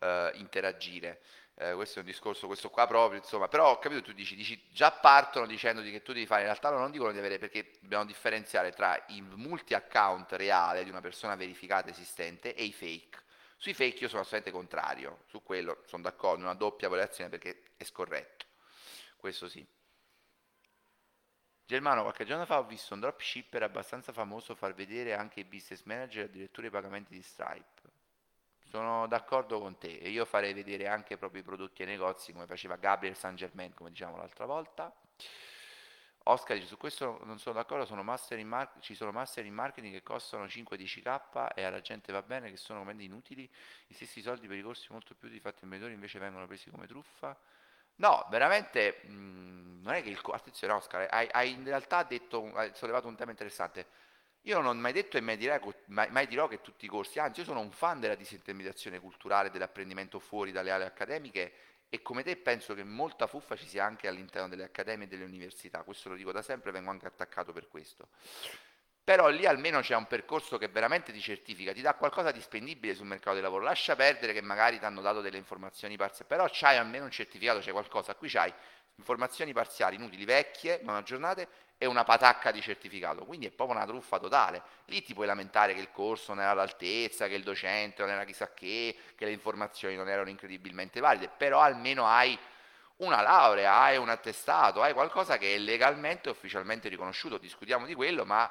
uh, 0.01 0.37
interagire. 0.39 1.21
Uh, 1.55 1.75
questo 1.75 1.99
è 1.99 2.03
un 2.03 2.09
discorso, 2.09 2.47
questo 2.47 2.71
qua 2.71 2.87
proprio, 2.87 3.19
insomma, 3.19 3.47
però 3.47 3.73
ho 3.73 3.79
capito, 3.79 4.01
tu 4.01 4.13
dici, 4.13 4.35
dici, 4.35 4.61
già 4.71 4.91
partono 4.91 5.47
dicendoti 5.47 5.91
che 5.91 6.01
tu 6.01 6.15
devi 6.15 6.25
fare, 6.25 6.41
in 6.41 6.47
realtà 6.47 6.71
non 6.71 6.91
dicono 6.91 7.13
di 7.13 7.19
avere, 7.19 7.39
perché 7.39 7.73
dobbiamo 7.81 8.07
differenziare 8.07 8.73
tra 8.73 9.05
il 9.09 9.23
multi-account 9.23 10.33
reale 10.33 10.83
di 10.83 10.89
una 10.89 11.03
persona 11.03 11.37
verificata 11.37 11.91
esistente 11.91 12.55
e 12.55 12.65
i 12.65 12.73
fake. 12.73 13.21
Sui 13.59 13.75
fake 13.75 14.01
io 14.01 14.09
sono 14.09 14.23
assolutamente 14.23 14.51
contrario, 14.51 15.25
su 15.27 15.43
quello 15.43 15.83
sono 15.85 16.03
d'accordo, 16.03 16.43
una 16.43 16.55
doppia 16.55 16.89
valutazione 16.89 17.29
perché 17.29 17.65
è 17.77 17.85
scorretto, 17.85 18.47
questo 19.17 19.47
sì. 19.47 19.65
Germano, 21.67 22.03
qualche 22.03 22.25
giorno 22.25 22.47
fa 22.47 22.59
ho 22.59 22.65
visto 22.65 22.95
un 22.95 23.01
dropshipper 23.01 23.63
abbastanza 23.63 24.11
famoso 24.13 24.55
far 24.55 24.75
vedere 24.75 25.15
anche 25.15 25.41
i 25.41 25.45
business 25.45 25.83
manager 25.85 26.25
addirittura 26.25 26.67
i 26.67 26.71
pagamenti 26.71 27.15
di 27.15 27.23
Stripe. 27.23 27.92
Sono 28.73 29.07
d'accordo 29.07 29.61
con 29.61 29.77
te 29.77 29.99
e 29.99 30.09
io 30.09 30.25
farei 30.25 30.55
vedere 30.55 30.89
anche 30.89 31.19
proprio 31.19 31.43
i 31.43 31.45
prodotti 31.45 31.83
ai 31.83 31.89
negozi 31.89 32.33
come 32.33 32.47
faceva 32.47 32.77
Gabriel 32.77 33.15
Saint 33.15 33.37
Germain, 33.37 33.75
come 33.75 33.91
diciamo 33.91 34.17
l'altra 34.17 34.47
volta. 34.47 34.91
Oscar 36.23 36.57
dice 36.57 36.69
su 36.69 36.79
questo 36.79 37.21
non 37.25 37.39
sono 37.39 37.57
d'accordo, 37.57 37.85
sono 37.85 38.03
mar- 38.03 38.73
ci 38.81 38.95
sono 38.95 39.13
master 39.13 39.45
in 39.45 39.53
marketing 39.53 39.93
che 39.93 40.03
costano 40.03 40.47
5-10k 40.47 41.49
e 41.55 41.65
alla 41.65 41.83
gente 41.83 42.13
va 42.13 42.23
bene 42.23 42.49
che 42.49 42.57
sono 42.57 42.79
commenti 42.79 43.05
inutili, 43.05 43.47
gli 43.87 43.93
stessi 43.93 44.23
soldi 44.23 44.47
per 44.47 44.57
i 44.57 44.63
corsi 44.63 44.87
molto 44.91 45.15
più 45.17 45.29
di 45.29 45.39
fatti 45.39 45.65
imprenditori 45.65 45.93
invece 45.93 46.19
vengono 46.19 46.47
presi 46.47 46.71
come 46.71 46.87
truffa. 46.87 47.39
No, 47.97 48.27
veramente 48.31 49.03
mh, 49.03 49.13
mm, 49.13 49.83
non 49.83 49.93
è 49.93 50.03
che 50.03 50.09
il... 50.09 50.19
Attenzione 50.33 50.73
Oscar, 50.73 51.09
hai, 51.11 51.29
hai 51.31 51.51
in 51.51 51.65
realtà 51.65 52.05
detto, 52.05 52.51
hai 52.55 52.71
sollevato 52.73 53.07
un 53.07 53.17
tema 53.17 53.33
interessante 53.33 53.87
io 54.43 54.61
non 54.61 54.67
ho 54.67 54.75
mai 54.75 54.93
detto 54.93 55.17
e 55.17 55.21
mai, 55.21 55.37
direi, 55.37 55.61
mai, 55.87 56.11
mai, 56.11 56.27
dirò 56.27 56.49
che 56.49 56.61
tutti 56.61 56.85
i 56.85 56.89
corsi, 56.89 57.19
anzi 57.19 57.41
io 57.41 57.47
sono 57.47 57.61
un 57.61 57.71
fan 57.71 58.01
della 58.01 58.17
disintermediazione 58.17 58.99
culturale, 58.99 59.51
dell'apprendimento 59.51 60.19
fuori 60.19 60.51
dalle 60.51 60.71
aree 60.73 60.87
accademiche 60.87 61.53
e 61.89 62.03
come 62.03 62.23
te 62.23 62.37
penso 62.37 62.75
che 62.75 62.83
molta 62.85 63.27
fuffa 63.27 63.55
ci 63.55 63.67
sia 63.67 63.85
anche 63.85 64.09
all'interno 64.09 64.49
delle 64.49 64.65
accademie 64.65 65.07
e 65.07 65.09
delle 65.09 65.25
università, 65.25 65.83
questo 65.83 66.09
lo 66.09 66.17
dico 66.17 66.33
da 66.33 66.43
sempre, 66.43 66.73
vengo 66.73 66.91
anche 66.91 67.07
attaccato 67.07 67.53
per 67.53 67.69
questo. 67.69 68.09
Però 69.05 69.29
lì 69.29 69.47
almeno 69.47 69.81
c'è 69.81 69.95
un 69.95 70.07
percorso 70.07 70.59
che 70.59 70.69
veramente 70.69 71.13
ti 71.13 71.21
certifica, 71.21 71.73
ti 71.73 71.81
dà 71.81 71.95
qualcosa 71.95 72.31
di 72.31 72.41
spendibile 72.41 72.95
sul 72.95 73.07
mercato 73.07 73.35
del 73.35 73.43
lavoro, 73.43 73.65
lascia 73.65 73.95
perdere 73.95 74.33
che 74.33 74.41
magari 74.41 74.79
ti 74.79 74.85
hanno 74.85 75.01
dato 75.03 75.21
delle 75.21 75.37
informazioni 75.37 75.97
parziali, 75.97 76.29
però 76.29 76.49
c'hai 76.51 76.77
almeno 76.77 77.05
un 77.05 77.11
certificato, 77.11 77.59
c'è 77.59 77.73
qualcosa, 77.73 78.15
qui 78.15 78.29
c'hai 78.29 78.53
informazioni 78.97 79.53
parziali, 79.53 79.97
inutili, 79.97 80.25
vecchie, 80.25 80.81
non 80.83 80.95
aggiornate 80.95 81.49
è 81.83 81.87
una 81.87 82.05
patacca 82.05 82.53
di 82.53 82.61
certificato, 82.61 83.25
quindi 83.25 83.47
è 83.47 83.51
proprio 83.51 83.77
una 83.77 83.87
truffa 83.87 84.21
totale. 84.21 84.63
Lì 84.85 85.03
ti 85.03 85.15
puoi 85.15 85.27
lamentare 85.27 85.75
che 85.75 85.81
il 85.81 85.91
corso 85.91 86.33
non 86.33 86.43
era 86.43 86.53
all'altezza, 86.53 87.27
che 87.27 87.35
il 87.35 87.43
docente 87.43 88.03
non 88.03 88.13
era 88.13 88.23
chissà 88.25 88.55
che, 88.55 88.97
che 89.17 89.25
le 89.25 89.33
informazioni 89.33 89.97
non 89.97 90.09
erano 90.09 90.29
incredibilmente 90.29 91.01
valide, 91.01 91.29
però 91.29 91.59
almeno 91.59 92.07
hai 92.07 92.39
una 92.99 93.21
laurea, 93.21 93.81
hai 93.81 93.97
un 93.97 94.11
attestato, 94.11 94.81
hai 94.81 94.93
qualcosa 94.93 95.39
che 95.39 95.57
è 95.57 95.59
legalmente 95.59 96.29
e 96.29 96.33
ufficialmente 96.33 96.89
riconosciuto. 96.89 97.37
Discutiamo 97.37 97.85
di 97.85 97.95
quello, 97.95 98.25
ma 98.25 98.49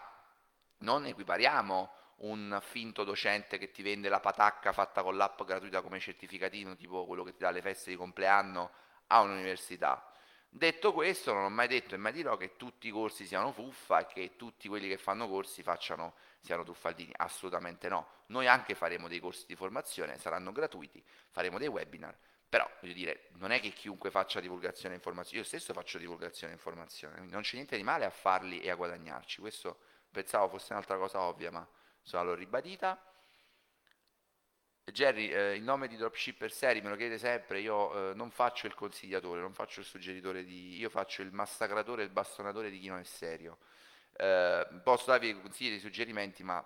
non 0.80 1.06
equipariamo 1.06 1.93
un 2.17 2.60
finto 2.62 3.06
docente 3.06 3.58
che 3.58 3.71
ti 3.71 3.82
vende 3.82 4.10
la 4.10 4.19
patacca 4.19 4.73
fatta 4.73 5.04
con 5.04 5.15
l'app 5.15 5.41
gratuita 5.43 5.82
come 5.82 6.01
certificatino, 6.01 6.75
tipo 6.75 7.06
quello 7.06 7.23
che 7.23 7.32
ti 7.32 7.39
dà 7.39 7.49
le 7.51 7.62
feste 7.62 7.91
di 7.91 7.95
compleanno 7.95 8.71
a 9.08 9.21
un'università. 9.21 10.11
Detto 10.53 10.91
questo, 10.91 11.31
non 11.31 11.45
ho 11.45 11.49
mai 11.49 11.69
detto 11.69 11.95
e 11.95 11.97
mai 11.97 12.11
dirò 12.11 12.35
che 12.35 12.57
tutti 12.57 12.89
i 12.89 12.91
corsi 12.91 13.25
siano 13.25 13.53
fuffa 13.53 13.99
e 13.99 14.05
che 14.07 14.35
tutti 14.35 14.67
quelli 14.67 14.89
che 14.89 14.97
fanno 14.97 15.29
corsi 15.29 15.63
facciano, 15.63 16.15
siano 16.41 16.63
truffaldini. 16.63 17.13
Assolutamente 17.15 17.87
no. 17.87 18.05
Noi 18.27 18.47
anche 18.47 18.75
faremo 18.75 19.07
dei 19.07 19.21
corsi 19.21 19.45
di 19.47 19.55
formazione, 19.55 20.17
saranno 20.17 20.51
gratuiti, 20.51 21.01
faremo 21.29 21.57
dei 21.57 21.69
webinar. 21.69 22.17
Però, 22.49 22.69
voglio 22.81 22.93
dire, 22.93 23.29
non 23.35 23.51
è 23.51 23.61
che 23.61 23.69
chiunque 23.69 24.11
faccia 24.11 24.41
divulgazione 24.41 24.93
e 24.93 24.97
informazione, 24.97 25.39
io 25.39 25.47
stesso 25.47 25.71
faccio 25.71 25.97
divulgazione 25.97 26.51
e 26.51 26.57
informazione, 26.57 27.21
non 27.21 27.43
c'è 27.43 27.55
niente 27.55 27.77
di 27.77 27.83
male 27.83 28.03
a 28.03 28.09
farli 28.09 28.59
e 28.59 28.69
a 28.69 28.75
guadagnarci. 28.75 29.39
Questo 29.39 29.79
pensavo 30.11 30.49
fosse 30.49 30.73
un'altra 30.73 30.97
cosa 30.97 31.21
ovvia, 31.21 31.49
ma 31.49 31.65
insomma 32.01 32.23
l'ho 32.23 32.35
ribadita. 32.35 33.01
Jerry, 34.91 35.30
eh, 35.30 35.56
il 35.56 35.63
nome 35.63 35.88
di 35.88 35.95
dropshipper 35.95 36.51
seri 36.51 36.82
me 36.82 36.89
lo 36.89 36.95
chiede 36.95 37.17
sempre, 37.17 37.60
io 37.60 38.12
eh, 38.12 38.13
non 38.13 38.30
faccio 38.32 38.67
il 38.67 38.73
consigliatore, 38.73 39.41
non 39.41 39.54
faccio 39.54 39.80
il 39.80 39.86
suggeritore 39.86 40.43
di... 40.43 40.77
io 40.77 40.89
faccio 40.89 41.21
il 41.21 41.32
massacratore 41.32 42.04
il 42.04 42.10
bastonatore 42.10 42.69
di 42.69 42.80
chi 42.80 42.88
non 42.88 42.99
è 42.99 43.04
serio. 43.04 43.57
Eh, 44.13 44.68
posso 44.84 45.11
darvi 45.11 45.39
consigli 45.39 45.76
e 45.76 45.80
suggerimenti, 45.80 46.43
ma 46.43 46.63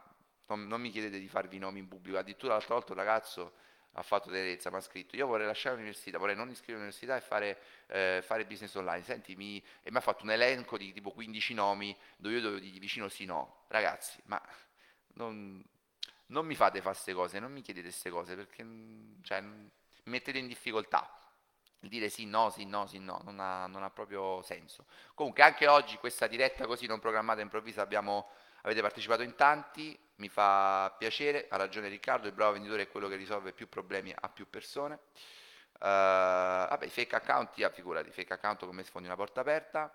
non, 0.48 0.68
non, 0.68 0.82
mi 0.82 0.90
chiedete 0.92 1.20
di 1.20 1.28
farvi 1.28 1.58
nomi 1.58 1.80
in 1.80 1.88
pubblico. 1.88 2.18
Addirittura 2.18 2.54
l'altra 2.54 2.76
volta 2.76 2.92
un 2.94 2.98
ragazzo 2.98 3.54
ha 3.94 4.02
fatto 4.02 4.30
tenerezza, 4.30 4.70
mi 4.70 4.78
ha 4.78 4.82
scritto, 4.82 5.16
io 5.16 5.26
vorrei 5.26 5.46
lasciare 5.46 5.76
l'università, 5.76 6.18
vorrei 6.18 6.36
non 6.36 6.50
iscrivere 6.50 6.84
all'università 6.84 7.16
e 7.16 7.22
fare, 7.22 7.60
eh, 7.88 8.22
fare 8.24 8.46
business 8.46 8.74
online. 8.76 9.04
Senti, 9.04 9.36
mi... 9.36 9.64
e 9.84 9.92
mi 9.92 9.98
ha 9.98 10.02
fatto 10.02 10.24
un 10.24 10.32
elenco 10.32 10.78
di 10.78 10.92
tipo 10.92 11.12
15 11.12 11.54
nomi 11.54 11.96
dove 12.18 12.36
io 12.36 12.42
dovevo 12.42 12.60
dirgli 12.60 12.80
vicino 12.80 13.08
sì 13.08 13.26
no. 13.26 13.64
Ragazzi, 13.68 14.20
ma 14.26 14.42
non 15.14 15.64
non 16.28 16.46
mi 16.46 16.56
fate 16.56 16.80
fare 16.80 16.94
queste 16.94 17.14
cose, 17.14 17.40
non 17.40 17.52
mi 17.52 17.62
chiedete 17.62 17.88
queste 17.88 18.10
cose 18.10 18.36
perché 18.36 18.64
mm, 18.64 19.22
cioè, 19.22 19.42
mi 19.42 19.70
mettete 20.06 20.38
in 20.38 20.48
difficoltà. 20.48 21.10
Dire 21.80 22.10
sì, 22.10 22.26
no, 22.26 22.50
sì, 22.50 22.66
no, 22.66 22.88
sì, 22.88 22.98
no, 22.98 23.22
non 23.24 23.40
ha, 23.40 23.68
non 23.68 23.84
ha 23.84 23.90
proprio 23.92 24.42
senso. 24.42 24.86
Comunque 25.14 25.44
anche 25.44 25.68
oggi 25.68 25.98
questa 25.98 26.26
diretta 26.28 26.66
così 26.66 26.88
non 26.88 27.00
programmata 27.00 27.42
improvvisa 27.42 27.82
abbiamo 27.84 28.28
avete 28.66 28.82
partecipato 28.82 29.22
in 29.22 29.36
tanti, 29.36 29.98
mi 30.16 30.28
fa 30.28 30.94
piacere, 30.98 31.48
ha 31.50 31.56
ragione 31.58 31.88
Riccardo, 31.88 32.28
il 32.28 32.34
bravo 32.34 32.54
venditore 32.54 32.84
è 32.84 32.88
quello 32.90 33.08
che 33.08 33.16
risolve 33.16 33.54
più 33.54 33.70
problemi 33.70 34.14
a 34.18 34.30
più 34.30 34.50
persone. 34.50 35.00
Uh, 35.76 35.80
vabbè, 36.70 36.88
fake 36.88 37.16
account, 37.16 37.58
yeah, 37.58 37.70
figurati, 37.70 38.10
fake 38.10 38.34
account 38.34 38.66
come 38.66 38.84
sfondi 38.84 39.08
una 39.08 39.18
porta 39.18 39.42
aperta. 39.42 39.94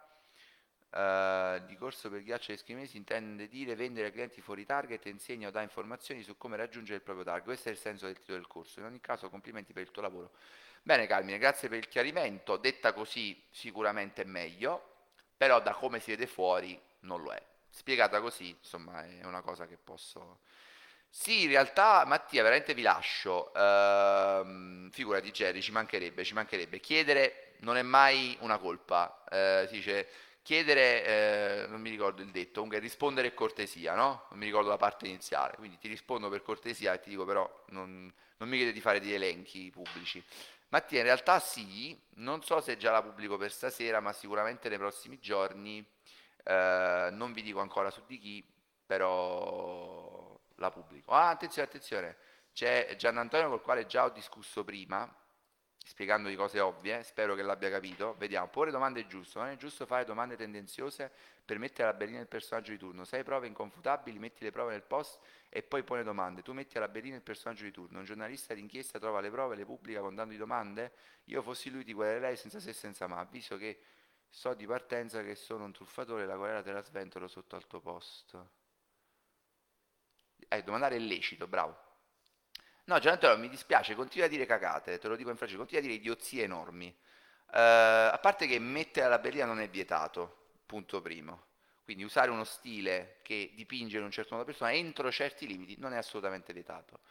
Uh, 0.93 1.65
di 1.67 1.77
corso 1.77 2.11
per 2.11 2.25
ghiaccio 2.25 2.51
eschimesi 2.51 2.97
intende 2.97 3.47
dire 3.47 3.77
vendere 3.77 4.07
ai 4.07 4.13
clienti 4.13 4.41
fuori 4.41 4.67
target 4.67 5.07
e 5.07 5.11
insegna 5.11 5.47
o 5.47 5.53
dà 5.53 5.63
informazioni 5.63 6.25
su 6.25 6.37
come 6.37 6.57
raggiungere 6.57 6.97
il 6.97 7.03
proprio 7.03 7.25
target. 7.25 7.45
Questo 7.45 7.69
è 7.69 7.73
il 7.73 7.79
senso 7.79 8.07
del 8.07 8.19
titolo 8.19 8.39
del 8.39 8.49
corso. 8.49 8.81
In 8.81 8.87
ogni 8.87 9.01
caso, 9.01 9.31
complimenti 9.31 9.73
per 9.73 9.83
il 9.83 9.91
tuo 9.93 10.03
lavoro. 10.03 10.33
Bene, 10.83 11.07
Carmine, 11.07 11.39
grazie 11.39 11.69
per 11.69 11.79
il 11.79 11.89
chiarimento. 11.89 12.57
Detta 12.57 12.93
così, 12.93 13.41
sicuramente 13.51 14.23
è 14.23 14.25
meglio, 14.25 14.83
però 15.37 15.61
da 15.61 15.75
come 15.75 16.01
si 16.01 16.11
vede 16.11 16.27
fuori 16.27 16.81
non 17.01 17.23
lo 17.23 17.33
è. 17.33 17.43
Spiegata 17.69 18.21
così, 18.21 18.49
insomma, 18.49 19.05
è 19.05 19.25
una 19.25 19.43
cosa 19.43 19.67
che 19.67 19.77
posso. 19.77 20.41
Sì, 21.09 21.43
in 21.43 21.49
realtà, 21.49 22.05
Mattia, 22.05 22.43
veramente 22.43 22.75
vi 22.75 22.83
lascio. 22.83 23.53
Ehm, 23.55 24.91
figurati, 24.91 25.31
Jerry, 25.31 25.61
ci 25.61 25.71
mancherebbe, 25.71 26.25
ci 26.25 26.35
mancherebbe. 26.35 26.81
Chiedere 26.81 27.55
non 27.61 27.77
è 27.77 27.83
mai 27.83 28.37
una 28.41 28.59
colpa. 28.59 29.25
Eh, 29.31 29.67
si 29.69 29.75
dice 29.75 30.09
chiedere, 30.51 31.05
eh, 31.05 31.67
non 31.69 31.81
mi 31.81 31.91
ricordo 31.91 32.23
il 32.23 32.31
detto, 32.33 32.55
comunque 32.55 32.81
rispondere 32.81 33.35
cortesia, 33.35 33.95
no? 33.95 34.27
Non 34.31 34.41
mi 34.41 34.47
ricordo 34.47 34.69
la 34.69 34.77
parte 34.77 35.07
iniziale, 35.07 35.55
quindi 35.57 35.79
ti 35.79 35.87
rispondo 35.87 36.29
per 36.29 36.43
cortesia 36.43 36.93
e 36.93 36.99
ti 36.99 37.11
dico 37.11 37.25
però 37.25 37.49
non, 37.69 38.13
non 38.37 38.49
mi 38.49 38.57
chiede 38.57 38.73
di 38.73 38.81
fare 38.81 38.99
degli 38.99 39.13
elenchi 39.13 39.71
pubblici. 39.71 40.21
Mattia, 40.71 40.99
in 40.99 41.05
realtà 41.05 41.39
sì, 41.39 41.97
non 42.15 42.43
so 42.43 42.61
se 42.61 42.77
già 42.77 42.91
la 42.91 43.01
pubblico 43.01 43.37
per 43.37 43.53
stasera, 43.53 44.01
ma 44.01 44.13
sicuramente 44.13 44.69
nei 44.69 44.79
prossimi 44.79 45.21
giorni, 45.21 45.87
eh, 46.43 47.11
non 47.13 47.33
vi 47.33 47.43
dico 47.43 47.61
ancora 47.61 47.91
su 47.91 48.03
di 48.09 48.19
chi, 48.19 48.45
però 48.85 50.37
la 50.57 50.71
pubblico. 50.73 51.13
Ah, 51.13 51.29
attenzione, 51.29 51.69
attenzione, 51.69 52.17
c'è 52.53 52.97
Gian 52.97 53.19
Antonio 53.19 53.51
col 53.51 53.63
quale 53.63 53.87
già 53.87 54.03
ho 54.03 54.11
discusso 54.11 54.65
prima, 54.65 55.09
spiegando 55.85 56.29
di 56.29 56.37
cose 56.37 56.61
ovvie, 56.61 57.03
spero 57.03 57.35
che 57.35 57.43
l'abbia 57.43 57.71
capito. 57.71 58.15
Vediamo, 58.19 58.49
porre 58.49 58.71
domande 58.71 59.01
è 59.01 59.07
giusto, 59.07 59.39
non 59.39 59.49
è 59.49 59.57
giusto 59.57 59.87
fare 59.87 60.05
domande 60.05 60.37
tendenziose 60.37 61.11
per 61.45 61.59
mettere 61.59 61.89
alla 61.89 61.97
berlina 61.97 62.21
il 62.21 62.29
personaggio 62.29 62.71
di 62.71 62.79
turno. 62.79 63.05
Se 63.05 63.17
hai 63.17 63.25
prove 63.25 63.47
inconfutabili, 63.47 64.19
metti 64.19 64.45
le 64.45 64.51
prove 64.51 64.73
nel 64.73 64.83
post 64.83 65.19
e 65.49 65.63
poi 65.63 65.83
pone 65.83 66.03
domande. 66.03 66.43
Tu 66.43 66.53
metti 66.53 66.77
alla 66.77 66.89
berlina 66.89 67.17
il 67.17 67.23
personaggio 67.23 67.65
di 67.65 67.73
turno. 67.73 67.99
Un 67.99 68.05
giornalista 68.05 68.55
d'inchiesta 68.55 68.99
trova 68.99 69.21
le 69.21 69.31
prove, 69.31 69.57
le 69.57 69.65
pubblica 69.65 70.01
con 70.01 70.15
tanto 70.15 70.33
di 70.33 70.39
domande. 70.39 70.93
Io 71.25 71.43
fossi 71.43 71.71
lui 71.71 71.85
ti 71.85 71.93
querelei 71.93 72.37
senza 72.37 72.61
se 72.61 72.71
e 72.71 72.73
senza 72.73 73.07
ma, 73.07 73.19
avviso 73.19 73.57
che 73.57 73.81
so 74.29 74.55
di 74.55 74.67
partenza 74.67 75.23
che 75.23 75.35
sono 75.35 75.65
un 75.65 75.73
truffatore, 75.73 76.25
la 76.25 76.37
querela 76.37 76.63
te 76.63 76.73
la 76.73 76.83
sventolo 76.83 77.27
sotto 77.27 77.57
al 77.57 77.67
tuo 77.67 77.81
post. 77.81 78.39
Eh, 80.49 80.63
domandare 80.63 80.97
è 80.97 80.99
lecito, 80.99 81.47
bravo. 81.47 81.90
No, 82.91 82.99
Gianantonio, 82.99 83.39
mi 83.39 83.49
dispiace, 83.49 83.95
continua 83.95 84.27
a 84.27 84.29
dire 84.29 84.47
cagate, 84.47 84.99
te 84.99 85.07
lo 85.07 85.15
dico 85.15 85.31
in 85.31 85.37
francese, 85.37 85.59
continua 85.59 85.81
a 85.81 85.87
dire 85.87 85.97
idiozie 85.97 86.43
enormi. 86.43 86.89
Uh, 86.89 88.11
a 88.11 88.19
parte 88.21 88.49
che 88.49 88.59
mettere 88.59 89.09
la 89.09 89.21
berlina 89.21 89.45
non 89.45 89.61
è 89.61 89.69
vietato, 89.69 90.57
punto 90.67 91.01
primo. 91.01 91.45
Quindi 91.85 92.03
usare 92.03 92.33
uno 92.33 92.43
stile 92.43 93.19
che 93.23 93.53
dipinge 93.55 93.99
in 93.99 94.03
un 94.03 94.11
certo 94.11 94.31
modo 94.35 94.45
la 94.45 94.51
persona 94.51 94.73
entro 94.73 95.09
certi 95.13 95.47
limiti 95.47 95.77
non 95.79 95.93
è 95.93 95.99
assolutamente 95.99 96.53
vietato. 96.53 97.03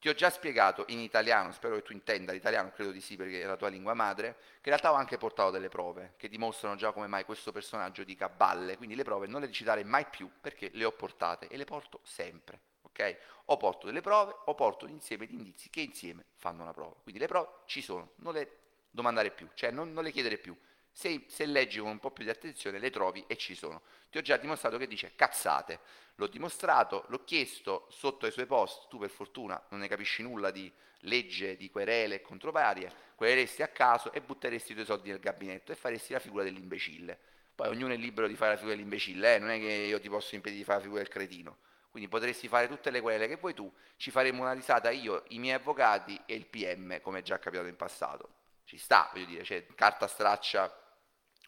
Ti 0.00 0.08
ho 0.08 0.14
già 0.14 0.30
spiegato 0.30 0.84
in 0.88 0.98
italiano, 0.98 1.52
spero 1.52 1.76
che 1.76 1.82
tu 1.82 1.92
intenda 1.92 2.32
l'italiano, 2.32 2.72
credo 2.72 2.90
di 2.90 3.00
sì 3.00 3.14
perché 3.14 3.40
è 3.40 3.46
la 3.46 3.56
tua 3.56 3.68
lingua 3.68 3.94
madre, 3.94 4.34
che 4.60 4.68
in 4.68 4.76
realtà 4.76 4.90
ho 4.90 4.96
anche 4.96 5.16
portato 5.16 5.52
delle 5.52 5.68
prove 5.68 6.14
che 6.16 6.28
dimostrano 6.28 6.74
già 6.74 6.90
come 6.90 7.06
mai 7.06 7.24
questo 7.24 7.52
personaggio 7.52 8.02
dica 8.02 8.28
balle, 8.28 8.76
quindi 8.76 8.96
le 8.96 9.04
prove 9.04 9.28
non 9.28 9.42
le 9.42 9.52
citare 9.52 9.84
mai 9.84 10.06
più 10.06 10.28
perché 10.40 10.70
le 10.72 10.84
ho 10.84 10.90
portate 10.90 11.46
e 11.46 11.56
le 11.56 11.64
porto 11.64 12.00
sempre 12.02 12.62
ok? 13.00 13.16
O 13.46 13.56
porto 13.56 13.86
delle 13.86 14.00
prove 14.00 14.34
o 14.44 14.54
porto 14.54 14.84
un 14.84 14.92
insieme 14.92 15.26
di 15.26 15.34
indizi 15.34 15.70
che 15.70 15.80
insieme 15.80 16.24
fanno 16.36 16.62
una 16.62 16.72
prova. 16.72 16.94
Quindi 17.02 17.20
le 17.20 17.26
prove 17.26 17.48
ci 17.66 17.82
sono, 17.82 18.12
non 18.16 18.34
le 18.34 18.58
domandare 18.90 19.30
più, 19.30 19.48
cioè 19.54 19.70
non, 19.70 19.92
non 19.92 20.04
le 20.04 20.10
chiedere 20.10 20.38
più. 20.38 20.56
Se, 20.92 21.24
se, 21.28 21.46
leggi 21.46 21.78
con 21.78 21.90
un 21.90 21.98
po' 21.98 22.10
più 22.10 22.24
di 22.24 22.30
attenzione 22.30 22.78
le 22.78 22.90
trovi 22.90 23.24
e 23.26 23.36
ci 23.36 23.54
sono. 23.54 23.82
Ti 24.10 24.18
ho 24.18 24.22
già 24.22 24.36
dimostrato 24.36 24.76
che 24.76 24.86
dice 24.86 25.12
cazzate. 25.14 25.78
L'ho 26.16 26.26
dimostrato, 26.26 27.04
l'ho 27.08 27.24
chiesto 27.24 27.86
sotto 27.90 28.26
ai 28.26 28.32
suoi 28.32 28.46
post, 28.46 28.88
tu 28.88 28.98
per 28.98 29.08
fortuna 29.08 29.60
non 29.70 29.80
ne 29.80 29.88
capisci 29.88 30.22
nulla 30.22 30.50
di 30.50 30.70
legge, 31.04 31.56
di 31.56 31.70
querele 31.70 32.16
e 32.16 32.20
controvarie, 32.20 32.92
quereresti 33.14 33.62
a 33.62 33.68
caso 33.68 34.12
e 34.12 34.20
butteresti 34.20 34.72
i 34.72 34.74
tuoi 34.74 34.86
soldi 34.86 35.08
nel 35.10 35.20
gabinetto 35.20 35.72
e 35.72 35.76
faresti 35.76 36.12
la 36.12 36.18
figura 36.18 36.42
dell'imbecille. 36.42 37.18
Poi 37.54 37.68
ognuno 37.68 37.92
è 37.92 37.96
libero 37.96 38.26
di 38.26 38.34
fare 38.34 38.52
la 38.52 38.56
figura 38.56 38.74
dell'imbecille, 38.74 39.34
eh? 39.34 39.38
non 39.38 39.50
è 39.50 39.58
che 39.58 39.66
io 39.66 40.00
ti 40.00 40.08
posso 40.08 40.34
impedire 40.34 40.60
di 40.60 40.64
fare 40.64 40.78
la 40.78 40.84
figura 40.84 41.02
del 41.02 41.10
cretino. 41.10 41.58
Quindi 41.90 42.08
potresti 42.08 42.46
fare 42.46 42.68
tutte 42.68 42.90
le 42.90 43.00
querele 43.00 43.26
che 43.26 43.36
vuoi 43.36 43.52
tu, 43.52 43.72
ci 43.96 44.10
faremo 44.10 44.42
una 44.42 44.52
risata 44.52 44.90
io, 44.90 45.24
i 45.28 45.38
miei 45.38 45.56
avvocati 45.56 46.20
e 46.24 46.34
il 46.34 46.46
PM, 46.46 47.00
come 47.00 47.18
è 47.18 47.22
già 47.22 47.38
capitato 47.38 47.68
in 47.68 47.76
passato. 47.76 48.28
Ci 48.64 48.78
sta, 48.78 49.10
voglio 49.12 49.26
dire, 49.26 49.42
cioè, 49.42 49.66
carta 49.74 50.06
straccia, 50.06 50.72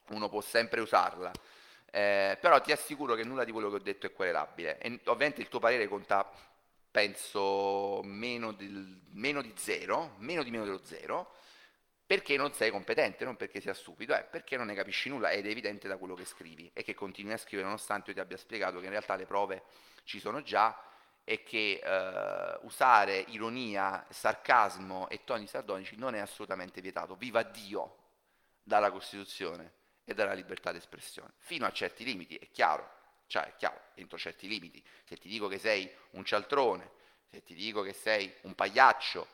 uno 0.08 0.28
può 0.28 0.40
sempre 0.40 0.80
usarla. 0.80 1.30
Eh, 1.90 2.38
però 2.40 2.60
ti 2.60 2.72
assicuro 2.72 3.14
che 3.14 3.22
nulla 3.22 3.44
di 3.44 3.52
quello 3.52 3.68
che 3.68 3.76
ho 3.76 3.80
detto 3.80 4.06
è 4.06 4.12
querelabile. 4.12 4.78
E 4.78 4.98
ovviamente 5.04 5.40
il 5.40 5.48
tuo 5.48 5.60
parere 5.60 5.86
conta, 5.86 6.28
penso, 6.90 8.00
meno, 8.02 8.52
del, 8.52 9.00
meno 9.10 9.42
di 9.42 9.52
zero, 9.56 10.14
meno 10.18 10.42
di 10.42 10.50
meno 10.50 10.64
dello 10.64 10.82
zero, 10.82 11.34
perché 12.04 12.36
non 12.36 12.52
sei 12.52 12.70
competente, 12.70 13.24
non 13.24 13.36
perché 13.36 13.60
sia 13.60 13.74
stupido, 13.74 14.12
è 14.14 14.24
perché 14.24 14.56
non 14.56 14.66
ne 14.66 14.74
capisci 14.74 15.08
nulla 15.08 15.30
ed 15.30 15.46
è 15.46 15.50
evidente 15.50 15.86
da 15.86 15.96
quello 15.96 16.14
che 16.14 16.24
scrivi 16.24 16.70
e 16.74 16.82
che 16.82 16.94
continui 16.94 17.32
a 17.32 17.38
scrivere 17.38 17.64
nonostante 17.64 18.10
io 18.10 18.16
ti 18.16 18.20
abbia 18.20 18.36
spiegato 18.36 18.80
che 18.80 18.84
in 18.84 18.90
realtà 18.90 19.14
le 19.14 19.24
prove 19.24 19.62
ci 20.04 20.20
sono 20.20 20.42
già 20.42 20.76
e 21.24 21.42
che 21.42 21.80
eh, 21.82 22.58
usare 22.62 23.18
ironia, 23.28 24.04
sarcasmo 24.10 25.08
e 25.08 25.22
toni 25.24 25.46
sardonici 25.46 25.96
non 25.96 26.14
è 26.14 26.18
assolutamente 26.18 26.80
vietato, 26.80 27.14
viva 27.14 27.42
Dio, 27.42 27.96
dalla 28.62 28.90
Costituzione 28.90 29.72
e 30.04 30.14
dalla 30.14 30.32
libertà 30.32 30.72
d'espressione, 30.72 31.32
fino 31.38 31.66
a 31.66 31.72
certi 31.72 32.04
limiti, 32.04 32.36
è 32.36 32.50
chiaro, 32.50 32.88
cioè 33.26 33.44
è 33.44 33.56
chiaro, 33.56 33.80
entro 33.94 34.18
certi 34.18 34.48
limiti, 34.48 34.82
se 35.04 35.16
ti 35.16 35.28
dico 35.28 35.48
che 35.48 35.58
sei 35.58 35.90
un 36.10 36.24
cialtrone, 36.24 36.90
se 37.30 37.42
ti 37.42 37.54
dico 37.54 37.82
che 37.82 37.92
sei 37.92 38.32
un 38.42 38.54
pagliaccio, 38.54 39.26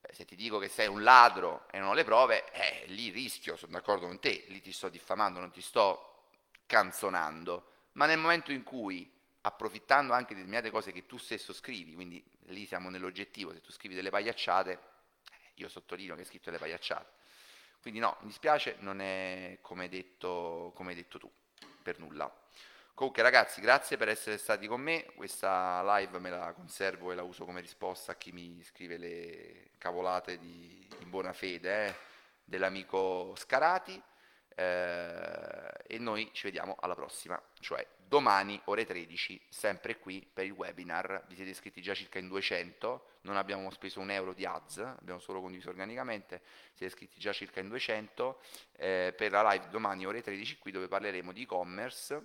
eh, 0.00 0.14
se 0.14 0.24
ti 0.24 0.36
dico 0.36 0.58
che 0.58 0.68
sei 0.68 0.88
un 0.88 1.02
ladro 1.02 1.66
e 1.70 1.78
non 1.78 1.90
ho 1.90 1.94
le 1.94 2.04
prove, 2.04 2.50
eh, 2.52 2.86
lì 2.86 3.10
rischio, 3.10 3.56
sono 3.56 3.72
d'accordo 3.72 4.06
con 4.06 4.18
te, 4.18 4.44
lì 4.48 4.60
ti 4.60 4.72
sto 4.72 4.88
diffamando, 4.88 5.38
non 5.38 5.50
ti 5.50 5.60
sto 5.60 6.28
canzonando, 6.66 7.72
ma 7.92 8.06
nel 8.06 8.18
momento 8.18 8.52
in 8.52 8.62
cui 8.62 9.15
approfittando 9.46 10.12
anche 10.12 10.34
di 10.34 10.40
determinate 10.40 10.70
cose 10.70 10.90
che 10.90 11.06
tu 11.06 11.18
stesso 11.18 11.52
scrivi, 11.52 11.94
quindi 11.94 12.22
lì 12.46 12.66
siamo 12.66 12.90
nell'oggettivo, 12.90 13.52
se 13.52 13.60
tu 13.60 13.70
scrivi 13.70 13.94
delle 13.94 14.10
pagliacciate, 14.10 14.72
eh, 14.72 15.52
io 15.54 15.68
sottolineo 15.68 16.14
che 16.14 16.22
hai 16.22 16.26
scritto 16.26 16.46
delle 16.46 16.58
pagliacciate. 16.58 17.24
Quindi 17.80 18.00
no, 18.00 18.16
mi 18.20 18.26
dispiace, 18.26 18.76
non 18.80 19.00
è 19.00 19.58
come 19.60 19.84
hai 19.84 19.88
detto, 19.88 20.72
come 20.74 20.90
hai 20.90 20.96
detto 20.96 21.20
tu, 21.20 21.30
per 21.80 22.00
nulla. 22.00 22.28
Comunque 22.92 23.22
ragazzi, 23.22 23.60
grazie 23.60 23.96
per 23.96 24.08
essere 24.08 24.36
stati 24.36 24.66
con 24.66 24.80
me, 24.80 25.04
questa 25.14 25.80
live 25.96 26.18
me 26.18 26.30
la 26.30 26.52
conservo 26.52 27.12
e 27.12 27.14
la 27.14 27.22
uso 27.22 27.44
come 27.44 27.60
risposta 27.60 28.12
a 28.12 28.14
chi 28.16 28.32
mi 28.32 28.64
scrive 28.64 28.96
le 28.96 29.70
cavolate 29.78 30.38
di, 30.38 30.88
in 31.02 31.10
buona 31.10 31.32
fede 31.32 31.86
eh, 31.86 31.94
dell'amico 32.42 33.32
Scarati 33.36 34.02
eh, 34.56 35.70
e 35.86 35.98
noi 35.98 36.30
ci 36.32 36.44
vediamo 36.44 36.76
alla 36.80 36.94
prossima, 36.94 37.40
cioè 37.60 37.86
domani 37.96 38.60
ore 38.64 38.86
13, 38.86 39.40
sempre 39.50 39.98
qui 39.98 40.26
per 40.32 40.46
il 40.46 40.52
webinar, 40.52 41.24
vi 41.28 41.34
siete 41.34 41.50
iscritti 41.50 41.82
già 41.82 41.94
circa 41.94 42.18
in 42.18 42.28
200, 42.28 43.18
non 43.22 43.36
abbiamo 43.36 43.70
speso 43.70 44.00
un 44.00 44.10
euro 44.10 44.32
di 44.32 44.46
ads, 44.46 44.78
abbiamo 44.78 45.20
solo 45.20 45.40
condiviso 45.40 45.68
organicamente, 45.68 46.40
siete 46.72 46.86
iscritti 46.86 47.20
già 47.20 47.32
circa 47.32 47.60
in 47.60 47.68
200, 47.68 48.40
eh, 48.76 49.14
per 49.14 49.30
la 49.30 49.50
live 49.50 49.68
domani 49.68 50.06
ore 50.06 50.22
13 50.22 50.58
qui 50.58 50.72
dove 50.72 50.88
parleremo 50.88 51.32
di 51.32 51.42
e-commerce, 51.42 52.22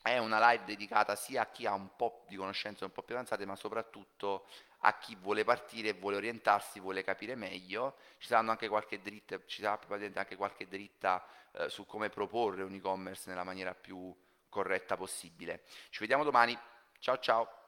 è 0.00 0.18
una 0.18 0.50
live 0.50 0.64
dedicata 0.64 1.14
sia 1.16 1.42
a 1.42 1.46
chi 1.46 1.66
ha 1.66 1.72
un 1.72 1.96
po' 1.96 2.24
di 2.28 2.36
conoscenze 2.36 2.84
un 2.84 2.92
po' 2.92 3.02
più 3.02 3.14
avanzate, 3.14 3.44
ma 3.44 3.56
soprattutto 3.56 4.46
a 4.86 4.98
chi 4.98 5.16
vuole 5.16 5.44
partire, 5.44 5.94
vuole 5.94 6.16
orientarsi, 6.16 6.78
vuole 6.78 7.02
capire 7.02 7.34
meglio. 7.34 7.96
Ci 8.18 8.28
saranno 8.28 8.50
anche 8.50 8.68
qualche 8.68 9.00
dritta, 9.00 9.38
ci 9.46 9.62
sarà 9.62 9.80
anche 10.14 10.36
qualche 10.36 10.68
dritta 10.68 11.26
eh, 11.52 11.68
su 11.70 11.86
come 11.86 12.10
proporre 12.10 12.62
un 12.62 12.74
e-commerce 12.74 13.28
nella 13.30 13.44
maniera 13.44 13.74
più 13.74 14.14
corretta 14.48 14.96
possibile. 14.96 15.62
Ci 15.88 16.00
vediamo 16.00 16.22
domani. 16.22 16.56
Ciao 16.98 17.18
ciao. 17.18 17.63